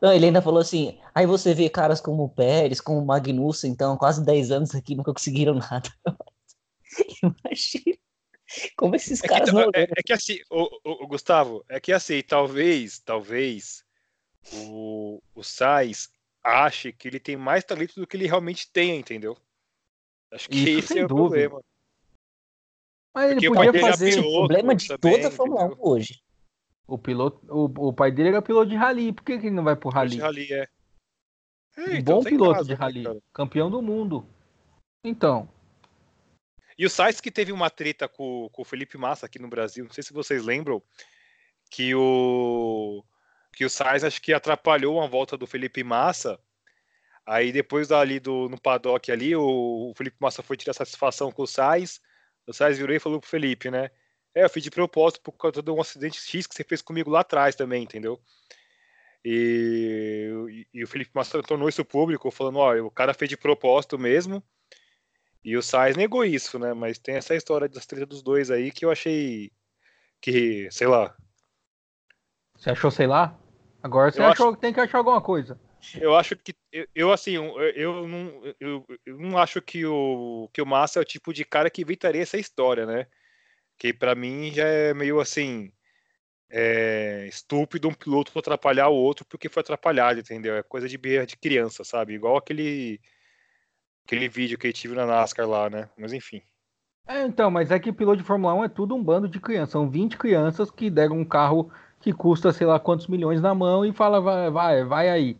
Não, 0.00 0.12
ele 0.12 0.26
ainda 0.26 0.40
falou 0.40 0.60
assim, 0.60 1.00
aí 1.12 1.26
você 1.26 1.52
vê 1.52 1.68
caras 1.68 2.00
como 2.00 2.22
o 2.22 2.28
Pérez, 2.28 2.80
como 2.80 3.00
o 3.00 3.04
Magnussen, 3.04 3.72
então, 3.72 3.96
quase 3.96 4.24
10 4.24 4.52
anos 4.52 4.74
aqui, 4.74 4.94
nunca 4.94 5.12
conseguiram 5.12 5.54
nada. 5.54 5.90
Imagina. 7.22 7.98
Como 8.76 8.94
esses 8.94 9.22
é 9.24 9.28
caras 9.28 9.50
que, 9.50 9.54
não... 9.54 9.62
é, 9.74 9.82
é, 9.82 10.02
que 10.04 10.12
assim, 10.12 10.38
o, 10.50 10.64
o, 10.84 11.04
o, 11.04 11.06
Gustavo, 11.06 11.64
é 11.68 11.80
que 11.80 11.92
assim, 11.92 12.22
talvez, 12.22 12.98
talvez 12.98 13.84
o, 14.52 15.22
o 15.34 15.42
Sainz 15.42 16.10
ache 16.42 16.92
que 16.92 17.08
ele 17.08 17.18
tem 17.18 17.36
mais 17.36 17.64
talento 17.64 17.94
do 17.98 18.06
que 18.06 18.16
ele 18.16 18.26
realmente 18.26 18.70
tem, 18.70 18.98
entendeu? 18.98 19.36
Acho 20.30 20.48
que 20.48 20.58
Isso, 20.58 20.92
esse 20.92 20.98
é 20.98 21.04
o 21.04 21.08
dúvida. 21.08 21.48
problema. 21.48 21.64
Mas 23.14 23.30
ele 23.30 23.48
Porque 23.48 23.66
podia 23.66 23.80
fazer 23.80 24.18
o 24.18 24.22
problema 24.22 24.74
de 24.74 24.88
também, 24.88 25.12
toda 25.16 25.28
a 25.28 25.30
Fórmula 25.30 25.66
1 25.66 25.76
hoje. 25.78 26.20
O 26.86 26.98
piloto, 26.98 27.40
o, 27.48 27.88
o 27.88 27.92
pai 27.92 28.10
dele 28.10 28.30
era 28.30 28.42
piloto 28.42 28.68
de 28.68 28.76
rally. 28.76 29.12
Por 29.12 29.24
que, 29.24 29.38
que 29.38 29.46
ele 29.46 29.54
não 29.54 29.64
vai 29.64 29.76
pro 29.76 29.88
rally? 29.88 30.16
De 30.16 30.20
rally 30.20 30.52
é. 30.52 30.68
é 31.76 31.80
um 31.80 31.94
então, 31.94 32.18
bom 32.18 32.24
piloto 32.24 32.54
caso, 32.54 32.68
de 32.68 32.74
né, 32.74 32.78
rally, 32.78 33.04
cara. 33.04 33.22
campeão 33.32 33.70
do 33.70 33.80
mundo. 33.80 34.26
Então. 35.04 35.48
E 36.78 36.84
o 36.84 36.90
Sainz 36.90 37.20
que 37.20 37.30
teve 37.30 37.52
uma 37.52 37.70
treta 37.70 38.08
com, 38.08 38.48
com 38.52 38.62
o 38.62 38.64
Felipe 38.64 38.98
Massa 38.98 39.26
aqui 39.26 39.38
no 39.38 39.48
Brasil, 39.48 39.84
não 39.84 39.92
sei 39.92 40.02
se 40.02 40.12
vocês 40.12 40.42
lembram, 40.42 40.82
que 41.70 41.94
o 41.94 43.04
que 43.52 43.64
o 43.64 43.70
Sainz 43.70 44.02
acho 44.02 44.20
que 44.20 44.32
atrapalhou 44.32 44.96
uma 44.96 45.06
volta 45.06 45.36
do 45.36 45.46
Felipe 45.46 45.84
Massa. 45.84 46.40
Aí 47.24 47.52
depois 47.52 47.90
ali 47.92 48.18
do 48.20 48.48
no 48.48 48.60
paddock 48.60 49.10
ali, 49.10 49.34
o, 49.36 49.90
o 49.90 49.94
Felipe 49.96 50.16
Massa 50.20 50.42
foi 50.42 50.56
tirar 50.56 50.74
satisfação 50.74 51.30
com 51.30 51.42
o 51.42 51.46
Sainz. 51.46 52.00
O 52.46 52.52
Sainz 52.52 52.76
virou 52.78 52.94
e 52.94 53.00
falou 53.00 53.20
pro 53.20 53.30
Felipe, 53.30 53.70
né? 53.70 53.90
É, 54.34 54.44
eu 54.44 54.50
fiz 54.50 54.62
de 54.62 54.70
propósito 54.70 55.20
por 55.22 55.32
causa 55.32 55.62
de 55.62 55.70
um 55.70 55.80
acidente 55.80 56.20
X 56.20 56.46
que 56.46 56.54
você 56.54 56.64
fez 56.64 56.82
comigo 56.82 57.08
lá 57.10 57.20
atrás 57.20 57.54
também, 57.54 57.84
entendeu? 57.84 58.20
E, 59.24 60.28
e, 60.50 60.80
e 60.80 60.84
o 60.84 60.88
Felipe 60.88 61.12
Massa 61.14 61.42
tornou 61.42 61.68
isso 61.68 61.84
público, 61.84 62.30
falando, 62.30 62.58
ó, 62.58 62.74
o 62.80 62.90
cara 62.90 63.14
fez 63.14 63.28
de 63.28 63.36
propósito 63.36 63.98
mesmo. 63.98 64.42
E 65.44 65.56
o 65.56 65.62
Sainz 65.62 65.96
negou 65.96 66.24
isso, 66.24 66.58
né? 66.58 66.72
Mas 66.72 66.98
tem 66.98 67.16
essa 67.16 67.34
história 67.34 67.68
das 67.68 67.84
tretas 67.84 68.08
dos 68.08 68.22
dois 68.22 68.50
aí 68.50 68.72
que 68.72 68.84
eu 68.84 68.90
achei 68.90 69.52
que, 70.20 70.68
sei 70.70 70.86
lá. 70.86 71.14
Você 72.56 72.70
achou, 72.70 72.90
sei 72.90 73.06
lá? 73.06 73.38
Agora 73.82 74.10
você 74.10 74.20
Eu 74.20 74.26
achou 74.26 74.54
que 74.54 74.60
tem 74.60 74.72
que 74.72 74.80
achar 74.80 74.98
alguma 74.98 75.20
coisa. 75.20 75.60
Eu 76.00 76.16
acho 76.16 76.34
que 76.34 76.54
eu, 76.72 76.86
eu, 76.94 77.12
assim, 77.12 77.32
eu, 77.32 77.60
eu 77.60 78.08
não, 78.08 78.54
eu, 78.58 78.86
eu 79.04 79.18
não 79.18 79.36
acho 79.36 79.60
que 79.60 79.84
o 79.84 80.48
que 80.50 80.62
o 80.62 80.66
Massa 80.66 80.98
é 80.98 81.02
o 81.02 81.04
tipo 81.04 81.30
de 81.30 81.44
cara 81.44 81.68
que 81.68 81.82
evitaria 81.82 82.22
essa 82.22 82.38
história, 82.38 82.86
né? 82.86 83.06
Que 83.76 83.92
pra 83.92 84.14
mim 84.14 84.50
já 84.50 84.66
é 84.66 84.94
meio 84.94 85.20
assim 85.20 85.70
é, 86.50 87.26
estúpido 87.28 87.88
um 87.88 87.92
piloto 87.92 88.38
atrapalhar 88.38 88.88
o 88.88 88.94
outro 88.94 89.26
porque 89.26 89.50
foi 89.50 89.60
atrapalhado, 89.60 90.20
entendeu? 90.20 90.56
É 90.56 90.62
coisa 90.62 90.88
de 90.88 90.96
birra 90.96 91.26
de 91.26 91.36
criança, 91.36 91.84
sabe? 91.84 92.14
Igual 92.14 92.38
aquele 92.38 92.98
aquele 94.04 94.28
vídeo 94.28 94.58
que 94.58 94.66
eu 94.66 94.72
tive 94.72 94.94
na 94.94 95.06
NASCAR 95.06 95.48
lá, 95.48 95.68
né? 95.70 95.88
Mas 95.98 96.12
enfim. 96.12 96.42
É, 97.06 97.22
então, 97.26 97.50
mas 97.50 97.70
é 97.70 97.78
que 97.78 97.92
piloto 97.92 98.18
de 98.18 98.22
Fórmula 98.22 98.54
1 98.54 98.64
é 98.64 98.68
tudo 98.68 98.94
um 98.94 99.02
bando 99.02 99.28
de 99.28 99.40
crianças. 99.40 99.70
São 99.70 99.88
20 99.88 100.16
crianças 100.16 100.70
que 100.70 100.88
deram 100.88 101.18
um 101.18 101.24
carro 101.24 101.70
que 102.00 102.12
custa 102.12 102.52
sei 102.52 102.66
lá 102.66 102.78
quantos 102.78 103.06
milhões 103.06 103.40
na 103.40 103.54
mão 103.54 103.84
e 103.84 103.92
fala, 103.92 104.20
vai, 104.20 104.50
vai, 104.50 104.84
vai 104.84 105.08
aí. 105.08 105.36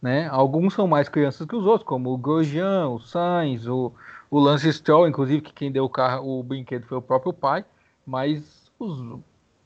Né? 0.00 0.28
Alguns 0.28 0.74
são 0.74 0.86
mais 0.86 1.08
crianças 1.08 1.46
que 1.46 1.56
os 1.56 1.64
outros, 1.64 1.88
como 1.88 2.12
o 2.12 2.18
Grosjean, 2.18 2.88
o 2.88 2.98
Sainz, 3.00 3.66
o, 3.66 3.92
o 4.30 4.38
Lance 4.38 4.70
Stroll, 4.72 5.08
inclusive, 5.08 5.40
que 5.40 5.52
quem 5.52 5.72
deu 5.72 5.84
o 5.84 5.90
carro, 5.90 6.38
o 6.38 6.42
brinquedo 6.42 6.86
foi 6.86 6.98
o 6.98 7.02
próprio 7.02 7.32
pai, 7.32 7.64
mas 8.06 8.70
os, 8.78 8.98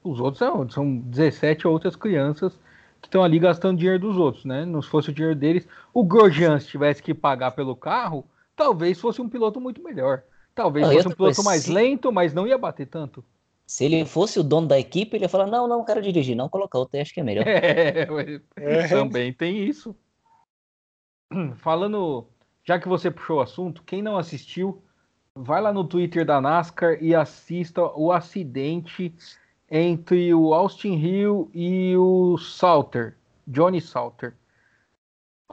os 0.02 0.20
outros 0.20 0.38
são, 0.38 0.68
são 0.70 0.96
17 0.96 1.66
outras 1.66 1.96
crianças 1.96 2.58
que 3.00 3.08
estão 3.08 3.24
ali 3.24 3.38
gastando 3.38 3.78
dinheiro 3.78 3.98
dos 3.98 4.16
outros, 4.16 4.44
né? 4.44 4.64
Não 4.64 4.80
se 4.80 4.88
fosse 4.88 5.10
o 5.10 5.12
dinheiro 5.12 5.36
deles, 5.36 5.66
o 5.92 6.04
Grosjean, 6.04 6.58
se 6.60 6.68
tivesse 6.68 7.02
que 7.02 7.14
pagar 7.14 7.52
pelo 7.52 7.74
carro, 7.74 8.24
talvez 8.60 9.00
fosse 9.00 9.22
um 9.22 9.28
piloto 9.28 9.58
muito 9.58 9.82
melhor. 9.82 10.22
Talvez 10.54 10.86
Não, 10.86 10.92
fosse 10.92 11.08
um 11.08 11.12
piloto 11.12 11.36
coisa, 11.36 11.42
mais 11.42 11.62
se- 11.62 11.72
lento, 11.72 12.12
mas 12.12 12.34
não 12.34 12.46
ia 12.46 12.58
bater 12.58 12.86
tanto. 12.86 13.24
Se 13.66 13.84
ele 13.86 14.04
fosse 14.04 14.38
o 14.38 14.42
dono 14.42 14.66
da 14.66 14.78
equipe, 14.78 15.16
ele 15.16 15.24
ia 15.24 15.28
falar: 15.28 15.46
não, 15.46 15.66
não 15.66 15.82
quero 15.84 16.02
dirigir, 16.02 16.36
não 16.36 16.48
colocar 16.48 16.78
outro, 16.78 17.00
acho 17.00 17.14
que 17.14 17.20
é 17.20 17.22
melhor. 17.22 17.44
É, 17.48 18.82
É. 18.84 18.88
também 18.88 19.32
tem 19.32 19.64
isso. 19.64 19.96
Falando, 21.56 22.26
já 22.64 22.78
que 22.78 22.88
você 22.88 23.10
puxou 23.10 23.38
o 23.38 23.40
assunto, 23.40 23.82
quem 23.84 24.02
não 24.02 24.18
assistiu, 24.18 24.82
vai 25.34 25.62
lá 25.62 25.72
no 25.72 25.84
Twitter 25.84 26.24
da 26.26 26.40
NASCAR 26.40 26.98
e 27.02 27.14
assista 27.14 27.82
o 27.96 28.12
acidente 28.12 29.14
entre 29.70 30.34
o 30.34 30.52
Austin 30.52 30.94
Hill 30.98 31.48
e 31.54 31.96
o 31.96 32.36
Salter, 32.36 33.16
Johnny 33.46 33.80
Salter. 33.80 34.34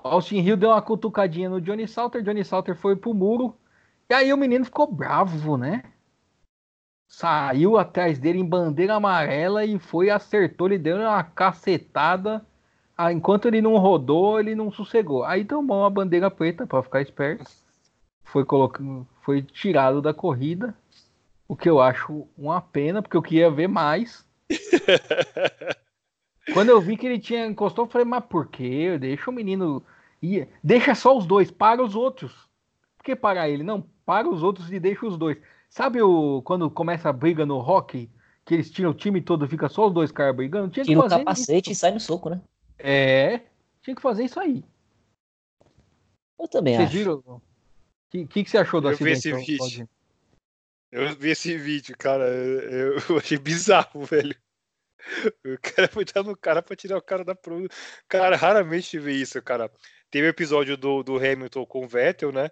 Austin 0.08 0.40
Hill 0.40 0.58
deu 0.58 0.70
uma 0.70 0.82
cutucadinha 0.82 1.50
no 1.50 1.62
Johnny 1.62 1.88
Salter, 1.88 2.22
Johnny 2.22 2.44
Salter 2.44 2.76
foi 2.76 2.96
pro 2.96 3.14
muro, 3.14 3.56
e 4.10 4.14
aí 4.14 4.34
o 4.34 4.38
menino 4.38 4.66
ficou 4.66 4.92
bravo, 4.92 5.58
né? 5.58 5.84
Saiu 7.08 7.78
atrás 7.78 8.20
dele 8.20 8.40
em 8.40 8.46
bandeira 8.46 8.96
amarela 8.96 9.66
e 9.66 9.80
foi, 9.80 10.10
acertou, 10.10 10.68
ele 10.68 10.78
deu 10.78 10.98
uma 10.98 11.24
cacetada. 11.24 12.46
Enquanto 13.12 13.48
ele 13.48 13.62
não 13.62 13.78
rodou, 13.78 14.40
ele 14.40 14.56
não 14.56 14.72
sossegou. 14.72 15.24
Aí 15.24 15.46
tomou 15.46 15.80
uma 15.80 15.90
bandeira 15.90 16.32
preta 16.32 16.66
para 16.66 16.84
ficar 16.84 17.02
esperto. 17.02 17.50
Foi, 18.24 18.44
colocando, 18.44 19.08
foi 19.22 19.42
tirado 19.42 20.02
da 20.02 20.14
corrida. 20.14 20.76
O 21.48 21.56
que 21.56 21.70
eu 21.70 21.80
acho 21.80 22.28
uma 22.38 22.60
pena, 22.60 23.02
porque 23.02 23.16
eu 23.16 23.22
queria 23.22 23.50
ver 23.50 23.68
mais. 23.68 24.26
Quando 26.54 26.70
eu 26.70 26.82
vi 26.82 26.98
que 26.98 27.06
ele 27.06 27.20
tinha 27.20 27.46
encostou, 27.46 27.86
eu 27.86 27.90
falei, 27.90 28.06
mas 28.06 28.26
por 28.26 28.48
quê? 28.48 28.98
Deixa 28.98 29.30
o 29.30 29.34
menino 29.34 29.84
ir. 30.22 30.50
Deixa 30.64 30.96
só 30.96 31.18
os 31.18 31.26
dois, 31.26 31.52
para 31.52 31.84
os 31.84 31.96
outros. 31.96 32.32
Por 32.98 33.04
que 33.04 33.16
parar 33.16 33.50
ele? 33.50 33.64
Não, 33.64 33.82
para 34.06 34.28
os 34.30 34.44
outros 34.44 34.72
e 34.72 34.80
deixa 34.80 35.06
os 35.06 35.18
dois. 35.18 35.38
Sabe 35.70 36.02
o 36.02 36.42
quando 36.44 36.70
começa 36.70 37.10
a 37.10 37.14
briga 37.14 37.46
no 37.46 37.58
hockey? 37.58 38.10
Que 38.46 38.54
eles 38.54 38.72
tiram 38.72 38.92
o 38.92 38.94
time 38.94 39.22
todo, 39.22 39.48
fica 39.48 39.68
só 39.68 39.88
os 39.88 39.94
dois 39.94 40.12
caras 40.12 40.36
brigando? 40.36 40.70
Tinha 40.70 40.86
que 40.86 40.92
Tira 40.92 41.02
o 41.06 41.10
capacete 41.10 41.72
isso. 41.72 41.78
e 41.78 41.80
sai 41.82 41.92
no 41.92 42.00
soco, 42.00 42.30
né? 42.30 42.42
É, 42.80 43.42
tinha 43.82 43.96
que 43.96 44.02
fazer 44.02 44.24
isso 44.24 44.40
aí. 44.40 44.64
Eu 46.40 46.48
também 46.48 46.76
Vocês 46.76 46.88
acho. 46.90 46.98
viram? 46.98 47.16
O 47.18 47.42
que, 48.10 48.26
que, 48.28 48.44
que 48.44 48.50
você 48.50 48.58
achou 48.58 48.80
do 48.80 48.90
Eu 48.90 48.96
vi 48.98 49.12
acidente? 49.12 49.52
esse 49.54 49.58
vídeo. 49.58 49.90
Eu 50.92 51.16
vi 51.16 51.30
esse 51.32 51.58
vídeo, 51.58 51.96
cara. 51.98 52.26
Eu, 52.28 53.00
eu 53.10 53.18
achei 53.20 53.38
bizarro, 53.38 54.06
velho. 54.06 54.36
O 55.46 55.58
cara 55.62 55.88
foi 55.90 56.06
dar 56.06 56.24
no 56.24 56.36
cara 56.36 56.62
pra 56.62 56.76
tirar 56.76 56.98
o 56.98 57.02
cara 57.02 57.24
da 57.26 57.36
prova. 57.36 57.68
Cara, 58.08 58.36
raramente 58.38 58.98
vê 59.00 59.14
isso, 59.14 59.42
cara. 59.42 59.70
Teve 60.10 60.28
o 60.28 60.30
episódio 60.30 60.78
do, 60.78 61.04
do 61.04 61.18
Hamilton 61.18 61.66
com 61.66 61.84
o 61.84 61.88
Vettel, 61.88 62.32
né? 62.32 62.50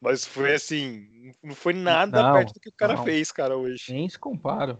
Mas 0.00 0.26
foi 0.26 0.54
assim, 0.54 1.32
não 1.42 1.54
foi 1.54 1.72
nada 1.72 2.22
Não, 2.22 2.32
perto 2.32 2.54
do 2.54 2.60
que 2.60 2.68
o 2.68 2.72
cara 2.72 2.94
não. 2.94 3.04
fez, 3.04 3.30
cara, 3.30 3.56
hoje. 3.56 3.92
Nem 3.92 4.08
se 4.08 4.18
compara. 4.18 4.78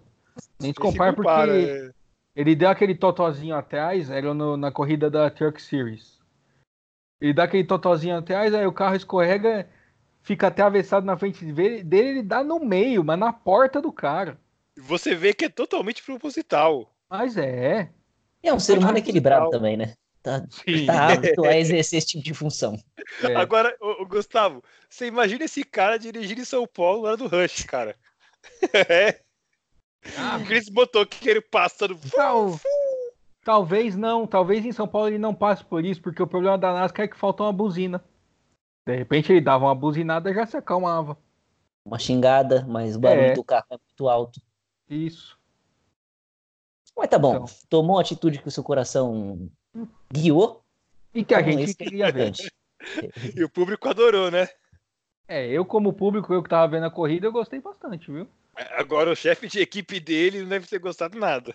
Nem 0.60 0.72
se 0.72 0.80
compara 0.80 1.12
porque 1.12 1.30
é. 1.30 1.90
ele 2.34 2.56
deu 2.56 2.68
aquele 2.68 2.94
totozinho 2.94 3.54
atrás, 3.54 4.10
era 4.10 4.34
no- 4.34 4.56
na 4.56 4.72
corrida 4.72 5.08
da 5.08 5.30
Truck 5.30 5.62
Series. 5.62 6.18
Ele 7.20 7.32
dá 7.32 7.44
aquele 7.44 7.62
totozinho 7.62 8.16
atrás, 8.16 8.52
aí 8.52 8.66
o 8.66 8.72
carro 8.72 8.96
escorrega, 8.96 9.68
fica 10.22 10.48
atravessado 10.48 11.06
na 11.06 11.16
frente 11.16 11.44
dele, 11.44 11.84
dele, 11.84 12.08
ele 12.08 12.22
dá 12.22 12.42
no 12.42 12.58
meio, 12.58 13.04
mas 13.04 13.18
na 13.18 13.32
porta 13.32 13.80
do 13.80 13.92
cara. 13.92 14.40
Você 14.76 15.14
vê 15.14 15.32
que 15.32 15.44
é 15.44 15.48
totalmente 15.48 16.02
proposital. 16.02 16.92
Mas 17.08 17.36
é. 17.36 17.90
E 18.42 18.48
é 18.48 18.54
um 18.54 18.58
ser 18.58 18.76
humano 18.76 18.98
equilibrado 18.98 19.50
também, 19.50 19.76
né? 19.76 19.94
Tá, 20.22 20.46
Sim. 20.50 20.86
tá 20.86 21.14
apto 21.14 21.44
a 21.44 21.56
exercer 21.58 21.98
esse 21.98 22.06
tipo 22.08 22.22
de 22.24 22.32
função. 22.34 22.76
é. 23.24 23.34
Agora, 23.34 23.76
ô, 23.80 24.02
ô, 24.02 24.06
Gustavo, 24.06 24.62
você 24.88 25.06
imagina 25.06 25.44
esse 25.44 25.64
cara 25.64 25.98
dirigindo 25.98 26.40
em 26.40 26.44
São 26.44 26.66
Paulo 26.66 27.06
hora 27.06 27.16
do 27.16 27.26
Rush, 27.26 27.64
cara. 27.64 27.96
é. 28.88 29.20
Ah, 30.16 30.36
Aqueles 30.36 30.70
motoqueiros 30.70 31.44
passando. 31.50 31.98
Tal- 32.10 32.60
talvez 33.44 33.96
não, 33.96 34.26
talvez 34.26 34.64
em 34.64 34.70
São 34.72 34.86
Paulo 34.86 35.08
ele 35.08 35.18
não 35.18 35.34
passe 35.34 35.64
por 35.64 35.84
isso, 35.84 36.00
porque 36.00 36.22
o 36.22 36.26
problema 36.26 36.56
da 36.56 36.72
NASCAR 36.72 37.06
é 37.06 37.08
que 37.08 37.16
falta 37.16 37.42
uma 37.42 37.52
buzina. 37.52 38.02
De 38.86 38.96
repente 38.96 39.32
ele 39.32 39.40
dava 39.40 39.64
uma 39.64 39.74
buzinada 39.74 40.30
e 40.30 40.34
já 40.34 40.46
se 40.46 40.56
acalmava. 40.56 41.16
Uma 41.84 41.98
xingada, 41.98 42.64
mas 42.68 42.94
o 42.94 43.00
barulho 43.00 43.26
É. 43.26 43.32
do 43.32 43.42
carro 43.44 43.66
é 43.70 43.76
muito 43.76 44.08
alto. 44.08 44.40
Isso. 44.88 45.36
Mas 46.96 47.08
tá 47.08 47.18
bom, 47.18 47.34
Então. 47.34 47.46
tomou 47.68 47.98
a 47.98 48.02
atitude 48.02 48.38
que 48.40 48.46
o 48.46 48.50
seu 48.52 48.62
coração 48.62 49.50
guiou. 50.12 50.62
E 51.14 51.24
que 51.24 51.34
a 51.34 51.40
então 51.40 51.52
gente 51.52 51.74
que 51.74 51.82
é 51.82 51.86
queria 51.86 52.12
ver. 52.12 52.32
E 53.36 53.44
o 53.44 53.48
público 53.48 53.88
adorou, 53.88 54.28
né? 54.28 54.48
É, 55.28 55.46
eu 55.46 55.64
como 55.64 55.92
público, 55.92 56.34
eu 56.34 56.42
que 56.42 56.48
tava 56.48 56.66
vendo 56.72 56.84
a 56.84 56.90
corrida, 56.90 57.26
eu 57.28 57.32
gostei 57.32 57.60
bastante, 57.60 58.10
viu? 58.10 58.28
Agora 58.76 59.10
o 59.10 59.14
chefe 59.16 59.46
de 59.46 59.60
equipe 59.60 60.00
dele 60.00 60.40
não 60.42 60.48
deve 60.48 60.66
ter 60.66 60.78
gostado 60.80 61.16
nada. 61.16 61.54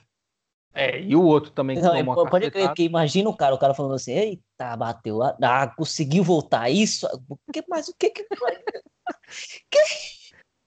É, 0.73 0.99
e 1.01 1.15
o 1.15 1.21
outro 1.23 1.51
também 1.51 1.75
que 1.75 1.81
Não, 1.83 1.89
tomou 1.97 2.15
pô- 2.15 2.21
uma 2.23 2.29
pode 2.29 2.43
crer, 2.43 2.51
cacetada. 2.51 2.69
porque 2.69 2.83
imagina 2.83 3.29
o 3.29 3.35
cara, 3.35 3.53
o 3.55 3.59
cara 3.59 3.73
falando 3.73 3.95
assim, 3.95 4.13
eita, 4.13 4.77
bateu, 4.77 5.21
ah, 5.21 5.73
conseguiu 5.75 6.23
voltar, 6.23 6.69
isso, 6.69 7.07
o 7.27 7.37
que, 7.51 7.63
mas 7.67 7.87
o 7.87 7.95
que 7.97 8.09
que 8.11 8.25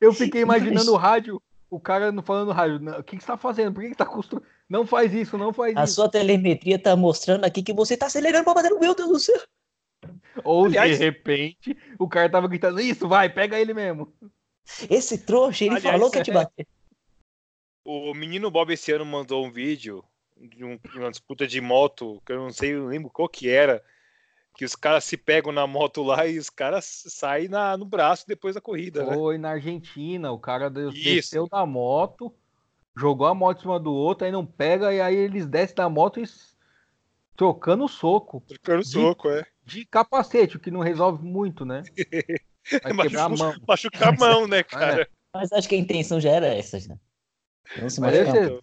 Eu 0.00 0.12
fiquei 0.12 0.42
imaginando 0.42 0.92
o 0.92 0.96
rádio, 0.96 1.40
o 1.70 1.78
cara 1.80 2.10
não 2.12 2.22
falando 2.22 2.50
rádio, 2.52 2.80
"Não, 2.80 2.98
o 2.98 3.02
que, 3.04 3.16
que 3.16 3.22
você 3.22 3.26
tá 3.28 3.36
fazendo? 3.36 3.72
Por 3.72 3.82
que, 3.82 3.90
que 3.90 3.96
tá 3.96 4.04
construindo? 4.06 4.46
Não 4.68 4.86
faz 4.86 5.12
isso, 5.14 5.38
não 5.38 5.52
faz 5.52 5.76
a 5.76 5.84
isso. 5.84 5.94
sua 5.94 6.10
telemetria 6.10 6.78
tá 6.78 6.94
mostrando 6.96 7.44
aqui 7.44 7.62
que 7.62 7.72
você 7.72 7.96
tá 7.96 8.06
acelerando 8.06 8.44
pra 8.44 8.54
bater 8.54 8.70
no 8.70 8.80
meu 8.80 8.94
Deus 8.94 9.08
do 9.08 9.18
céu. 9.18 9.40
Ou 10.44 10.66
Aliás- 10.66 10.98
de 10.98 11.04
repente, 11.04 11.76
o 11.98 12.08
cara 12.08 12.28
tava 12.28 12.48
gritando, 12.48 12.80
isso, 12.80 13.06
vai, 13.08 13.28
pega 13.28 13.58
ele 13.58 13.72
mesmo. 13.74 14.12
Esse 14.88 15.18
trouxa, 15.18 15.64
ele 15.64 15.76
Aliás, 15.76 15.94
falou 15.96 16.10
que 16.10 16.18
ia 16.18 16.24
te 16.24 16.30
é. 16.30 16.34
bater. 16.34 16.66
O 17.84 18.14
menino 18.14 18.50
Bob 18.50 18.72
esse 18.72 18.92
ano 18.92 19.04
mandou 19.04 19.44
um 19.44 19.50
vídeo 19.50 20.04
de 20.36 20.64
um- 20.64 20.78
uma 20.94 21.10
disputa 21.10 21.46
de 21.46 21.60
moto, 21.60 22.22
que 22.24 22.32
eu 22.32 22.36
não 22.38 22.52
sei, 22.52 22.74
eu 22.74 22.80
não 22.82 22.86
lembro 22.88 23.10
qual 23.10 23.28
que 23.28 23.48
era, 23.48 23.82
que 24.60 24.64
os 24.66 24.76
caras 24.76 25.04
se 25.04 25.16
pegam 25.16 25.52
na 25.52 25.66
moto 25.66 26.02
lá 26.02 26.26
e 26.26 26.38
os 26.38 26.50
caras 26.50 26.84
saem 27.08 27.48
na, 27.48 27.78
no 27.78 27.86
braço 27.86 28.28
depois 28.28 28.54
da 28.54 28.60
corrida, 28.60 29.06
né? 29.06 29.14
Foi 29.14 29.38
na 29.38 29.52
Argentina, 29.52 30.30
o 30.32 30.38
cara 30.38 30.68
des- 30.68 30.92
Isso. 30.94 31.02
desceu 31.04 31.48
da 31.48 31.64
moto, 31.64 32.30
jogou 32.94 33.26
a 33.26 33.34
moto 33.34 33.56
em 33.56 33.60
cima 33.62 33.80
do 33.80 33.90
outro, 33.90 34.26
aí 34.26 34.30
não 34.30 34.44
pega, 34.44 34.92
e 34.92 35.00
aí 35.00 35.16
eles 35.16 35.46
descem 35.46 35.76
da 35.76 35.88
moto 35.88 36.20
e 36.20 36.24
trocando 37.34 37.88
soco. 37.88 38.42
Trocando 38.46 38.82
de- 38.82 38.90
soco, 38.90 39.30
é. 39.30 39.46
De 39.64 39.86
capacete, 39.86 40.58
o 40.58 40.60
que 40.60 40.70
não 40.70 40.80
resolve 40.80 41.24
muito, 41.24 41.64
né? 41.64 41.82
Vai 42.82 42.94
quebrar 43.08 43.24
a 43.24 43.28
mão. 43.30 43.54
Machucar 43.66 44.08
a 44.12 44.12
mão, 44.12 44.46
né, 44.46 44.62
cara? 44.62 45.08
Mas 45.32 45.50
acho 45.54 45.66
que 45.70 45.74
a 45.74 45.78
intenção 45.78 46.20
já 46.20 46.32
era 46.32 46.48
essa, 46.48 46.78
já. 46.78 46.98
Não 47.80 47.88
se 47.88 47.98
machucar. 47.98 48.60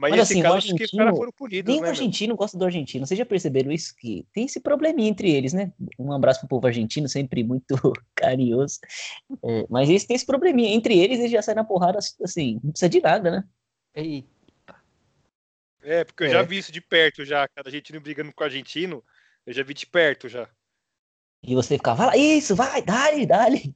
Mas, 0.00 0.10
Mas 0.12 0.20
nesse 0.20 0.32
assim, 0.34 0.40
o 0.40 0.42
caso, 0.44 0.56
acho 0.58 0.66
que 0.68 0.72
os 0.74 0.80
argentino- 0.80 1.04
caras 1.04 1.18
foram 1.18 1.32
punidos, 1.32 1.68
Nem 1.68 1.78
o 1.78 1.80
né? 1.82 1.88
meu? 1.88 1.90
argentino 1.90 2.36
gosta 2.36 2.56
do 2.56 2.64
argentino. 2.64 3.04
Vocês 3.04 3.18
já 3.18 3.26
perceberam 3.26 3.72
isso? 3.72 3.94
Que 3.96 4.24
tem 4.32 4.44
esse 4.44 4.60
probleminha 4.60 5.08
entre 5.08 5.28
eles, 5.28 5.52
né? 5.52 5.72
Um 5.98 6.12
abraço 6.12 6.38
pro 6.40 6.48
povo 6.48 6.66
argentino, 6.68 7.08
sempre 7.08 7.42
muito 7.42 7.74
carinhoso. 8.14 8.78
É, 9.44 9.66
mas 9.68 9.88
eles 9.88 10.04
têm 10.06 10.14
esse 10.14 10.24
probleminha. 10.24 10.72
Entre 10.72 10.96
eles, 10.96 11.18
eles 11.18 11.32
já 11.32 11.42
saem 11.42 11.56
na 11.56 11.64
porrada, 11.64 11.98
assim, 12.22 12.60
não 12.62 12.70
precisa 12.70 12.88
de 12.88 13.00
nada, 13.00 13.30
né? 13.30 13.44
Ei, 13.94 14.24
É, 15.82 16.04
porque 16.04 16.24
eu 16.24 16.28
É. 16.28 16.30
já 16.30 16.42
vi 16.42 16.58
isso 16.58 16.70
de 16.70 16.80
perto 16.80 17.24
já. 17.24 17.48
Cada 17.48 17.68
argentino 17.68 18.00
brigando 18.00 18.32
com 18.32 18.42
o 18.42 18.46
argentino, 18.46 19.02
eu 19.46 19.52
já 19.52 19.62
vi 19.64 19.74
de 19.74 19.86
perto 19.86 20.28
já. 20.28 20.48
E 21.42 21.54
você 21.56 21.76
fica, 21.76 21.94
vai 21.94 22.06
lá, 22.08 22.16
isso, 22.16 22.54
vai, 22.54 22.82
dale, 22.82 23.26
dale. 23.26 23.74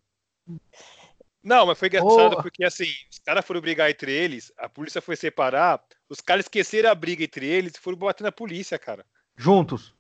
Não, 1.43 1.67
mas 1.67 1.79
foi 1.79 1.89
engraçado 1.89 2.37
Ô. 2.37 2.43
porque 2.43 2.65
assim, 2.65 2.87
os 3.11 3.19
caras 3.19 3.45
foram 3.45 3.61
brigar 3.61 3.91
entre 3.91 4.13
eles, 4.13 4.53
a 4.57 4.69
polícia 4.69 5.01
foi 5.03 5.17
separar, 5.17 5.83
os 6.09 6.21
caras 6.21 6.45
esqueceram 6.45 6.91
a 6.91 6.95
briga 6.95 7.25
entre 7.25 7.47
eles 7.47 7.75
e 7.75 7.81
foram 7.81 7.99
bater 7.99 8.23
na 8.23 8.33
polícia, 8.33 8.79
cara. 8.79 9.05
juntos. 9.37 9.95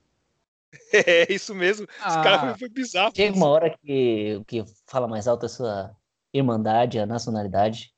É 0.92 1.32
isso 1.32 1.54
mesmo. 1.54 1.86
Os 1.86 1.98
Ah, 2.04 2.22
caras 2.22 2.40
foi, 2.40 2.54
foi 2.54 2.68
bizarro. 2.68 3.12
Chega 3.14 3.36
uma 3.36 3.48
hora 3.48 3.76
que 3.78 4.36
o 4.36 4.44
que 4.44 4.64
fala 4.86 5.06
mais 5.08 5.26
alto 5.28 5.44
é 5.44 5.46
a 5.46 5.48
sua 5.48 5.96
irmandade, 6.32 6.98
a 6.98 7.06
nacionalidade. 7.06 7.92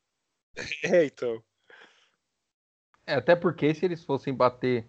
É, 0.85 1.05
então. 1.05 1.43
é, 3.07 3.15
até 3.15 3.37
porque 3.37 3.75
se 3.75 3.85
eles 3.85 4.05
fossem 4.05 4.35
bater, 4.35 4.87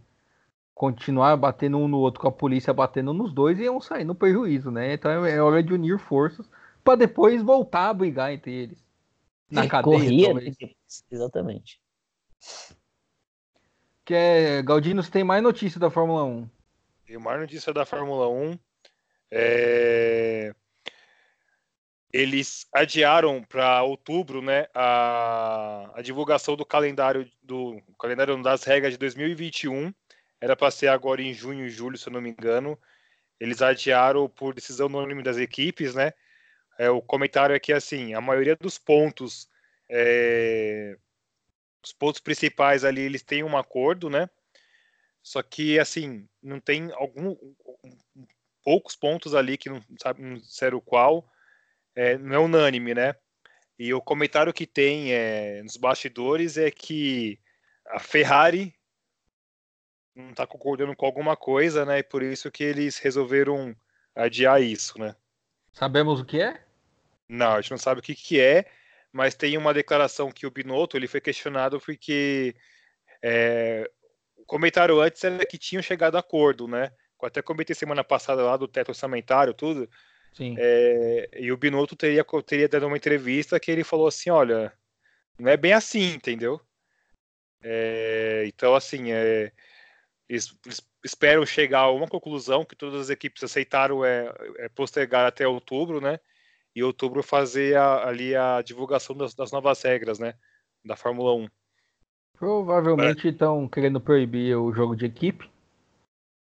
continuar 0.75 1.37
batendo 1.37 1.77
um 1.79 1.87
no 1.87 1.99
outro 1.99 2.21
com 2.21 2.27
a 2.29 2.31
polícia 2.31 2.73
batendo 2.73 3.13
nos 3.13 3.33
dois, 3.33 3.59
iam 3.59 3.81
sair 3.81 4.05
no 4.05 4.15
prejuízo, 4.15 4.71
né? 4.71 4.93
Então 4.93 5.25
é 5.25 5.41
hora 5.41 5.63
de 5.63 5.73
unir 5.73 5.99
forças 5.99 6.49
para 6.85 6.95
depois 6.99 7.41
voltar 7.41 7.89
a 7.89 7.93
brigar 7.93 8.31
entre 8.31 8.53
eles. 8.53 8.85
Na 9.49 9.65
É, 9.65 9.67
cadeia, 9.67 9.97
corria, 9.97 10.25
talvez. 10.27 10.55
né? 10.61 10.69
exatamente. 11.11 11.81
Que 14.05 14.13
é, 14.13 14.61
Galdino, 14.61 15.01
você 15.01 15.09
tem 15.09 15.23
mais 15.23 15.41
notícia 15.41 15.79
da 15.79 15.89
Fórmula 15.89 16.23
1. 16.23 16.47
E 17.09 17.17
o 17.17 17.21
maior 17.21 17.39
notícia 17.39 17.73
da 17.73 17.85
Fórmula 17.85 18.29
1 18.29 18.57
é... 19.31 20.53
Eles 22.13 22.67
adiaram 22.73 23.43
para 23.43 23.83
outubro, 23.83 24.41
né, 24.41 24.67
a, 24.73 25.91
a 25.95 26.01
divulgação 26.01 26.55
do 26.55 26.65
calendário 26.65 27.29
do 27.43 27.81
calendário 27.99 28.41
das 28.41 28.63
regras 28.63 28.93
de 28.93 28.97
2021. 28.99 29.93
Era 30.39 30.55
para 30.55 30.71
ser 30.71 30.87
agora 30.87 31.21
em 31.21 31.33
junho 31.33 31.65
e 31.65 31.69
julho, 31.69 31.97
se 31.97 32.07
eu 32.07 32.13
não 32.13 32.21
me 32.21 32.29
engano. 32.29 32.79
Eles 33.37 33.61
adiaram 33.61 34.29
por 34.29 34.53
decisão 34.53 34.87
unânime 34.87 35.23
das 35.23 35.37
equipes, 35.37 35.93
né? 35.93 36.13
É, 36.77 36.89
o 36.89 37.01
comentário 37.01 37.55
é 37.55 37.59
que 37.59 37.73
assim, 37.73 38.13
a 38.13 38.21
maioria 38.21 38.55
dos 38.55 38.77
pontos, 38.77 39.49
é, 39.89 40.97
os 41.83 41.93
pontos 41.93 42.19
principais 42.19 42.83
ali, 42.83 43.01
eles 43.01 43.23
têm 43.23 43.43
um 43.43 43.57
acordo, 43.57 44.09
né? 44.09 44.29
Só 45.23 45.41
que 45.41 45.79
assim, 45.79 46.27
não 46.41 46.59
tem 46.59 46.91
algum 46.93 47.35
poucos 48.63 48.95
pontos 48.95 49.35
ali 49.35 49.57
que 49.57 49.69
não 49.69 49.81
sabe 50.01 50.21
não 50.21 50.35
disseram 50.35 50.81
qual, 50.81 51.29
é, 51.95 52.17
não 52.17 52.35
é 52.35 52.39
unânime, 52.39 52.93
né? 52.93 53.15
E 53.77 53.93
o 53.93 54.01
comentário 54.01 54.53
que 54.53 54.65
tem 54.65 55.13
é, 55.13 55.61
nos 55.61 55.77
bastidores 55.77 56.57
é 56.57 56.71
que 56.71 57.39
a 57.87 57.99
Ferrari 57.99 58.73
não 60.15 60.31
está 60.31 60.47
concordando 60.47 60.95
com 60.95 61.05
alguma 61.05 61.35
coisa, 61.35 61.85
né? 61.85 61.99
E 61.99 62.03
por 62.03 62.23
isso 62.23 62.49
que 62.49 62.63
eles 62.63 62.97
resolveram 62.97 63.75
adiar 64.15 64.61
isso, 64.61 64.97
né? 64.97 65.15
Sabemos 65.73 66.21
o 66.21 66.25
que 66.25 66.41
é? 66.41 66.64
Não, 67.27 67.53
a 67.53 67.61
gente 67.61 67.71
não 67.71 67.77
sabe 67.77 67.99
o 67.99 68.03
que, 68.03 68.13
que 68.13 68.39
é, 68.39 68.65
mas 69.11 69.35
tem 69.35 69.57
uma 69.57 69.73
declaração 69.73 70.31
que 70.31 70.45
o 70.45 70.51
Binotto 70.51 70.97
ele 70.97 71.07
foi 71.07 71.21
questionado 71.21 71.79
porque 71.79 72.55
é, 73.21 73.89
o 74.35 74.45
comentário 74.45 74.99
antes 74.99 75.23
era 75.23 75.45
que 75.45 75.57
tinham 75.57 75.81
chegado 75.81 76.15
a 76.15 76.19
acordo, 76.19 76.67
né? 76.67 76.91
Eu 77.21 77.27
até 77.27 77.41
comentei 77.41 77.75
semana 77.75 78.03
passada 78.03 78.43
lá 78.43 78.55
do 78.55 78.67
teto 78.67 78.89
orçamentário, 78.89 79.53
tudo. 79.53 79.89
Sim. 80.33 80.55
É, 80.59 81.29
e 81.39 81.51
o 81.51 81.57
Binotto 81.57 81.95
teria, 81.95 82.23
teria 82.45 82.67
dado 82.67 82.85
uma 82.85 82.97
entrevista 82.97 83.59
que 83.59 83.71
ele 83.71 83.83
falou 83.83 84.07
assim: 84.07 84.29
olha, 84.29 84.71
não 85.39 85.49
é 85.49 85.57
bem 85.57 85.73
assim, 85.73 86.13
entendeu? 86.13 86.61
É, 87.63 88.43
então, 88.45 88.75
assim, 88.75 89.11
é, 89.11 89.51
eles, 90.29 90.55
eles 90.65 90.81
esperam 91.03 91.45
chegar 91.45 91.79
a 91.79 91.91
uma 91.91 92.07
conclusão 92.07 92.63
que 92.63 92.75
todas 92.75 93.01
as 93.01 93.09
equipes 93.09 93.43
aceitaram 93.43 94.05
é, 94.05 94.31
é 94.57 94.69
postergar 94.69 95.25
até 95.25 95.47
outubro, 95.47 95.99
né? 95.99 96.19
E 96.75 96.83
outubro 96.83 97.23
fazer 97.23 97.77
a- 97.77 98.05
ali 98.07 98.35
a 98.35 98.61
divulgação 98.61 99.15
das, 99.15 99.33
das 99.33 99.51
novas 99.51 99.81
regras, 99.81 100.19
né? 100.19 100.33
Da 100.83 100.95
Fórmula 100.95 101.33
1. 101.33 101.47
Provavelmente 102.37 103.29
estão 103.29 103.67
querendo 103.67 103.99
proibir 104.01 104.55
o 104.57 104.73
jogo 104.73 104.95
de 104.95 105.05
equipe, 105.05 105.49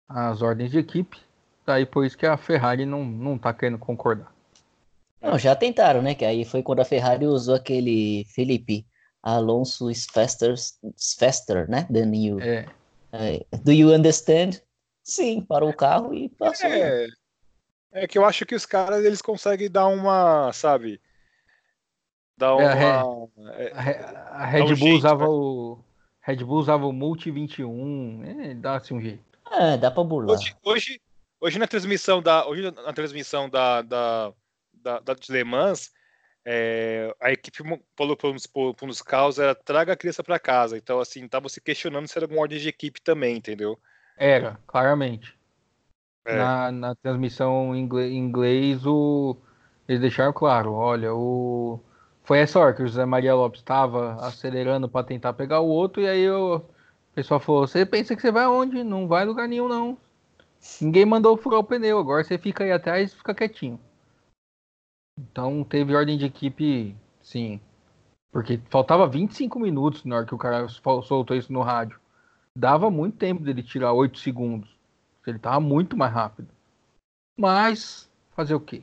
as 0.09 0.41
ordens 0.41 0.71
de 0.71 0.79
equipe. 0.79 1.17
Daí 1.65 1.85
por 1.85 2.05
isso 2.05 2.17
que 2.17 2.25
a 2.25 2.37
Ferrari 2.37 2.85
não, 2.85 3.03
não 3.03 3.37
tá 3.37 3.53
querendo 3.53 3.79
concordar. 3.79 4.33
Não, 5.21 5.39
já 5.39 5.55
tentaram, 5.55 6.01
né? 6.01 6.13
Que 6.13 6.25
aí 6.25 6.43
foi 6.45 6.61
quando 6.61 6.81
a 6.81 6.85
Ferrari 6.85 7.25
usou 7.25 7.55
aquele 7.55 8.25
Felipe 8.25 8.85
Alonso 9.23 9.89
is 9.89 10.05
faster, 10.05 10.53
is 10.53 10.77
faster, 11.17 11.67
né? 11.69 11.87
Than 11.91 12.13
you. 12.13 12.39
É, 12.41 12.65
É, 13.11 13.57
do 13.63 13.71
you 13.71 13.89
understand? 13.93 14.61
Sim, 15.03 15.41
parou 15.41 15.69
o 15.69 15.75
carro 15.75 16.13
e 16.13 16.29
passou. 16.29 16.69
É, 16.69 17.07
é 17.95 18.07
que 18.07 18.17
eu 18.17 18.25
acho 18.25 18.45
que 18.45 18.53
os 18.53 18.65
caras 18.65 19.03
eles 19.03 19.21
conseguem 19.21 19.69
dar 19.71 19.87
uma, 19.87 20.51
sabe? 20.53 21.01
Dar 22.37 22.53
É, 22.57 22.65
uma. 22.75 23.29
é, 23.53 23.71
a, 23.73 23.81
Re- 23.81 23.99
a 24.03 24.45
Red 24.45 24.63
um 24.63 24.65
Bull 24.67 24.75
jeito, 24.75 24.97
usava 24.97 25.23
né? 25.23 25.29
o 25.29 25.79
Red 26.21 26.35
Bull 26.37 26.57
usava 26.57 26.85
o 26.85 26.91
Multi 26.91 27.31
21, 27.31 28.23
é, 28.25 28.53
dá-se 28.53 28.93
um 28.93 29.01
jeito. 29.01 29.23
É, 29.51 29.77
dá 29.77 29.89
pra 29.89 30.03
burlar. 30.03 30.37
Hoje, 30.37 30.55
hoje, 30.63 31.01
hoje 31.39 31.57
na 31.59 31.67
transmissão 31.67 32.21
da, 32.21 32.45
hoje 32.45 32.69
na 32.71 32.93
transmissão 32.93 33.49
da, 33.49 33.81
da, 33.81 34.33
da, 34.73 34.99
da 34.99 35.13
de 35.13 35.31
Le 35.31 35.43
Mans, 35.45 35.91
é, 36.43 37.15
a 37.21 37.31
equipe 37.31 37.59
falou 37.95 38.17
para 38.17 38.29
pra 38.75 38.87
uns 38.87 39.01
carros 39.01 39.39
era 39.39 39.55
traga 39.55 39.93
a 39.93 39.97
criança 39.97 40.23
para 40.23 40.37
casa. 40.37 40.77
Então, 40.77 40.99
assim, 40.99 41.27
tava 41.27 41.47
se 41.47 41.61
questionando 41.61 42.07
se 42.07 42.17
era 42.17 42.25
alguma 42.25 42.41
ordem 42.41 42.59
de 42.59 42.67
equipe 42.67 43.01
também, 43.01 43.37
entendeu? 43.37 43.79
Era, 44.17 44.59
claramente. 44.67 45.33
É. 46.25 46.35
Na, 46.35 46.71
na 46.71 46.95
transmissão 46.95 47.75
em 47.75 47.87
inglês, 48.17 48.85
o, 48.85 49.37
eles 49.87 50.01
deixaram 50.01 50.33
claro, 50.33 50.73
olha, 50.73 51.13
o, 51.13 51.79
foi 52.23 52.39
essa 52.39 52.59
hora 52.59 52.73
que 52.73 52.81
o 52.81 52.87
José 52.87 53.05
Maria 53.05 53.35
Lopes 53.35 53.61
estava 53.61 54.15
acelerando 54.25 54.89
para 54.89 55.05
tentar 55.05 55.33
pegar 55.33 55.59
o 55.59 55.67
outro, 55.67 56.01
e 56.01 56.07
aí 56.07 56.29
o 56.29 56.61
pessoal 57.13 57.39
falou, 57.39 57.67
você 57.67 57.85
pensa 57.85 58.15
que 58.15 58.21
você 58.21 58.31
vai 58.31 58.45
aonde? 58.45 58.83
Não 58.83 59.07
vai 59.07 59.23
lugar 59.25 59.47
nenhum, 59.47 59.67
não. 59.67 59.97
Ninguém 60.81 61.05
mandou 61.05 61.37
furar 61.37 61.59
o 61.59 61.63
pneu, 61.63 61.99
agora 61.99 62.23
você 62.23 62.37
fica 62.37 62.63
aí 62.63 62.71
atrás 62.71 63.13
e 63.13 63.15
fica 63.15 63.35
quietinho. 63.35 63.79
Então 65.19 65.63
teve 65.63 65.95
ordem 65.95 66.17
de 66.17 66.25
equipe, 66.25 66.95
sim. 67.21 67.59
Porque 68.31 68.59
faltava 68.69 69.07
25 69.07 69.59
minutos 69.59 70.03
na 70.03 70.17
hora 70.17 70.25
que 70.25 70.35
o 70.35 70.37
cara 70.37 70.67
sol- 70.67 71.03
soltou 71.03 71.37
isso 71.37 71.53
no 71.53 71.61
rádio. 71.61 71.99
Dava 72.57 72.89
muito 72.89 73.17
tempo 73.17 73.43
dele 73.43 73.63
tirar 73.63 73.93
8 73.93 74.19
segundos. 74.19 74.74
Ele 75.27 75.39
tava 75.39 75.59
muito 75.59 75.95
mais 75.97 76.13
rápido. 76.13 76.49
Mas, 77.37 78.09
fazer 78.31 78.55
o 78.55 78.59
quê? 78.59 78.81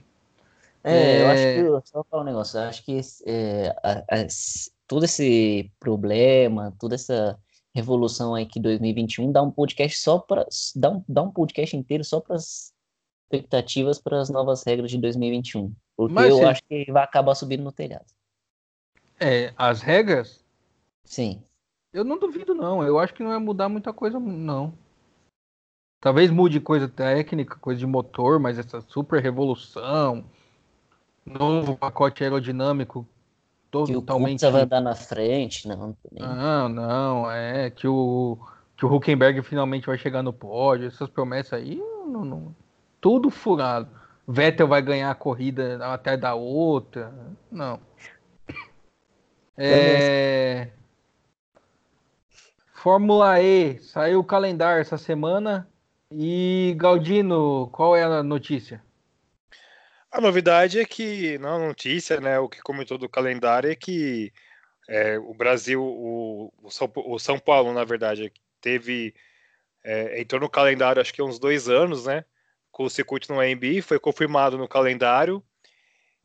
É, 0.84 1.22
eu 1.22 1.28
acho 1.28 1.42
É. 1.42 1.54
que, 1.54 1.60
eu- 1.60 1.82
só 1.84 2.04
falar 2.04 2.22
um 2.22 2.26
negócio, 2.26 2.58
eu 2.58 2.64
acho 2.64 2.84
que 2.84 3.00
é, 3.26 3.68
a- 3.82 3.98
a- 4.10 4.26
todo 4.86 5.04
esse 5.04 5.70
problema, 5.78 6.74
toda 6.78 6.94
essa 6.96 7.38
revolução 7.74 8.34
aí 8.34 8.44
que 8.44 8.60
2021 8.60 9.30
dá 9.32 9.40
um 9.42 9.50
podcast 9.50 9.96
só 9.98 10.18
para 10.18 10.44
dá 10.76 10.90
um, 10.90 11.04
dá 11.08 11.22
um 11.22 11.30
podcast 11.30 11.74
inteiro 11.76 12.04
só 12.04 12.20
para 12.20 12.34
as 12.36 12.72
expectativas 13.24 13.98
para 13.98 14.20
as 14.20 14.28
novas 14.28 14.62
regras 14.64 14.90
de 14.90 14.98
2021, 14.98 15.72
porque 15.96 16.12
Mas 16.14 16.28
eu 16.30 16.38
se- 16.38 16.44
acho 16.44 16.62
que 16.68 16.90
vai 16.92 17.02
acabar 17.04 17.34
subindo 17.34 17.62
no 17.62 17.72
telhado. 17.72 18.04
É, 19.18 19.54
as 19.56 19.80
regras, 19.80 20.44
Sim. 21.04 21.40
eu 21.92 22.02
não 22.04 22.18
duvido, 22.18 22.54
não. 22.54 22.82
Eu 22.82 22.98
acho 22.98 23.14
que 23.14 23.22
não 23.22 23.30
vai 23.30 23.38
mudar 23.38 23.68
muita 23.68 23.92
coisa, 23.92 24.18
não. 24.20 24.74
Talvez 26.02 26.32
mude 26.32 26.58
coisa 26.58 26.88
técnica, 26.88 27.56
coisa 27.60 27.78
de 27.78 27.86
motor, 27.86 28.40
mas 28.40 28.58
essa 28.58 28.80
super 28.80 29.22
revolução, 29.22 30.24
novo 31.24 31.76
pacote 31.76 32.24
aerodinâmico, 32.24 33.06
Que 33.70 33.78
o 33.78 33.86
totalmente. 33.86 34.40
Kubica 34.40 34.50
vai 34.50 34.62
andar 34.62 34.80
na 34.80 34.96
frente, 34.96 35.68
não, 35.68 35.96
também. 36.02 36.28
Não, 36.28 36.68
não, 36.68 37.30
é 37.30 37.70
que 37.70 37.86
o 37.86 38.36
que 38.76 38.84
o 38.84 38.92
Huckenberg 38.92 39.40
finalmente 39.42 39.86
vai 39.86 39.96
chegar 39.96 40.24
no 40.24 40.32
pódio, 40.32 40.88
essas 40.88 41.08
promessas 41.08 41.52
aí, 41.52 41.76
não, 41.76 42.24
não- 42.24 42.56
tudo 43.00 43.30
furado. 43.30 43.88
Vettel 44.26 44.66
vai 44.66 44.82
ganhar 44.82 45.08
a 45.08 45.14
corrida 45.14 45.78
até 45.86 46.16
da 46.16 46.34
outra, 46.34 47.14
não. 47.50 47.78
É... 49.56 50.70
Fórmula 52.74 53.40
E, 53.40 53.78
saiu 53.78 54.18
o 54.18 54.24
calendário 54.24 54.80
essa 54.80 54.98
semana. 54.98 55.68
E 56.14 56.74
Galdino, 56.76 57.68
qual 57.72 57.96
é 57.96 58.02
a 58.04 58.22
notícia? 58.22 58.82
A 60.10 60.20
novidade 60.20 60.78
é 60.78 60.84
que, 60.84 61.38
na 61.38 61.58
notícia, 61.58 62.20
né, 62.20 62.38
o 62.38 62.48
que 62.48 62.60
comentou 62.60 62.98
do 62.98 63.08
calendário 63.08 63.70
é 63.70 63.74
que 63.74 64.32
É, 64.88 65.18
o 65.18 65.32
Brasil, 65.32 65.82
o, 65.82 66.52
o, 66.62 66.70
São, 66.70 66.90
o, 66.96 67.18
São, 67.18 67.38
Paulo, 67.38 67.72
na 67.72 67.84
verdade, 67.84 68.32
teve. 68.60 69.14
É, 69.84 70.20
entrou 70.20 70.40
no 70.40 70.50
calendário 70.50 71.00
acho 71.00 71.14
que 71.14 71.20
há 71.20 71.24
uns 71.24 71.38
dois 71.38 71.68
anos, 71.68 72.06
né? 72.06 72.24
Com 72.70 72.84
o 72.84 72.90
circuito 72.90 73.32
no 73.32 73.40
AMB, 73.40 73.80
foi 73.82 73.98
confirmado 73.98 74.58
no 74.58 74.68
calendário, 74.68 75.42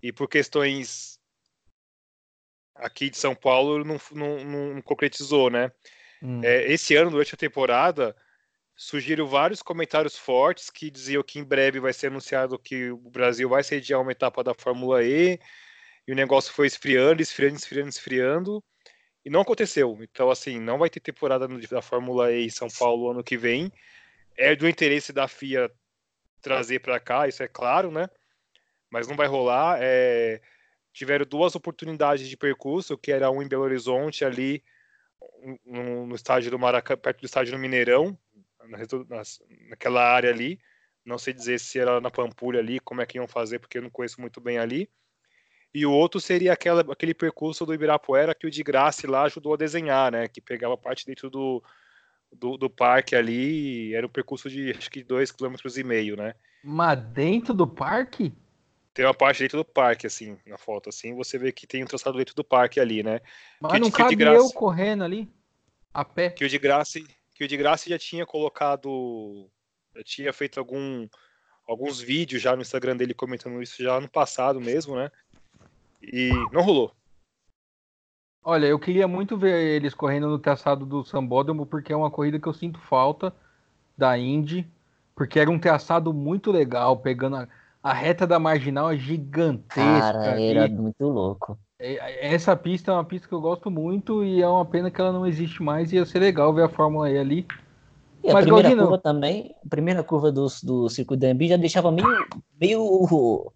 e 0.01 0.11
por 0.11 0.27
questões 0.27 1.19
aqui 2.75 3.09
de 3.09 3.17
São 3.17 3.35
Paulo 3.35 3.83
não, 3.83 3.97
não, 4.11 4.73
não 4.73 4.81
concretizou, 4.81 5.49
né? 5.49 5.71
Hum. 6.21 6.41
É, 6.43 6.71
esse 6.71 6.95
ano, 6.95 7.11
durante 7.11 7.35
a 7.35 7.37
temporada, 7.37 8.15
surgiram 8.77 9.25
vários 9.25 9.63
comentários 9.63 10.15
fortes 10.15 10.69
que 10.69 10.91
diziam 10.91 11.23
que 11.23 11.39
em 11.39 11.43
breve 11.43 11.79
vai 11.79 11.91
ser 11.91 12.07
anunciado 12.07 12.59
que 12.59 12.91
o 12.91 13.09
Brasil 13.09 13.49
vai 13.49 13.63
sediar 13.63 13.99
uma 13.99 14.11
etapa 14.11 14.43
da 14.43 14.53
Fórmula 14.53 15.03
E, 15.03 15.39
e 16.07 16.11
o 16.11 16.15
negócio 16.15 16.53
foi 16.53 16.67
esfriando, 16.67 17.21
esfriando, 17.21 17.55
esfriando, 17.55 17.89
esfriando, 17.89 18.63
e 19.25 19.31
não 19.31 19.41
aconteceu. 19.41 19.97
Então, 20.01 20.29
assim, 20.29 20.59
não 20.59 20.77
vai 20.77 20.91
ter 20.91 20.99
temporada 20.99 21.47
da 21.47 21.81
Fórmula 21.81 22.31
E 22.31 22.45
em 22.45 22.49
São 22.49 22.67
Paulo 22.69 23.09
ano 23.09 23.23
que 23.23 23.35
vem. 23.35 23.71
É 24.37 24.55
do 24.55 24.69
interesse 24.69 25.11
da 25.11 25.27
FIA 25.27 25.71
trazer 26.39 26.79
para 26.79 26.99
cá, 26.99 27.27
isso 27.27 27.41
é 27.41 27.47
claro, 27.47 27.89
né? 27.91 28.07
Mas 28.91 29.07
não 29.07 29.15
vai 29.15 29.27
rolar. 29.27 29.79
É... 29.81 30.39
Tiveram 30.93 31.25
duas 31.25 31.55
oportunidades 31.55 32.29
de 32.29 32.37
percurso, 32.37 32.97
que 32.97 33.11
era 33.11 33.29
um 33.31 33.41
em 33.41 33.47
Belo 33.47 33.63
Horizonte, 33.63 34.23
ali 34.23 34.63
no, 35.65 36.05
no 36.05 36.15
estádio 36.15 36.51
do 36.51 36.59
Maracanã, 36.59 36.99
perto 36.99 37.21
do 37.21 37.25
estádio 37.25 37.53
do 37.53 37.59
Mineirão, 37.59 38.17
na, 38.65 39.21
naquela 39.69 40.03
área 40.03 40.29
ali. 40.29 40.59
Não 41.05 41.17
sei 41.17 41.33
dizer 41.33 41.59
se 41.59 41.79
era 41.79 42.01
na 42.01 42.11
Pampulha 42.11 42.59
ali, 42.59 42.79
como 42.79 43.01
é 43.01 43.05
que 43.05 43.17
iam 43.17 43.27
fazer, 43.27 43.59
porque 43.59 43.77
eu 43.77 43.81
não 43.81 43.89
conheço 43.89 44.19
muito 44.19 44.41
bem 44.41 44.57
ali. 44.57 44.89
E 45.73 45.85
o 45.85 45.91
outro 45.91 46.19
seria 46.19 46.53
aquela, 46.53 46.81
aquele 46.81 47.13
percurso 47.13 47.65
do 47.65 47.73
Ibirapuera 47.73 48.35
que 48.35 48.47
o 48.47 48.51
de 48.51 48.63
Graça 48.63 49.09
lá 49.09 49.23
ajudou 49.23 49.53
a 49.53 49.57
desenhar, 49.57 50.11
né? 50.11 50.27
Que 50.27 50.41
pegava 50.41 50.77
parte 50.77 51.05
dentro 51.05 51.29
do, 51.29 51.63
do, 52.31 52.57
do 52.57 52.69
parque 52.69 53.15
ali. 53.15 53.93
Era 53.93 54.05
um 54.05 54.09
percurso 54.09 54.49
de 54.49 54.71
acho 54.71 54.89
que 54.89 55.03
dois 55.03 55.31
quilômetros 55.31 55.77
e 55.77 55.83
meio, 55.83 56.15
né? 56.15 56.33
Mas 56.63 56.99
dentro 56.99 57.53
do 57.53 57.67
parque? 57.67 58.33
Tem 58.93 59.05
uma 59.05 59.13
parte 59.13 59.43
dentro 59.43 59.59
do 59.59 59.65
parque, 59.65 60.07
assim, 60.07 60.39
na 60.47 60.57
foto, 60.57 60.89
assim, 60.89 61.13
você 61.13 61.37
vê 61.37 61.51
que 61.51 61.67
tem 61.67 61.83
um 61.83 61.85
traçado 61.85 62.17
dentro 62.17 62.33
do 62.33 62.43
parque 62.43 62.79
ali, 62.79 63.03
né? 63.03 63.21
Mas 63.61 63.73
que, 63.73 63.79
não 63.79 63.91
que 63.91 63.97
cabe 63.97 64.15
graça, 64.15 64.37
eu 64.37 64.51
correndo 64.51 65.03
ali, 65.03 65.29
a 65.93 66.03
pé. 66.03 66.31
Que 66.31 66.43
o 66.43 66.49
de 66.49 66.57
Graça, 66.57 66.99
que 67.37 67.43
o 67.43 67.47
de 67.47 67.55
Graça 67.55 67.87
já 67.87 67.99
tinha 67.99 68.25
colocado, 68.25 69.47
já 69.95 70.03
tinha 70.03 70.33
feito 70.33 70.59
algum, 70.59 71.07
alguns 71.67 72.01
vídeos 72.01 72.41
já 72.41 72.55
no 72.55 72.63
Instagram 72.63 72.97
dele 72.97 73.13
comentando 73.13 73.61
isso 73.61 73.81
já 73.81 74.01
no 74.01 74.09
passado 74.09 74.59
mesmo, 74.59 74.95
né? 74.95 75.11
E 76.01 76.29
não 76.51 76.63
rolou. 76.63 76.91
Olha, 78.43 78.65
eu 78.65 78.79
queria 78.79 79.07
muito 79.07 79.37
ver 79.37 79.75
eles 79.75 79.93
correndo 79.93 80.27
no 80.27 80.39
traçado 80.39 80.83
do 80.83 81.03
Sambódromo, 81.03 81.65
porque 81.65 81.93
é 81.93 81.95
uma 81.95 82.09
corrida 82.09 82.39
que 82.39 82.47
eu 82.47 82.53
sinto 82.53 82.79
falta 82.79 83.31
da 83.95 84.17
Indy, 84.17 84.67
porque 85.13 85.39
era 85.39 85.51
um 85.51 85.59
traçado 85.59 86.11
muito 86.13 86.51
legal, 86.51 86.97
pegando 86.97 87.35
a, 87.35 87.47
a 87.83 87.93
reta 87.93 88.25
da 88.25 88.39
marginal 88.39 88.91
é 88.91 88.97
gigantesca. 88.97 90.13
Cara, 90.13 90.41
era 90.41 90.67
muito 90.69 91.05
louco. 91.05 91.59
É, 91.79 92.33
essa 92.33 92.55
pista 92.55 92.91
é 92.91 92.93
uma 92.93 93.05
pista 93.05 93.27
que 93.27 93.33
eu 93.33 93.41
gosto 93.41 93.69
muito 93.69 94.23
e 94.23 94.41
é 94.41 94.47
uma 94.47 94.65
pena 94.65 94.89
que 94.89 94.99
ela 94.99 95.11
não 95.11 95.27
existe 95.27 95.61
mais. 95.61 95.91
Ia 95.93 96.05
ser 96.05 96.19
legal 96.19 96.53
ver 96.53 96.63
a 96.63 96.69
Fórmula 96.69 97.09
E 97.09 97.17
ali. 97.17 97.47
E 98.23 98.29
a 98.29 98.33
Mas, 98.33 98.45
primeira 98.45 98.69
Galdino, 98.69 98.87
curva 98.87 98.97
também, 98.97 99.55
a 99.63 99.69
primeira 99.69 100.03
curva 100.03 100.31
do, 100.31 100.47
do 100.63 100.89
circuito 100.89 101.21
da 101.21 101.27
Ambi 101.27 101.47
já 101.47 101.57
deixava 101.57 101.91
meio, 101.91 102.07
meio 102.59 103.51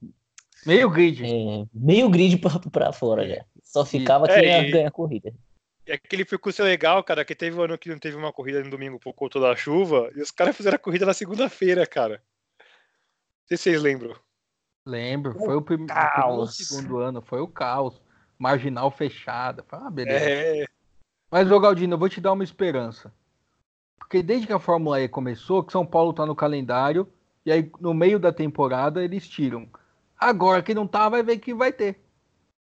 Meio 0.65 0.89
grid. 0.89 1.23
É, 1.25 1.65
meio 1.73 2.09
grid 2.09 2.37
para 2.71 2.93
fora 2.93 3.27
já. 3.27 3.43
Só 3.63 3.85
ficava 3.85 4.27
quem 4.27 4.45
é, 4.45 4.63
ia 4.63 4.71
ganhar 4.71 4.87
a 4.87 4.91
corrida. 4.91 5.33
E 5.87 5.91
aquele 5.91 6.23
percurso 6.23 6.61
é 6.61 6.65
legal, 6.65 7.03
cara, 7.03 7.25
que 7.25 7.33
teve 7.33 7.57
um 7.57 7.63
ano 7.63 7.77
que 7.77 7.89
não 7.89 7.97
teve 7.97 8.15
uma 8.15 8.31
corrida 8.31 8.63
no 8.63 8.69
domingo 8.69 8.99
por 8.99 9.13
conta 9.13 9.39
da 9.39 9.55
chuva, 9.55 10.11
e 10.15 10.21
os 10.21 10.29
caras 10.29 10.55
fizeram 10.55 10.75
a 10.75 10.79
corrida 10.79 11.05
na 11.05 11.13
segunda-feira, 11.13 11.85
cara. 11.87 12.21
Não 12.59 13.47
sei 13.47 13.57
se 13.57 13.63
vocês 13.63 13.81
lembram. 13.81 14.15
Lembro, 14.85 15.33
foi 15.33 15.55
o, 15.55 15.61
prim 15.61 15.85
o 15.85 16.47
segundo 16.47 16.97
ano, 16.97 17.21
foi 17.21 17.39
o 17.39 17.47
caos. 17.47 18.00
Marginal 18.41 18.89
fechada, 18.89 19.63
uma 19.71 19.91
beleza. 19.91 20.27
É. 20.27 20.65
Mas, 21.29 21.51
ô 21.51 21.59
Galdino, 21.59 21.93
eu 21.93 21.97
vou 21.99 22.09
te 22.09 22.19
dar 22.19 22.31
uma 22.31 22.43
esperança. 22.43 23.13
Porque 23.99 24.23
desde 24.23 24.47
que 24.47 24.53
a 24.53 24.57
Fórmula 24.59 24.99
E 24.99 25.07
começou, 25.07 25.63
que 25.63 25.71
São 25.71 25.85
Paulo 25.85 26.11
tá 26.11 26.25
no 26.25 26.35
calendário, 26.35 27.07
e 27.45 27.51
aí 27.51 27.71
no 27.79 27.93
meio 27.93 28.17
da 28.17 28.33
temporada 28.33 29.03
eles 29.03 29.29
tiram. 29.29 29.69
Agora 30.17 30.63
que 30.63 30.73
não 30.73 30.87
tá, 30.87 31.07
vai 31.07 31.21
ver 31.21 31.37
que 31.37 31.53
vai 31.53 31.71
ter. 31.71 32.01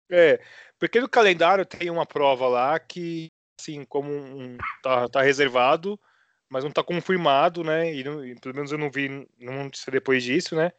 É, 0.07 0.39
porque 0.77 1.01
no 1.01 1.09
calendário 1.09 1.65
tem 1.65 1.89
uma 1.89 2.05
prova 2.05 2.47
lá 2.47 2.79
que, 2.79 3.31
assim, 3.59 3.83
como 3.85 4.11
um, 4.11 4.59
tá, 4.83 5.09
tá 5.09 5.21
reservado, 5.23 5.99
mas 6.47 6.63
não 6.63 6.69
tá 6.69 6.83
confirmado, 6.83 7.63
né? 7.63 7.91
E, 7.91 8.03
não, 8.03 8.23
e, 8.23 8.35
pelo 8.35 8.53
menos 8.53 8.71
eu 8.71 8.77
não 8.77 8.91
vi, 8.91 9.09
não 9.39 9.71
sei 9.73 9.93
depois 9.93 10.23
disso, 10.23 10.55
né? 10.55 10.71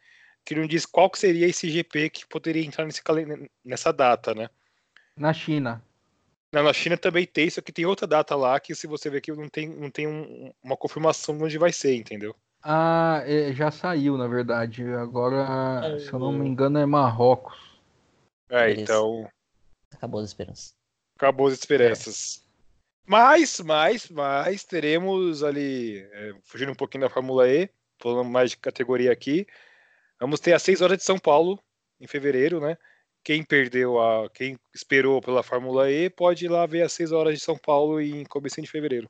Que 0.45 0.55
não 0.55 0.65
diz 0.65 0.85
qual 0.85 1.09
que 1.09 1.19
seria 1.19 1.45
esse 1.45 1.69
GP 1.69 2.09
que 2.09 2.25
poderia 2.25 2.65
entrar 2.65 2.85
nesse 2.85 3.01
nessa 3.65 3.91
data, 3.91 4.33
né? 4.33 4.49
Na 5.17 5.33
China. 5.33 5.81
Não, 6.51 6.63
na 6.63 6.73
China 6.73 6.97
também 6.97 7.25
tem, 7.25 7.49
só 7.49 7.61
que 7.61 7.73
tem 7.73 7.85
outra 7.85 8.07
data 8.07 8.35
lá 8.35 8.59
que 8.59 8.73
se 8.73 8.87
você 8.87 9.09
ver 9.09 9.21
que 9.21 9.31
não 9.31 9.49
tem, 9.49 9.67
não 9.67 9.89
tem 9.89 10.07
um, 10.07 10.53
uma 10.63 10.77
confirmação 10.77 11.37
de 11.37 11.43
onde 11.43 11.57
vai 11.57 11.73
ser, 11.73 11.95
entendeu? 11.95 12.35
Ah, 12.63 13.21
é, 13.25 13.53
já 13.53 13.69
saiu, 13.69 14.17
na 14.17 14.27
verdade. 14.27 14.83
Agora, 14.93 15.81
é, 15.85 15.99
se 15.99 16.11
eu 16.11 16.19
não 16.19 16.31
me 16.31 16.47
engano, 16.47 16.79
é 16.79 16.85
Marrocos. 16.85 17.57
É, 18.49 18.71
então. 18.71 19.29
Acabou 19.93 20.21
as 20.21 20.27
esperanças. 20.27 20.75
Acabou 21.15 21.47
as 21.47 21.53
esperanças. 21.53 22.43
É. 22.43 22.47
Mas, 23.05 23.59
mas, 23.61 24.09
mas 24.09 24.63
teremos 24.63 25.43
ali, 25.43 25.99
é, 26.11 26.33
fugindo 26.43 26.71
um 26.71 26.75
pouquinho 26.75 27.03
da 27.03 27.09
Fórmula 27.09 27.47
E, 27.49 27.69
falando 27.99 28.29
mais 28.29 28.51
de 28.51 28.57
categoria 28.57 29.11
aqui, 29.11 29.47
vamos 30.19 30.39
ter 30.39 30.53
as 30.53 30.61
6 30.63 30.81
horas 30.81 30.97
de 30.97 31.03
São 31.03 31.17
Paulo 31.17 31.59
em 32.01 32.07
fevereiro, 32.07 32.59
né? 32.59 32.77
Quem 33.27 33.43
perdeu 33.43 33.99
a, 33.99 34.29
quem 34.29 34.57
esperou 34.73 35.21
pela 35.21 35.43
Fórmula 35.43 35.91
E 35.91 36.09
pode 36.09 36.45
ir 36.45 36.47
lá 36.47 36.65
ver 36.65 36.83
as 36.83 36.93
6 36.93 37.11
horas 37.11 37.33
de 37.33 37.43
São 37.43 37.57
Paulo 37.57 37.99
em 37.99 38.23
começo 38.23 38.61
de 38.61 38.69
fevereiro. 38.69 39.09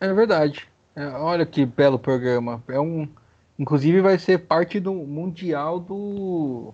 É 0.00 0.10
verdade. 0.14 0.66
É, 0.96 1.06
olha 1.08 1.44
que 1.44 1.66
belo 1.66 1.98
programa. 1.98 2.64
É 2.66 2.80
um, 2.80 3.06
inclusive 3.58 4.00
vai 4.00 4.18
ser 4.18 4.46
parte 4.46 4.80
do 4.80 4.94
mundial 4.94 5.78
do 5.78 6.72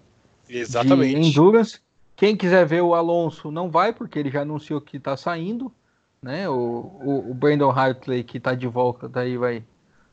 Exatamente. 0.49 1.23
De 1.23 1.27
endurance. 1.27 1.81
Quem 2.15 2.37
quiser 2.37 2.65
ver 2.65 2.83
o 2.83 2.95
Alonso 2.95 3.51
não 3.51 3.69
vai 3.69 3.93
porque 3.93 4.17
ele 4.17 4.31
já 4.31 4.43
anunciou 4.43 4.81
que 4.81 4.97
está 4.97 5.17
saindo, 5.17 5.73
né? 6.23 6.49
O, 6.49 6.53
o, 7.03 7.31
o 7.33 7.35
Brandon 7.35 7.73
Hartley 7.73 8.23
que 8.23 8.39
está 8.39 8.55
de 8.55 8.69
volta 8.69 9.09
daí 9.09 9.37
vai 9.37 9.65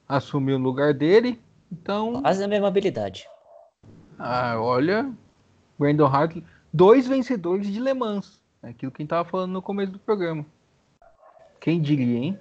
assumir 0.10 0.54
o 0.54 0.58
lugar 0.58 0.92
dele. 0.92 1.40
Então. 1.72 2.20
Quase 2.24 2.44
a 2.44 2.48
mesma 2.48 2.68
habilidade. 2.68 3.28
Ah, 4.18 4.60
olha, 4.60 5.14
Brandon 5.78 6.08
Hartley, 6.08 6.44
dois 6.74 7.08
vencedores 7.08 7.68
de 7.68 7.80
Le 7.80 7.94
Mans. 7.94 8.40
É 8.64 8.70
aquilo 8.70 8.92
que 8.92 9.02
a 9.02 9.04
gente 9.04 9.10
tava 9.10 9.30
falando 9.30 9.52
no 9.52 9.62
começo 9.62 9.92
do 9.92 10.00
programa. 10.00 10.46
Quem 11.60 11.82
diria, 11.82 12.18
hein? 12.18 12.40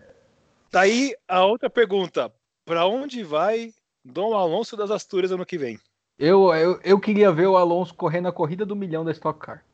Daí 0.70 1.14
a 1.28 1.44
outra 1.44 1.70
pergunta: 1.70 2.32
para 2.64 2.86
onde 2.86 3.22
vai 3.22 3.72
Dom 4.04 4.34
Alonso 4.34 4.76
das 4.76 4.90
Astúrias 4.90 5.32
ano 5.32 5.46
que 5.46 5.58
vem? 5.58 5.78
Eu, 6.18 6.52
eu, 6.54 6.80
eu 6.82 6.98
queria 6.98 7.30
ver 7.30 7.46
o 7.46 7.56
Alonso 7.56 7.94
correndo 7.94 8.28
a 8.28 8.32
corrida 8.32 8.64
do 8.64 8.74
milhão 8.74 9.04
da 9.04 9.12
Stock 9.12 9.38
Car. 9.38 9.64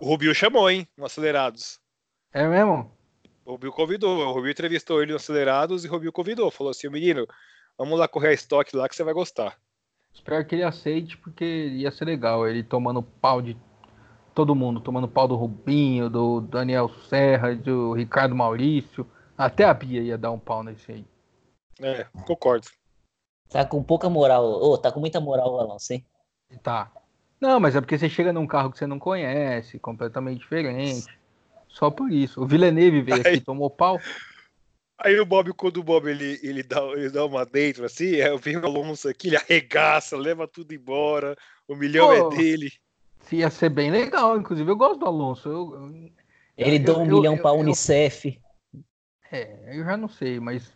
O 0.00 0.06
Rubio 0.06 0.34
chamou, 0.34 0.70
hein, 0.70 0.86
no 0.96 1.04
Acelerados. 1.04 1.80
É 2.32 2.46
mesmo? 2.46 2.90
O 3.44 3.52
Rubio 3.52 3.72
convidou. 3.72 4.20
O 4.20 4.32
Rubio 4.32 4.50
entrevistou 4.50 5.02
ele 5.02 5.10
no 5.10 5.16
Acelerados 5.16 5.84
e 5.84 5.88
o 5.88 5.90
Rubio 5.90 6.12
convidou. 6.12 6.50
Falou 6.50 6.70
assim: 6.70 6.88
menino, 6.88 7.26
vamos 7.76 7.98
lá 7.98 8.06
correr 8.06 8.28
a 8.28 8.34
Stock 8.34 8.74
lá 8.76 8.88
que 8.88 8.94
você 8.94 9.02
vai 9.02 9.14
gostar. 9.14 9.58
Espero 10.14 10.44
que 10.44 10.54
ele 10.54 10.62
aceite, 10.62 11.16
porque 11.16 11.44
ia 11.44 11.90
ser 11.90 12.04
legal. 12.04 12.46
Ele 12.46 12.62
tomando 12.62 13.02
pau 13.02 13.40
de 13.42 13.56
todo 14.34 14.54
mundo, 14.54 14.80
tomando 14.80 15.08
pau 15.08 15.26
do 15.26 15.36
Rubinho, 15.36 16.08
do 16.08 16.40
Daniel 16.40 16.88
Serra, 16.88 17.54
do 17.54 17.92
Ricardo 17.92 18.34
Maurício. 18.34 19.06
Até 19.36 19.64
a 19.64 19.74
Bia 19.74 20.02
ia 20.02 20.18
dar 20.18 20.30
um 20.30 20.38
pau 20.38 20.62
nesse 20.62 20.92
aí. 20.92 21.04
É, 21.80 22.06
concordo. 22.26 22.68
Tá 23.48 23.64
com 23.64 23.82
pouca 23.82 24.08
moral. 24.08 24.44
Ô, 24.44 24.72
oh, 24.72 24.78
tá 24.78 24.90
com 24.92 25.00
muita 25.00 25.20
moral 25.20 25.52
o 25.52 25.60
Alonso, 25.60 25.92
hein? 25.92 26.06
Tá. 26.62 26.90
Não, 27.40 27.58
mas 27.58 27.74
é 27.74 27.80
porque 27.80 27.98
você 27.98 28.08
chega 28.08 28.32
num 28.32 28.46
carro 28.46 28.70
que 28.70 28.78
você 28.78 28.86
não 28.86 28.98
conhece, 28.98 29.78
completamente 29.78 30.40
diferente. 30.40 31.06
Só 31.68 31.90
por 31.90 32.12
isso. 32.12 32.40
O 32.40 32.46
Villeneuve 32.46 33.02
veio 33.02 33.20
aqui 33.20 33.40
tomou 33.40 33.68
pau. 33.68 33.98
Aí 35.04 35.18
o 35.18 35.26
Bob, 35.26 35.52
quando 35.52 35.78
o 35.78 35.82
Bob 35.82 36.08
ele, 36.08 36.38
ele, 36.42 36.62
dá, 36.62 36.80
ele 36.92 37.10
dá 37.10 37.24
uma 37.24 37.44
dentro 37.44 37.84
assim, 37.84 38.14
eu 38.14 38.38
venho 38.38 38.60
o 38.60 38.66
Alonso 38.66 39.08
aqui, 39.08 39.28
ele 39.28 39.36
arregaça, 39.36 40.16
leva 40.16 40.46
tudo 40.46 40.72
embora, 40.72 41.36
o 41.66 41.74
milhão 41.74 42.06
Pô, 42.06 42.34
é 42.34 42.36
dele. 42.36 42.72
Ia 43.32 43.50
ser 43.50 43.70
bem 43.70 43.90
legal, 43.90 44.38
inclusive 44.38 44.70
eu 44.70 44.76
gosto 44.76 45.00
do 45.00 45.06
Alonso. 45.06 45.48
Eu, 45.48 46.12
ele 46.56 46.78
dá 46.78 46.96
um 46.96 47.06
eu, 47.06 47.16
milhão 47.16 47.36
para 47.38 47.50
a 47.50 47.54
Unicef. 47.54 48.38
É, 49.30 49.78
eu 49.78 49.84
já 49.84 49.96
não 49.96 50.08
sei, 50.08 50.38
mas, 50.38 50.70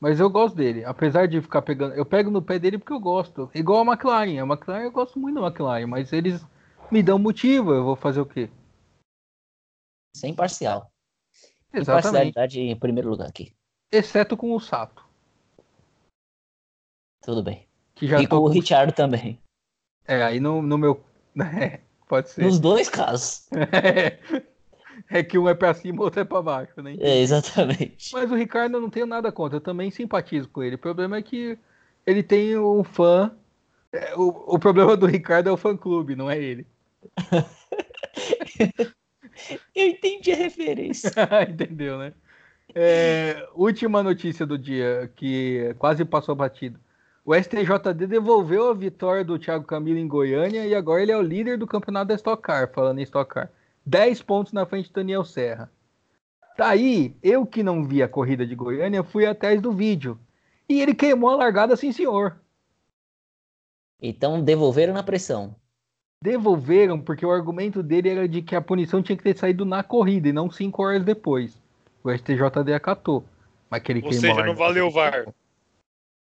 mas 0.00 0.18
eu 0.18 0.30
gosto 0.30 0.56
dele. 0.56 0.84
Apesar 0.84 1.28
de 1.28 1.40
ficar 1.42 1.60
pegando. 1.60 1.94
Eu 1.94 2.06
pego 2.06 2.30
no 2.30 2.40
pé 2.40 2.58
dele 2.58 2.78
porque 2.78 2.92
eu 2.92 3.00
gosto. 3.00 3.50
Igual 3.54 3.82
a 3.82 3.92
McLaren. 3.92 4.40
A 4.40 4.46
McLaren 4.46 4.84
eu 4.84 4.92
gosto 4.92 5.18
muito 5.18 5.38
da 5.38 5.46
McLaren, 5.46 5.86
mas 5.86 6.12
eles 6.12 6.44
me 6.90 7.02
dão 7.02 7.18
motivo. 7.18 7.74
Eu 7.74 7.84
vou 7.84 7.96
fazer 7.96 8.20
o 8.20 8.26
quê? 8.26 8.48
Sem 10.16 10.34
parcial. 10.34 10.90
Exatamente. 11.72 12.30
Imparcialidade 12.30 12.60
em 12.60 12.78
primeiro 12.78 13.10
lugar 13.10 13.28
aqui. 13.28 13.54
Exceto 13.92 14.36
com 14.36 14.54
o 14.54 14.60
Sato. 14.60 15.04
Tudo 17.22 17.42
bem. 17.42 17.66
Que 17.94 18.06
já 18.06 18.20
e 18.20 18.26
com 18.26 18.36
o 18.36 18.48
Richard 18.48 18.94
também. 18.94 19.38
É, 20.06 20.22
aí 20.22 20.40
no, 20.40 20.62
no 20.62 20.78
meu. 20.78 21.04
É, 21.40 21.80
pode 22.08 22.30
ser. 22.30 22.42
Nos 22.42 22.58
dois 22.58 22.88
casos. 22.88 23.48
É 25.08 25.24
que 25.24 25.38
um 25.38 25.48
é 25.48 25.54
pra 25.54 25.72
cima, 25.72 26.00
o 26.00 26.04
outro 26.04 26.20
é 26.20 26.24
pra 26.24 26.42
baixo, 26.42 26.80
né? 26.82 26.94
É, 27.00 27.20
exatamente. 27.20 28.12
Mas 28.12 28.30
o 28.30 28.34
Ricardo 28.34 28.76
eu 28.76 28.80
não 28.80 28.90
tenho 28.90 29.06
nada 29.06 29.32
contra, 29.32 29.56
eu 29.56 29.60
também 29.60 29.90
simpatizo 29.90 30.48
com 30.48 30.62
ele. 30.62 30.76
O 30.76 30.78
problema 30.78 31.16
é 31.16 31.22
que 31.22 31.58
ele 32.06 32.22
tem 32.22 32.56
um 32.58 32.84
fã. 32.84 33.34
é, 33.92 34.14
O, 34.14 34.54
o 34.54 34.58
problema 34.58 34.96
do 34.96 35.06
Ricardo 35.06 35.48
é 35.48 35.52
o 35.52 35.56
fã 35.56 35.76
clube, 35.76 36.14
não 36.14 36.30
é 36.30 36.38
ele. 36.38 36.66
Eu 39.74 39.86
entendi 39.86 40.32
a 40.32 40.36
referência. 40.36 41.10
Entendeu, 41.48 41.98
né? 41.98 42.12
É, 42.74 43.48
última 43.54 44.02
notícia 44.02 44.46
do 44.46 44.56
dia, 44.56 45.10
que 45.16 45.74
quase 45.78 46.04
passou 46.04 46.34
batido. 46.34 46.78
O 47.24 47.34
STJD 47.34 48.06
devolveu 48.06 48.70
a 48.70 48.74
vitória 48.74 49.24
do 49.24 49.38
Thiago 49.38 49.64
Camilo 49.64 49.98
em 49.98 50.08
Goiânia 50.08 50.66
e 50.66 50.74
agora 50.74 51.02
ele 51.02 51.12
é 51.12 51.16
o 51.16 51.22
líder 51.22 51.58
do 51.58 51.66
campeonato 51.66 52.08
da 52.08 52.14
Stock 52.14 52.42
Car, 52.42 52.72
falando 52.72 52.98
em 52.98 53.02
Stock 53.02 53.32
Car. 53.32 53.50
10 53.84 54.22
pontos 54.22 54.52
na 54.52 54.66
frente 54.66 54.88
do 54.88 54.94
Daniel 54.94 55.24
Serra. 55.24 55.70
Daí, 56.56 57.16
eu 57.22 57.46
que 57.46 57.62
não 57.62 57.84
vi 57.84 58.02
a 58.02 58.08
corrida 58.08 58.46
de 58.46 58.54
Goiânia, 58.54 59.02
fui 59.02 59.26
atrás 59.26 59.60
do 59.60 59.72
vídeo. 59.72 60.18
E 60.68 60.80
ele 60.80 60.94
queimou 60.94 61.30
a 61.30 61.36
largada, 61.36 61.76
sim 61.76 61.92
senhor. 61.92 62.40
Então 64.00 64.42
devolveram 64.42 64.94
na 64.94 65.02
pressão. 65.02 65.54
Devolveram 66.22 67.00
porque 67.00 67.24
o 67.24 67.30
argumento 67.30 67.82
dele 67.82 68.08
era 68.08 68.28
de 68.28 68.42
que 68.42 68.54
a 68.54 68.60
punição 68.60 69.02
tinha 69.02 69.16
que 69.16 69.22
ter 69.22 69.36
saído 69.36 69.64
na 69.64 69.82
corrida 69.82 70.28
e 70.28 70.32
não 70.32 70.50
5 70.50 70.82
horas 70.82 71.04
depois. 71.04 71.59
O 72.02 72.10
STJD 72.10 72.72
acatou. 72.74 73.24
Mas 73.70 73.82
que 73.82 73.92
ele 73.92 74.02
Ou 74.02 74.08
queimou 74.10 74.34
seja, 74.34 74.46
não 74.46 74.54
valeu 74.54 74.86
o 74.86 74.90
VAR. 74.90 75.32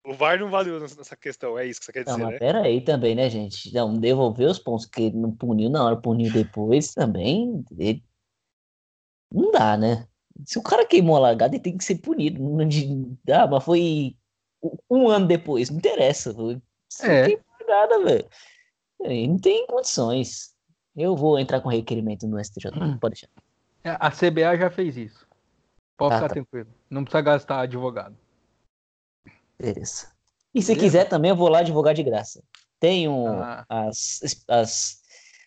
O 0.05 0.13
VAR 0.13 0.39
não 0.39 0.49
valeu 0.49 0.79
nessa 0.79 1.15
questão, 1.15 1.57
é 1.57 1.65
isso 1.65 1.79
que 1.79 1.87
você 1.87 1.91
quer 1.91 2.05
Não, 2.05 2.13
dizer, 2.13 2.23
mas 2.23 2.33
né? 2.33 2.39
pera 2.39 2.61
aí 2.61 2.79
também, 2.79 3.15
né, 3.15 3.27
gente? 3.29 3.73
Não, 3.73 3.97
devolver 3.97 4.47
os 4.47 4.59
pontos 4.59 4.85
que 4.85 5.01
ele 5.03 5.17
não 5.17 5.31
puniu 5.31 5.69
na 5.69 5.83
hora, 5.83 5.97
puniu 5.97 6.31
depois 6.31 6.93
também. 6.93 7.63
ele- 7.77 8.03
Não 9.33 9.51
dá, 9.51 9.75
né? 9.75 10.07
Se 10.45 10.59
o 10.59 10.63
cara 10.63 10.85
queimou 10.85 11.15
a 11.15 11.19
largada, 11.19 11.55
ele 11.55 11.63
tem 11.63 11.75
que 11.77 11.83
ser 11.83 11.95
punido. 11.95 12.41
Não 12.43 12.67
de- 12.67 13.17
Ah, 13.29 13.47
mas 13.47 13.63
foi 13.63 14.15
um 14.89 15.07
ano 15.09 15.25
depois, 15.27 15.69
não 15.69 15.77
interessa. 15.77 16.33
Foi... 16.33 16.61
Você 16.89 17.07
É. 17.11 17.25
queimou 17.25 17.43
a 17.49 17.63
largada, 17.63 18.03
velho. 18.03 18.29
Aí 19.03 19.27
Não 19.27 19.39
tem 19.39 19.65
condições. 19.67 20.53
Eu 20.95 21.15
vou 21.15 21.37
entrar 21.39 21.59
com 21.61 21.67
requerimento 21.69 22.27
no 22.27 22.37
STJ. 22.39 22.71
Hum. 22.79 22.97
Pode 22.99 23.15
deixar. 23.15 23.29
É, 23.83 23.97
A 23.99 24.09
CBA 24.11 24.55
já 24.57 24.69
fez 24.69 24.95
isso. 24.95 25.24
Pode 25.97 26.13
Ah, 26.13 26.17
ficar 26.17 26.27
tá. 26.29 26.33
tranquilo. 26.35 26.73
Não 26.89 27.03
precisa 27.03 27.21
gastar 27.21 27.61
advogado. 27.61 28.17
Beleza. 29.57 30.11
E 30.53 30.61
se 30.61 30.67
Beleza. 30.69 30.85
quiser 30.85 31.09
também, 31.09 31.29
eu 31.29 31.35
vou 31.35 31.47
lá 31.49 31.59
advogar 31.59 31.93
de 31.93 32.03
graça. 32.03 32.43
Tenho 32.79 33.27
Ah. 33.41 33.65
as, 33.69 34.19
as 34.47 35.01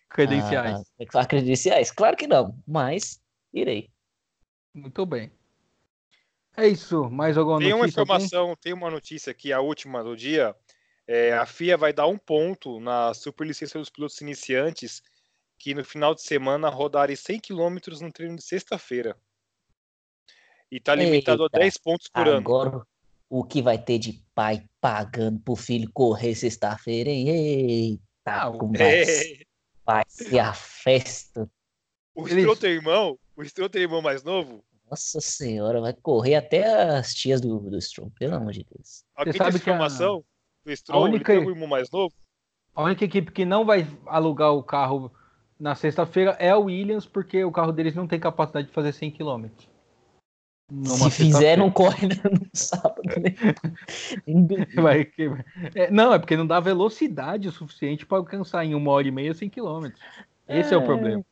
Credenciais. 0.08 0.80
ah, 1.14 1.26
credenciais? 1.26 1.90
Claro 1.90 2.16
que 2.16 2.26
não, 2.26 2.58
mas 2.66 3.20
irei. 3.52 3.90
Muito 4.74 5.04
bem. 5.04 5.30
É 6.56 6.66
isso. 6.66 7.08
Mais 7.10 7.36
alguma 7.36 7.58
Tem 7.58 7.72
uma 7.72 7.82
notícia? 7.82 8.00
alguém? 8.00 8.16
informação, 8.16 8.56
tem 8.60 8.72
uma 8.72 8.90
notícia 8.90 9.30
aqui, 9.30 9.52
a 9.52 9.60
última 9.60 10.02
do 10.02 10.16
dia. 10.16 10.56
É, 11.06 11.32
a 11.34 11.46
FIA 11.46 11.76
vai 11.76 11.92
dar 11.92 12.06
um 12.06 12.18
ponto 12.18 12.80
na 12.80 13.14
superlicença 13.14 13.78
dos 13.78 13.88
pilotos 13.90 14.20
iniciantes 14.20 15.02
que 15.58 15.74
no 15.74 15.84
final 15.84 16.14
de 16.14 16.22
semana 16.22 16.68
rodarem 16.68 17.16
100 17.16 17.40
km 17.40 17.78
no 18.00 18.12
treino 18.12 18.36
de 18.36 18.42
sexta-feira. 18.42 19.16
E 20.70 20.76
está 20.76 20.94
limitado 20.94 21.44
Eita. 21.44 21.56
a 21.56 21.60
10 21.60 21.78
pontos 21.78 22.08
por 22.08 22.28
ano. 22.28 22.36
Agora, 22.38 22.82
o 23.30 23.42
que 23.44 23.62
vai 23.62 23.78
ter 23.78 23.98
de 23.98 24.22
pai 24.34 24.64
pagando 24.80 25.38
pro 25.40 25.56
filho 25.56 25.90
correr 25.92 26.34
sexta-feira, 26.34 27.10
hein? 27.10 27.28
Eita, 27.28 28.02
Ah, 28.26 28.48
o- 28.50 28.58
como 28.58 28.76
vai, 28.76 29.00
É, 29.02 29.42
vai 29.86 30.04
ser 30.08 30.38
a 30.38 30.52
festa. 30.52 31.48
o 32.14 32.26
Stroll 32.28 32.56
tem 32.56 32.70
irmão, 32.72 33.18
o 33.36 33.44
Stroll 33.44 33.70
tem 33.70 33.82
irmão 33.82 34.02
mais 34.02 34.22
novo. 34.22 34.62
Nossa 34.90 35.20
senhora, 35.20 35.80
vai 35.80 35.92
correr 35.94 36.34
até 36.34 36.64
as 36.98 37.14
tias 37.14 37.40
do, 37.40 37.58
do 37.58 37.80
Stroll, 37.80 38.10
pelo 38.18 38.34
amor 38.34 38.52
de 38.52 38.64
Deus. 38.64 39.04
Alguém 39.14 39.32
tem 39.32 39.38
sabe 39.38 39.52
que 39.52 39.70
a- 39.70 39.74
informação? 39.74 40.24
O 40.66 40.76
Stroll 40.76 41.06
ele 41.06 41.16
única- 41.16 41.32
tem 41.32 41.46
um 41.46 41.50
irmão 41.50 41.68
mais 41.68 41.90
novo? 41.90 42.14
A 42.74 42.82
única 42.82 43.04
equipe 43.04 43.32
que 43.32 43.44
não 43.44 43.64
vai 43.64 43.86
alugar 44.06 44.52
o 44.52 44.62
carro 44.62 45.10
na 45.58 45.74
sexta-feira 45.74 46.36
é 46.38 46.50
a 46.50 46.56
Williams, 46.58 47.06
porque 47.06 47.42
o 47.44 47.50
carro 47.50 47.72
deles 47.72 47.94
não 47.94 48.06
tem 48.06 48.20
capacidade 48.20 48.68
de 48.68 48.72
fazer 48.74 48.92
100 48.92 49.10
km. 49.10 49.48
Se 50.84 51.10
fizer, 51.10 51.56
não 51.56 51.70
corre 51.70 52.06
no 52.30 52.48
sábado, 52.52 53.02
né? 53.22 53.34
Vai 54.82 55.04
que- 55.04 55.30
é, 55.74 55.90
não, 55.90 56.12
é 56.12 56.18
porque 56.18 56.36
não 56.36 56.46
dá 56.46 56.60
velocidade 56.60 57.48
o 57.48 57.52
suficiente 57.52 58.04
para 58.04 58.18
alcançar 58.18 58.64
em 58.64 58.74
uma 58.74 58.90
hora 58.92 59.08
e 59.08 59.10
meia 59.10 59.32
100 59.32 59.48
km. 59.48 59.86
Esse 60.46 60.74
é, 60.74 60.76
o 60.76 60.84
problema. 60.84 61.24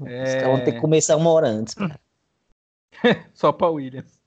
Os 0.00 0.06
É. 0.06 0.40
caras 0.40 0.56
vão 0.56 0.64
ter 0.64 0.72
que 0.72 0.80
começar 0.80 1.16
uma 1.16 1.30
hora 1.30 1.48
antes, 1.48 1.74
cara. 1.74 1.98
Só 3.34 3.52
para 3.52 3.68
Williams. 3.68 4.20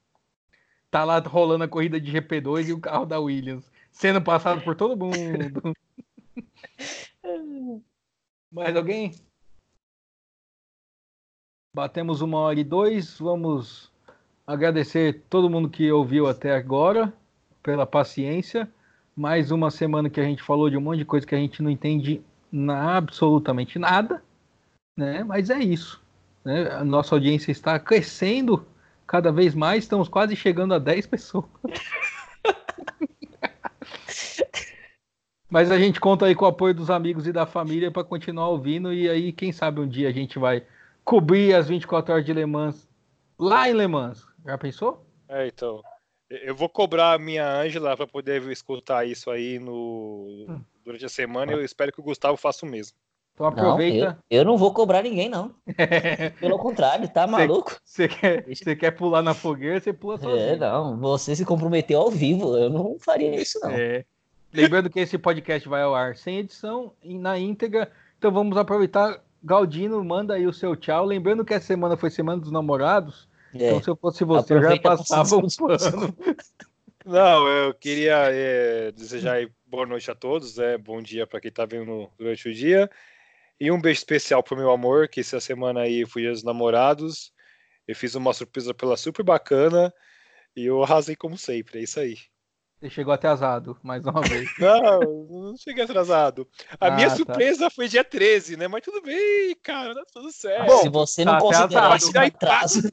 Tá 0.91 1.03
lá 1.03 1.19
rolando 1.19 1.63
a 1.63 1.67
corrida 1.67 1.99
de 1.99 2.11
GP2 2.11 2.67
e 2.69 2.73
o 2.73 2.79
carro 2.79 3.05
da 3.05 3.19
Williams 3.19 3.69
sendo 3.91 4.21
passado 4.21 4.61
por 4.61 4.75
todo 4.75 4.95
mundo. 4.97 5.73
Mais 8.51 8.75
alguém? 8.75 9.13
Batemos 11.77 12.21
uma 12.21 12.39
hora 12.39 12.59
e 12.59 12.63
dois. 12.63 13.19
Vamos 13.19 13.91
agradecer 14.47 15.21
todo 15.29 15.47
mundo 15.47 15.69
que 15.69 15.91
ouviu 15.91 16.25
até 16.25 16.55
agora 16.55 17.13
pela 17.61 17.85
paciência. 17.85 18.67
Mais 19.15 19.51
uma 19.51 19.69
semana 19.69 20.09
que 20.09 20.19
a 20.19 20.23
gente 20.23 20.41
falou 20.41 20.71
de 20.71 20.77
um 20.77 20.81
monte 20.81 20.97
de 20.97 21.05
coisa 21.05 21.27
que 21.27 21.35
a 21.35 21.37
gente 21.37 21.61
não 21.61 21.69
entende 21.69 22.19
na, 22.51 22.97
absolutamente 22.97 23.77
nada, 23.77 24.23
né? 24.97 25.23
Mas 25.23 25.51
é 25.51 25.59
isso. 25.59 26.01
né? 26.43 26.71
A 26.71 26.83
nossa 26.83 27.13
audiência 27.13 27.51
está 27.51 27.77
crescendo 27.77 28.65
cada 29.05 29.31
vez 29.31 29.53
mais. 29.53 29.83
Estamos 29.83 30.09
quase 30.09 30.35
chegando 30.35 30.73
a 30.73 30.79
10 30.79 31.05
pessoas. 31.05 31.45
Mas 35.47 35.69
a 35.69 35.77
gente 35.77 35.99
conta 35.99 36.25
aí 36.25 36.33
com 36.33 36.45
o 36.45 36.47
apoio 36.47 36.73
dos 36.73 36.89
amigos 36.89 37.27
e 37.27 37.31
da 37.31 37.45
família 37.45 37.91
para 37.91 38.03
continuar 38.03 38.49
ouvindo. 38.49 38.91
E 38.91 39.07
aí, 39.07 39.31
quem 39.31 39.51
sabe 39.51 39.79
um 39.79 39.87
dia 39.87 40.09
a 40.09 40.11
gente 40.11 40.39
vai 40.39 40.63
cobrir 41.07 41.55
as 41.55 41.69
24 41.69 42.13
horas 42.13 42.25
de 42.25 42.33
Le 42.33 42.45
Mans 42.45 42.85
lá 43.39 43.69
em 43.69 43.73
Le 43.73 43.87
Mans. 43.87 44.27
Já 44.45 44.57
pensou? 44.57 45.05
É, 45.29 45.47
então. 45.47 45.81
Eu 46.29 46.53
vou 46.53 46.67
cobrar 46.67 47.13
a 47.13 47.17
minha 47.17 47.49
Ângela 47.49 47.95
para 47.95 48.05
poder 48.05 48.41
escutar 48.51 49.07
isso 49.07 49.31
aí 49.31 49.57
no... 49.57 50.45
durante 50.83 51.05
a 51.05 51.09
semana 51.09 51.53
e 51.53 51.55
eu 51.55 51.63
espero 51.63 51.93
que 51.93 52.01
o 52.01 52.03
Gustavo 52.03 52.35
faça 52.35 52.65
o 52.65 52.69
mesmo. 52.69 52.97
Então 53.33 53.49
Não, 53.49 53.57
eu, 53.57 53.63
aproveita. 53.63 54.19
eu 54.29 54.43
não 54.43 54.57
vou 54.57 54.73
cobrar 54.73 55.01
ninguém, 55.01 55.29
não. 55.29 55.55
Pelo 56.41 56.59
contrário, 56.59 57.07
tá 57.07 57.25
maluco? 57.25 57.79
Você 57.85 58.09
quer, 58.09 58.43
você 58.43 58.75
quer 58.75 58.91
pular 58.91 59.21
na 59.21 59.33
fogueira, 59.33 59.79
você 59.79 59.93
pula 59.93 60.17
sozinho. 60.17 60.39
É, 60.39 60.55
não, 60.57 60.97
você 60.97 61.33
se 61.33 61.45
comprometeu 61.45 62.01
ao 62.01 62.11
vivo, 62.11 62.57
eu 62.57 62.69
não 62.69 62.99
faria 62.99 63.33
isso, 63.39 63.57
não. 63.61 63.71
É. 63.71 64.03
Lembrando 64.51 64.89
que 64.89 64.99
esse 64.99 65.17
podcast 65.17 65.69
vai 65.69 65.83
ao 65.83 65.95
ar 65.95 66.17
sem 66.17 66.39
edição 66.39 66.91
e 67.01 67.17
na 67.17 67.39
íntegra. 67.39 67.89
Então 68.17 68.29
vamos 68.29 68.57
aproveitar. 68.57 69.21
Galdino, 69.47 70.03
manda 70.03 70.33
aí 70.33 70.45
o 70.45 70.51
seu 70.51 70.75
tchau. 70.75 71.05
Lembrando 71.05 71.45
que 71.45 71.53
essa 71.53 71.67
semana 71.67 71.95
foi 71.95 72.09
Semana 72.09 72.41
dos 72.41 72.51
Namorados. 72.51 73.29
É, 73.55 73.67
Então, 73.67 73.81
se 73.81 73.89
eu 73.89 73.95
fosse 73.95 74.25
você, 74.25 74.53
eu 74.53 74.61
já 74.61 74.73
Aproveita 74.73 74.89
passava 74.89 75.37
um 75.37 75.47
pano. 75.47 76.15
Não, 77.05 77.47
eu 77.47 77.73
queria 77.73 78.29
é, 78.29 78.91
desejar 78.91 79.35
aí 79.35 79.49
boa 79.65 79.85
noite 79.85 80.11
a 80.11 80.15
todos, 80.15 80.59
é, 80.59 80.77
bom 80.77 81.01
dia 81.01 81.25
para 81.25 81.39
quem 81.39 81.49
tá 81.49 81.65
vendo 81.65 82.11
durante 82.19 82.49
o 82.49 82.53
dia. 82.53 82.89
E 83.57 83.71
um 83.71 83.79
beijo 83.79 83.99
especial 83.99 84.43
pro 84.43 84.57
meu 84.57 84.69
amor, 84.69 85.07
que 85.07 85.21
essa 85.21 85.39
semana 85.39 85.79
aí 85.79 86.05
fui 86.05 86.27
dos 86.27 86.43
namorados. 86.43 87.31
Eu 87.87 87.95
fiz 87.95 88.13
uma 88.15 88.33
surpresa 88.33 88.73
pela 88.73 88.97
super 88.97 89.23
bacana 89.23 89.93
e 90.53 90.65
eu 90.65 90.83
arrasei 90.83 91.15
como 91.15 91.37
sempre, 91.37 91.79
é 91.79 91.83
isso 91.83 91.97
aí. 91.97 92.17
Você 92.79 92.89
chegou 92.91 93.11
atrasado, 93.11 93.75
mais 93.81 94.05
uma 94.05 94.21
vez. 94.21 94.47
Não, 94.59 95.23
não 95.29 95.57
cheguei 95.57 95.83
atrasado. 95.83 96.47
A 96.79 96.87
Ah, 96.87 96.91
minha 96.91 97.09
tá. 97.09 97.15
surpresa 97.15 97.69
foi 97.71 97.87
dia 97.87 98.03
13, 98.03 98.55
né? 98.55 98.67
Mas 98.67 98.83
tudo 98.83 99.01
bem, 99.01 99.55
cara, 99.63 99.95
tá 99.95 100.03
tudo 100.13 100.31
certo. 100.31 100.67
Bom, 100.67 100.77
se 100.83 100.89
você 100.89 101.25
não 101.25 101.33
tá 101.33 101.39
considerar 101.39 101.89
um 101.89 101.93
atraso, 102.27 102.91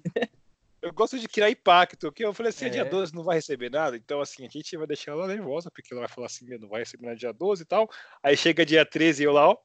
Eu 0.81 0.93
gosto 0.93 1.19
de 1.19 1.29
criar 1.29 1.51
impacto, 1.51 2.11
que 2.13 2.25
eu 2.25 2.33
falei 2.33 2.51
assim, 2.51 2.67
É. 2.67 2.69
dia 2.71 2.85
12 2.85 3.15
não 3.15 3.23
vai 3.25 3.37
receber 3.37 3.71
nada, 3.71 3.97
então 3.97 4.21
assim, 4.21 4.45
a 4.47 4.49
gente 4.51 4.77
vai 4.77 4.87
deixar 4.87 5.13
ela 5.13 5.27
nervosa, 5.27 5.71
porque 5.71 5.93
ela 5.93 6.01
vai 6.03 6.09
falar 6.09 6.27
assim, 6.27 6.45
"Meu, 6.47 6.59
não 6.59 6.69
vai 6.69 6.81
receber 6.81 7.07
nada 7.07 7.17
dia 7.17 7.33
12 7.33 7.63
e 7.63 7.67
tal. 7.67 7.89
Aí 8.23 8.37
chega 8.37 8.65
dia 8.67 8.85
13 8.87 9.23
e 9.23 9.27
eu 9.27 9.33
lá, 9.33 9.49
ó, 9.51 9.57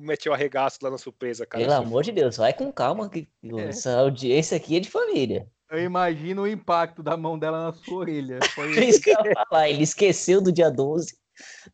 meteu 0.00 0.30
o 0.32 0.34
arregaço 0.34 0.78
lá 0.82 0.90
na 0.90 0.98
surpresa, 0.98 1.44
cara. 1.46 1.64
pelo 1.64 1.74
amor 1.76 2.02
de 2.04 2.12
Deus, 2.12 2.36
vai 2.36 2.52
com 2.52 2.70
calma, 2.72 3.08
que 3.10 3.28
É. 3.44 3.62
essa 3.68 3.98
audiência 3.98 4.56
aqui 4.56 4.76
é 4.76 4.80
de 4.80 4.88
família. 4.90 5.48
Eu 5.70 5.80
imagino 5.80 6.42
o 6.42 6.48
impacto 6.48 7.00
da 7.00 7.16
mão 7.16 7.38
dela 7.38 7.66
na 7.66 7.72
sua 7.72 7.98
orelha. 7.98 8.40
Foi 8.54 8.70
isso 8.84 9.00
que 9.00 9.10
eu 9.10 9.24
ia 9.24 9.32
falar, 9.48 9.70
ele 9.70 9.84
esqueceu 9.84 10.40
do 10.42 10.50
dia 10.50 10.68
12, 10.68 11.16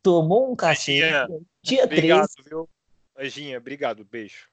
tomou 0.03 0.51
um 0.51 0.55
cacete, 0.55 0.99
Tia, 0.99 1.27
dia 1.63 1.83
Obrigado, 1.83 2.27
13, 2.35 2.49
viu? 2.49 2.69
Anjinha, 3.17 3.57
obrigado, 3.57 4.05
beijo. 4.05 4.47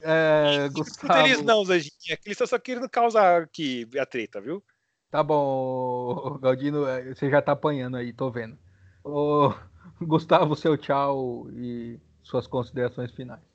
É, 0.00 0.68
Gustavo. 0.70 1.22
Feliz 1.22 1.40
não, 1.42 1.64
Zanjinha. 1.64 2.16
Que 2.16 2.26
eles 2.26 2.32
estão 2.32 2.46
só 2.48 2.58
querendo 2.58 2.88
causar 2.88 3.42
aqui 3.42 3.88
a 3.96 4.04
treta, 4.04 4.40
viu? 4.40 4.62
Tá 5.08 5.22
bom, 5.22 6.38
Galdino, 6.42 6.84
é, 6.86 7.14
você 7.14 7.30
já 7.30 7.40
tá 7.40 7.52
apanhando 7.52 7.96
aí, 7.96 8.12
tô 8.12 8.30
vendo. 8.30 8.58
Ô, 9.04 9.52
Gustavo, 10.02 10.56
seu 10.56 10.76
tchau 10.76 11.48
e 11.52 12.00
suas 12.22 12.48
considerações 12.48 13.12
finais. 13.12 13.51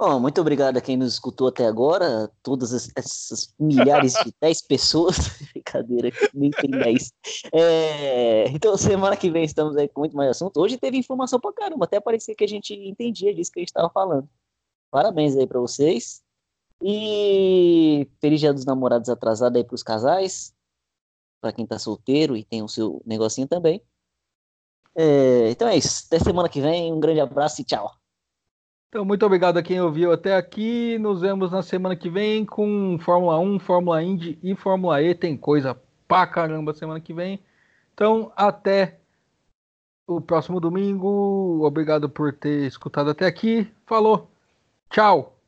Bom, 0.00 0.18
muito 0.18 0.40
obrigado 0.40 0.78
a 0.78 0.80
quem 0.80 0.96
nos 0.96 1.12
escutou 1.12 1.48
até 1.48 1.66
agora, 1.66 2.32
todas 2.42 2.72
essas 2.72 3.54
milhares 3.58 4.14
de 4.14 4.32
10 4.40 4.62
pessoas. 4.62 5.16
Brincadeira, 5.52 6.10
nem 6.32 6.50
tem 6.50 6.70
10. 6.70 7.12
É, 7.52 8.48
então, 8.48 8.74
semana 8.78 9.14
que 9.14 9.30
vem 9.30 9.44
estamos 9.44 9.76
aí 9.76 9.86
com 9.88 10.00
muito 10.00 10.16
mais 10.16 10.30
assunto. 10.30 10.58
Hoje 10.58 10.78
teve 10.78 10.96
informação 10.96 11.38
pra 11.38 11.52
caramba, 11.52 11.84
até 11.84 12.00
parecia 12.00 12.34
que 12.34 12.42
a 12.42 12.48
gente 12.48 12.72
entendia 12.72 13.34
disso 13.34 13.52
que 13.52 13.58
a 13.58 13.62
gente 13.62 13.68
estava 13.68 13.90
falando. 13.90 14.26
Parabéns 14.90 15.36
aí 15.36 15.46
para 15.46 15.60
vocês. 15.60 16.22
E 16.82 18.08
feliz 18.22 18.40
dia 18.40 18.54
dos 18.54 18.64
namorados 18.64 19.10
atrasado 19.10 19.58
aí 19.58 19.64
pros 19.64 19.82
casais. 19.82 20.54
Para 21.42 21.52
quem 21.52 21.66
tá 21.66 21.78
solteiro 21.78 22.38
e 22.38 22.42
tem 22.42 22.62
o 22.62 22.68
seu 22.68 23.02
negocinho 23.04 23.46
também. 23.46 23.82
É, 24.94 25.50
então 25.50 25.68
é 25.68 25.76
isso. 25.76 26.04
Até 26.06 26.18
semana 26.20 26.48
que 26.48 26.62
vem. 26.62 26.90
Um 26.90 27.00
grande 27.00 27.20
abraço 27.20 27.60
e 27.60 27.64
tchau. 27.64 27.99
Então, 28.90 29.04
muito 29.04 29.24
obrigado 29.24 29.56
a 29.56 29.62
quem 29.62 29.80
ouviu 29.80 30.10
até 30.10 30.36
aqui. 30.36 30.98
Nos 30.98 31.20
vemos 31.20 31.52
na 31.52 31.62
semana 31.62 31.94
que 31.94 32.10
vem 32.10 32.44
com 32.44 32.98
Fórmula 32.98 33.38
1, 33.38 33.60
Fórmula 33.60 34.02
Indy 34.02 34.36
e 34.42 34.56
Fórmula 34.56 35.00
E. 35.00 35.14
Tem 35.14 35.36
coisa 35.36 35.80
pra 36.08 36.26
caramba 36.26 36.74
semana 36.74 37.00
que 37.00 37.14
vem. 37.14 37.38
Então, 37.94 38.32
até 38.34 38.98
o 40.08 40.20
próximo 40.20 40.58
domingo. 40.58 41.64
Obrigado 41.64 42.10
por 42.10 42.32
ter 42.32 42.66
escutado 42.66 43.10
até 43.10 43.26
aqui. 43.26 43.70
Falou. 43.86 44.28
Tchau. 44.90 45.39